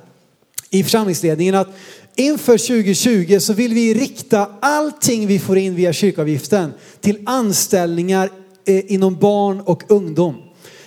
i 0.71 0.83
församlingsledningen 0.83 1.55
att 1.55 1.67
inför 2.15 2.57
2020 2.57 3.39
så 3.39 3.53
vill 3.53 3.73
vi 3.73 3.93
rikta 3.93 4.49
allting 4.61 5.27
vi 5.27 5.39
får 5.39 5.57
in 5.57 5.75
via 5.75 5.93
kyrkoavgiften 5.93 6.73
till 7.01 7.19
anställningar 7.25 8.29
eh, 8.65 8.93
inom 8.93 9.15
barn 9.15 9.61
och 9.61 9.83
ungdom. 9.87 10.35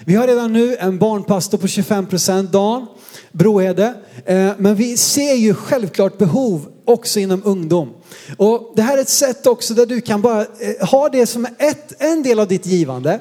Vi 0.04 0.14
har 0.14 0.26
redan 0.26 0.52
nu 0.52 0.76
en 0.76 0.98
barnpastor 0.98 1.58
på 1.58 1.68
25 1.68 2.06
procent 2.06 2.52
Dan 2.52 2.86
Brohede. 3.32 3.94
Eh, 4.24 4.50
men 4.58 4.74
vi 4.74 4.96
ser 4.96 5.34
ju 5.34 5.54
självklart 5.54 6.18
behov 6.18 6.68
också 6.84 7.20
inom 7.20 7.42
ungdom. 7.44 7.88
Och 8.36 8.72
det 8.76 8.82
här 8.82 8.98
är 8.98 9.02
ett 9.02 9.08
sätt 9.08 9.46
också 9.46 9.74
där 9.74 9.86
du 9.86 10.00
kan 10.00 10.22
bara 10.22 10.40
eh, 10.40 10.88
ha 10.88 11.08
det 11.08 11.26
som 11.26 11.46
ett, 11.58 12.02
en 12.02 12.22
del 12.22 12.38
av 12.38 12.48
ditt 12.48 12.66
givande. 12.66 13.20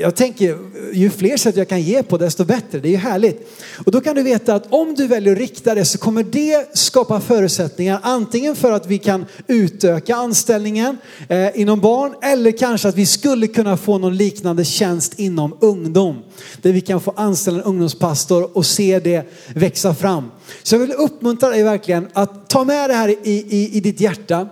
Jag 0.00 0.16
tänker, 0.16 0.58
ju 0.92 1.10
fler 1.10 1.36
sätt 1.36 1.56
jag 1.56 1.68
kan 1.68 1.82
ge 1.82 2.02
på 2.02 2.18
desto 2.18 2.44
bättre. 2.44 2.80
Det 2.80 2.88
är 2.88 2.90
ju 2.90 2.96
härligt. 2.96 3.48
Och 3.86 3.92
då 3.92 4.00
kan 4.00 4.16
du 4.16 4.22
veta 4.22 4.54
att 4.54 4.66
om 4.72 4.94
du 4.94 5.06
väljer 5.06 5.32
att 5.32 5.38
rikta 5.38 5.74
det 5.74 5.84
så 5.84 5.98
kommer 5.98 6.22
det 6.22 6.76
skapa 6.76 7.20
förutsättningar 7.20 8.00
antingen 8.02 8.56
för 8.56 8.72
att 8.72 8.86
vi 8.86 8.98
kan 8.98 9.26
utöka 9.46 10.16
anställningen 10.16 10.98
eh, 11.28 11.60
inom 11.60 11.80
barn 11.80 12.14
eller 12.22 12.52
kanske 12.52 12.88
att 12.88 12.96
vi 12.96 13.06
skulle 13.06 13.46
kunna 13.46 13.76
få 13.76 13.98
någon 13.98 14.16
liknande 14.16 14.64
tjänst 14.64 15.18
inom 15.18 15.56
ungdom. 15.60 16.22
Där 16.62 16.72
vi 16.72 16.80
kan 16.80 17.00
få 17.00 17.12
anställa 17.16 17.58
en 17.58 17.64
ungdomspastor 17.64 18.56
och 18.56 18.66
se 18.66 19.00
det 19.00 19.30
växa 19.54 19.94
fram. 19.94 20.30
Så 20.62 20.74
jag 20.74 20.80
vill 20.80 20.92
uppmuntra 20.92 21.48
dig 21.48 21.62
verkligen 21.62 22.08
att 22.12 22.50
ta 22.50 22.64
med 22.64 22.90
det 22.90 22.94
här 22.94 23.08
i, 23.08 23.16
i, 23.48 23.76
i 23.76 23.80
ditt 23.80 24.00
hjärta. 24.00 24.48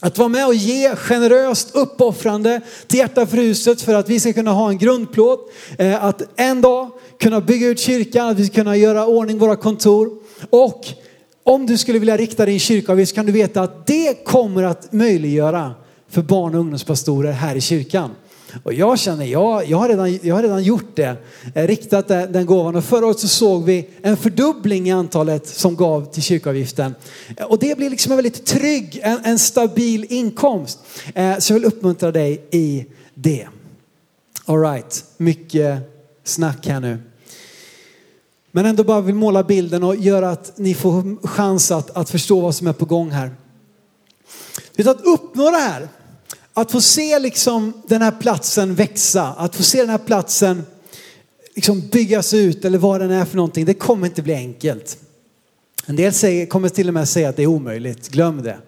Att 0.00 0.18
vara 0.18 0.28
med 0.28 0.46
och 0.46 0.54
ge 0.54 0.96
generöst 0.96 1.74
uppoffrande 1.74 2.60
till 2.86 2.98
Hjärta 2.98 3.26
för 3.26 3.36
huset 3.36 3.82
för 3.82 3.94
att 3.94 4.08
vi 4.08 4.20
ska 4.20 4.32
kunna 4.32 4.50
ha 4.50 4.68
en 4.68 4.78
grundplåt. 4.78 5.52
Eh, 5.78 6.04
att 6.04 6.22
en 6.36 6.60
dag 6.60 6.90
kunna 7.20 7.40
bygga 7.40 7.68
ut 7.68 7.80
kyrkan, 7.80 8.28
att 8.28 8.38
vi 8.38 8.46
ska 8.46 8.54
kunna 8.54 8.76
göra 8.76 9.06
ordning 9.06 9.38
våra 9.38 9.56
kontor. 9.56 10.10
Och 10.50 10.86
om 11.44 11.66
du 11.66 11.78
skulle 11.78 11.98
vilja 11.98 12.16
rikta 12.16 12.46
din 12.46 12.58
kyrkoavgift 12.58 13.14
kan 13.14 13.26
du 13.26 13.32
veta 13.32 13.62
att 13.62 13.86
det 13.86 14.24
kommer 14.24 14.62
att 14.62 14.92
möjliggöra 14.92 15.74
för 16.08 16.22
barn 16.22 16.54
och 16.54 16.60
ungdomspastorer 16.60 17.32
här 17.32 17.56
i 17.56 17.60
kyrkan. 17.60 18.10
Och 18.62 18.74
jag 18.74 18.98
känner, 18.98 19.24
jag, 19.24 19.66
jag, 19.66 19.78
har, 19.78 19.88
redan, 19.88 20.18
jag 20.22 20.34
har 20.34 20.42
redan 20.42 20.62
gjort 20.62 20.96
det, 20.96 21.16
eh, 21.54 21.66
riktat 21.66 22.08
den, 22.08 22.32
den 22.32 22.46
gåvan. 22.46 22.76
Och 22.76 22.84
förra 22.84 23.06
året 23.06 23.18
så 23.18 23.28
såg 23.28 23.64
vi 23.64 23.88
en 24.02 24.16
fördubbling 24.16 24.88
i 24.88 24.92
antalet 24.92 25.46
som 25.46 25.76
gav 25.76 26.12
till 26.12 26.22
kyrkoavgiften. 26.22 26.94
Eh, 27.36 27.44
och 27.46 27.58
det 27.58 27.76
blir 27.76 27.90
liksom 27.90 28.12
en 28.12 28.16
väldigt 28.16 28.46
trygg, 28.46 29.00
en, 29.02 29.18
en 29.24 29.38
stabil 29.38 30.06
inkomst. 30.08 30.78
Eh, 31.14 31.38
så 31.38 31.52
jag 31.52 31.60
vill 31.60 31.68
uppmuntra 31.68 32.12
dig 32.12 32.44
i 32.50 32.86
det. 33.14 33.48
Alright, 34.44 35.04
mycket 35.16 35.78
snack 36.24 36.66
här 36.66 36.80
nu. 36.80 36.98
Men 38.52 38.66
ändå 38.66 38.84
bara 38.84 39.00
vill 39.00 39.14
måla 39.14 39.42
bilden 39.42 39.84
och 39.84 39.96
göra 39.96 40.30
att 40.30 40.52
ni 40.56 40.74
får 40.74 41.26
chans 41.26 41.70
att, 41.70 41.96
att 41.96 42.10
förstå 42.10 42.40
vad 42.40 42.54
som 42.54 42.66
är 42.66 42.72
på 42.72 42.84
gång 42.84 43.10
här. 43.10 43.30
Att 44.78 45.00
uppnå 45.00 45.50
det 45.50 45.56
här 45.56 45.88
att 46.60 46.72
få 46.72 46.80
se 46.80 47.18
liksom 47.18 47.82
den 47.86 48.02
här 48.02 48.10
platsen 48.10 48.74
växa, 48.74 49.22
att 49.22 49.56
få 49.56 49.62
se 49.62 49.80
den 49.80 49.90
här 49.90 49.98
platsen 49.98 50.62
liksom 51.54 51.88
byggas 51.88 52.34
ut 52.34 52.64
eller 52.64 52.78
vad 52.78 53.00
den 53.00 53.10
är 53.10 53.24
för 53.24 53.36
någonting, 53.36 53.64
det 53.64 53.74
kommer 53.74 54.06
inte 54.06 54.22
bli 54.22 54.34
enkelt. 54.34 54.98
En 55.86 55.96
del 55.96 56.12
säger, 56.12 56.46
kommer 56.46 56.68
till 56.68 56.88
och 56.88 56.94
med 56.94 57.08
säga 57.08 57.28
att 57.28 57.36
det 57.36 57.42
är 57.42 57.46
omöjligt, 57.46 58.08
glöm 58.08 58.42
det. 58.42 58.58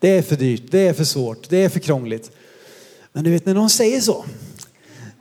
Det 0.00 0.08
är 0.08 0.22
för 0.22 0.36
dyrt, 0.36 0.62
det 0.70 0.78
är 0.78 0.92
för 0.92 1.04
svårt, 1.04 1.48
det 1.48 1.64
är 1.64 1.68
för 1.68 1.80
krångligt. 1.80 2.30
Men 3.12 3.24
du 3.24 3.30
vet 3.30 3.46
när 3.46 3.54
någon 3.54 3.70
säger 3.70 4.00
så, 4.00 4.24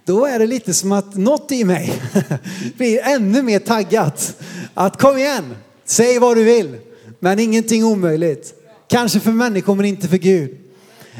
då 0.06 0.26
är 0.26 0.40
det 0.40 0.48
lite 0.48 0.74
som 0.74 0.92
att 0.92 1.16
något 1.16 1.52
i 1.52 1.64
mig 1.64 1.94
blir 2.78 3.00
ännu 3.00 3.42
mer 3.42 3.60
taggat. 3.60 4.38
Att 4.74 5.00
kom 5.00 5.18
igen, 5.18 5.56
säg 5.86 6.20
vad 6.20 6.38
du 6.38 6.44
vill, 6.44 6.78
men 7.20 7.40
ingenting 7.40 7.86
omöjligt. 7.86 8.54
Kanske 8.88 9.20
för 9.20 9.32
människor 9.32 9.76
men 9.76 9.86
inte 9.86 10.08
för 10.08 10.18
Gud. 10.18 10.58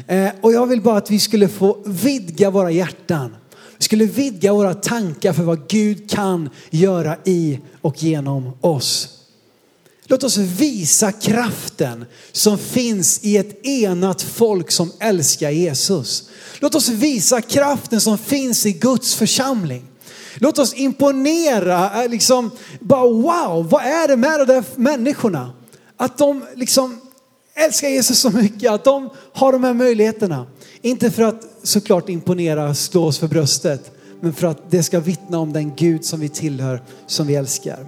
Eh, 0.06 0.30
och 0.40 0.52
jag 0.52 0.66
vill 0.66 0.82
bara 0.82 0.96
att 0.96 1.10
vi 1.10 1.20
skulle 1.20 1.48
få 1.48 1.78
vidga 1.86 2.50
våra 2.50 2.70
hjärtan. 2.70 3.36
Vi 3.78 3.84
skulle 3.84 4.04
vidga 4.04 4.52
våra 4.52 4.74
tankar 4.74 5.32
för 5.32 5.42
vad 5.42 5.68
Gud 5.68 6.10
kan 6.10 6.50
göra 6.70 7.16
i 7.24 7.58
och 7.80 8.02
genom 8.02 8.52
oss. 8.60 9.08
Låt 10.10 10.24
oss 10.24 10.36
visa 10.36 11.12
kraften 11.12 12.04
som 12.32 12.58
finns 12.58 13.20
i 13.22 13.36
ett 13.36 13.66
enat 13.66 14.22
folk 14.22 14.70
som 14.70 14.92
älskar 15.00 15.50
Jesus. 15.50 16.28
Låt 16.58 16.74
oss 16.74 16.88
visa 16.88 17.40
kraften 17.40 18.00
som 18.00 18.18
finns 18.18 18.66
i 18.66 18.72
Guds 18.72 19.14
församling. 19.14 19.84
Låt 20.36 20.58
oss 20.58 20.74
imponera, 20.74 22.04
eh, 22.04 22.10
liksom 22.10 22.50
bara 22.80 23.08
wow, 23.08 23.68
vad 23.70 23.82
är 23.82 24.08
det 24.08 24.16
med 24.16 24.40
de 24.40 24.44
där 24.44 24.64
människorna? 24.76 25.52
Att 25.96 26.18
de 26.18 26.44
liksom 26.54 27.00
älskar 27.64 27.88
Jesus 27.88 28.18
så 28.18 28.30
mycket 28.30 28.72
att 28.72 28.84
de 28.84 29.10
har 29.32 29.52
de 29.52 29.64
här 29.64 29.74
möjligheterna. 29.74 30.46
Inte 30.82 31.10
för 31.10 31.22
att 31.22 31.42
såklart 31.62 32.08
imponera, 32.08 32.74
slå 32.74 33.04
oss 33.04 33.18
för 33.18 33.28
bröstet, 33.28 33.92
men 34.20 34.32
för 34.32 34.46
att 34.46 34.70
det 34.70 34.82
ska 34.82 35.00
vittna 35.00 35.38
om 35.38 35.52
den 35.52 35.76
Gud 35.76 36.04
som 36.04 36.20
vi 36.20 36.28
tillhör, 36.28 36.82
som 37.06 37.26
vi 37.26 37.34
älskar. 37.34 37.86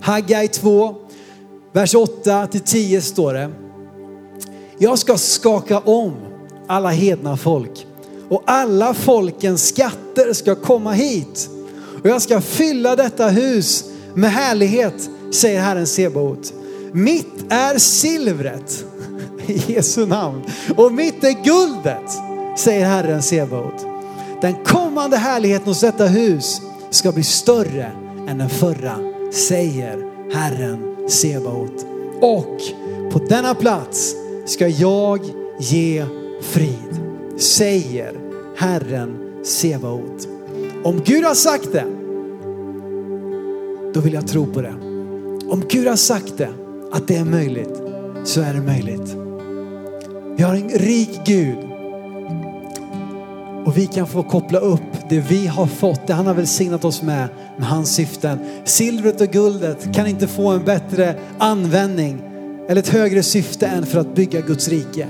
Haggai 0.00 0.48
2, 0.48 0.94
vers 1.72 1.94
8 1.94 2.46
till 2.46 2.60
10 2.60 3.02
står 3.02 3.34
det. 3.34 3.50
Jag 4.78 4.98
ska 4.98 5.18
skaka 5.18 5.78
om 5.78 6.12
alla 6.66 6.90
hedna 6.90 7.36
folk 7.36 7.86
och 8.28 8.42
alla 8.46 8.94
folkens 8.94 9.68
skatter 9.68 10.32
ska 10.32 10.54
komma 10.54 10.92
hit. 10.92 11.50
Och 12.02 12.08
jag 12.08 12.22
ska 12.22 12.40
fylla 12.40 12.96
detta 12.96 13.28
hus 13.28 13.84
med 14.14 14.30
härlighet, 14.30 15.10
säger 15.32 15.60
Herren 15.60 15.86
Sebaot. 15.86 16.52
Mitt 16.96 17.52
är 17.52 17.78
silvret 17.78 18.84
i 19.46 19.72
Jesu 19.72 20.06
namn 20.06 20.42
och 20.76 20.92
mitt 20.92 21.24
är 21.24 21.44
guldet, 21.44 22.10
säger 22.58 22.86
Herren 22.86 23.22
Sebaot. 23.22 23.86
Den 24.40 24.54
kommande 24.64 25.16
härligheten 25.16 25.68
hos 25.68 25.80
detta 25.80 26.06
hus 26.06 26.60
ska 26.90 27.12
bli 27.12 27.22
större 27.22 27.92
än 28.28 28.38
den 28.38 28.50
förra, 28.50 28.96
säger 29.32 30.10
Herren 30.32 30.96
Sebaot. 31.08 31.86
Och 32.20 32.60
på 33.12 33.18
denna 33.18 33.54
plats 33.54 34.14
ska 34.46 34.68
jag 34.68 35.20
ge 35.60 36.06
frid, 36.42 37.00
säger 37.38 38.12
Herren 38.56 39.18
Sebaot. 39.44 40.28
Om 40.84 41.02
Gud 41.04 41.24
har 41.24 41.34
sagt 41.34 41.72
det, 41.72 41.86
då 43.94 44.00
vill 44.00 44.12
jag 44.12 44.26
tro 44.26 44.46
på 44.46 44.62
det. 44.62 44.74
Om 45.48 45.62
Gud 45.68 45.86
har 45.86 45.96
sagt 45.96 46.38
det, 46.38 46.48
att 46.92 47.08
det 47.08 47.16
är 47.16 47.24
möjligt, 47.24 47.82
så 48.24 48.40
är 48.40 48.54
det 48.54 48.60
möjligt. 48.60 49.16
Vi 50.36 50.42
har 50.42 50.54
en 50.54 50.68
rik 50.68 51.20
Gud. 51.24 51.58
Och 53.64 53.76
vi 53.76 53.86
kan 53.86 54.06
få 54.06 54.22
koppla 54.22 54.58
upp 54.58 55.08
det 55.08 55.20
vi 55.20 55.46
har 55.46 55.66
fått, 55.66 56.06
det 56.06 56.12
han 56.12 56.26
har 56.26 56.34
välsignat 56.34 56.84
oss 56.84 57.02
med, 57.02 57.28
med 57.58 57.68
hans 57.68 57.94
syften. 57.94 58.38
Silvret 58.64 59.20
och 59.20 59.28
guldet 59.28 59.94
kan 59.94 60.06
inte 60.06 60.26
få 60.26 60.48
en 60.48 60.64
bättre 60.64 61.14
användning 61.38 62.22
eller 62.68 62.80
ett 62.80 62.88
högre 62.88 63.22
syfte 63.22 63.66
än 63.66 63.86
för 63.86 64.00
att 64.00 64.14
bygga 64.14 64.40
Guds 64.40 64.68
rike. 64.68 65.08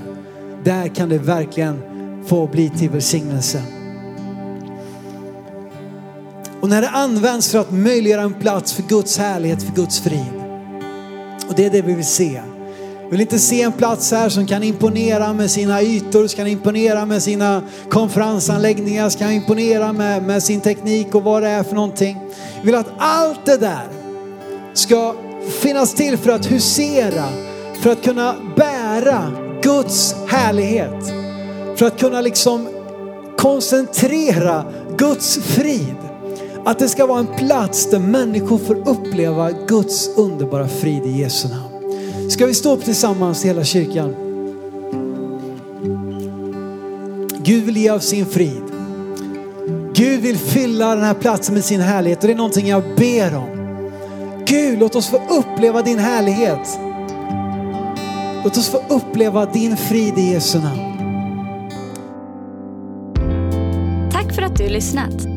Där 0.63 0.87
kan 0.87 1.09
det 1.09 1.17
verkligen 1.17 1.81
få 2.25 2.47
bli 2.47 2.69
till 2.69 2.89
välsignelse. 2.89 3.61
Och 6.61 6.69
när 6.69 6.81
det 6.81 6.89
används 6.89 7.51
för 7.51 7.59
att 7.59 7.71
möjliggöra 7.71 8.21
en 8.21 8.33
plats 8.33 8.73
för 8.73 8.83
Guds 8.83 9.17
härlighet, 9.17 9.63
för 9.63 9.73
Guds 9.73 9.99
frid, 9.99 10.36
och 11.47 11.53
det 11.55 11.65
är 11.65 11.69
det 11.69 11.81
vi 11.81 11.93
vill 11.93 12.05
se. 12.05 12.41
Vi 13.03 13.11
vill 13.11 13.21
inte 13.21 13.39
se 13.39 13.61
en 13.61 13.71
plats 13.71 14.11
här 14.11 14.29
som 14.29 14.47
kan 14.47 14.63
imponera 14.63 15.33
med 15.33 15.51
sina 15.51 15.81
ytor, 15.81 16.27
som 16.27 16.37
kan 16.37 16.47
imponera 16.47 17.05
med 17.05 17.23
sina 17.23 17.61
konferensanläggningar, 17.89 19.09
som 19.09 19.19
kan 19.19 19.31
imponera 19.31 19.93
med, 19.93 20.23
med 20.23 20.43
sin 20.43 20.61
teknik 20.61 21.15
och 21.15 21.23
vad 21.23 21.43
det 21.43 21.49
är 21.49 21.63
för 21.63 21.75
någonting. 21.75 22.17
Vi 22.61 22.65
vill 22.65 22.75
att 22.75 22.91
allt 22.97 23.45
det 23.45 23.57
där 23.57 23.87
ska 24.73 25.15
finnas 25.61 25.93
till 25.93 26.17
för 26.17 26.31
att 26.31 26.51
husera, 26.51 27.25
för 27.81 27.91
att 27.91 28.03
kunna 28.03 28.35
bära 28.55 29.31
Guds 29.61 30.15
härlighet. 30.27 31.13
För 31.75 31.85
att 31.85 31.99
kunna 31.99 32.21
liksom 32.21 32.67
koncentrera 33.37 34.65
Guds 34.97 35.37
frid. 35.37 36.06
Att 36.67 36.79
det 36.79 36.89
ska 36.89 37.05
vara 37.05 37.19
en 37.19 37.27
plats 37.27 37.89
där 37.89 37.99
människor 37.99 38.57
får 38.57 38.89
uppleva 38.89 39.51
Guds 39.51 40.09
underbara 40.17 40.67
frid 40.67 41.05
i 41.05 41.21
Jesu 41.21 41.47
namn. 41.47 42.29
Ska 42.29 42.45
vi 42.45 42.53
stå 42.53 42.73
upp 42.73 42.85
tillsammans 42.85 43.45
hela 43.45 43.63
kyrkan? 43.63 44.15
Gud 47.43 47.63
vill 47.63 47.77
ge 47.77 47.91
oss 47.91 48.05
sin 48.05 48.25
frid. 48.25 48.63
Gud 49.93 50.21
vill 50.21 50.37
fylla 50.37 50.95
den 50.95 51.03
här 51.03 51.13
platsen 51.13 51.53
med 51.53 51.63
sin 51.63 51.81
härlighet 51.81 52.21
och 52.21 52.27
det 52.27 52.33
är 52.33 52.37
någonting 52.37 52.67
jag 52.67 52.83
ber 52.97 53.35
om. 53.35 53.81
Gud, 54.45 54.79
låt 54.79 54.95
oss 54.95 55.07
få 55.07 55.21
uppleva 55.29 55.81
din 55.81 55.99
härlighet. 55.99 56.79
Låt 58.43 58.57
oss 58.57 58.69
få 58.69 58.81
uppleva 58.89 59.45
din 59.45 59.77
frid 59.77 60.17
i 60.17 60.31
Jesu 60.31 60.59
namn. 60.59 60.81
Tack 64.11 64.35
för 64.35 64.41
att 64.41 64.55
du 64.57 64.69
lyssnat. 64.69 65.36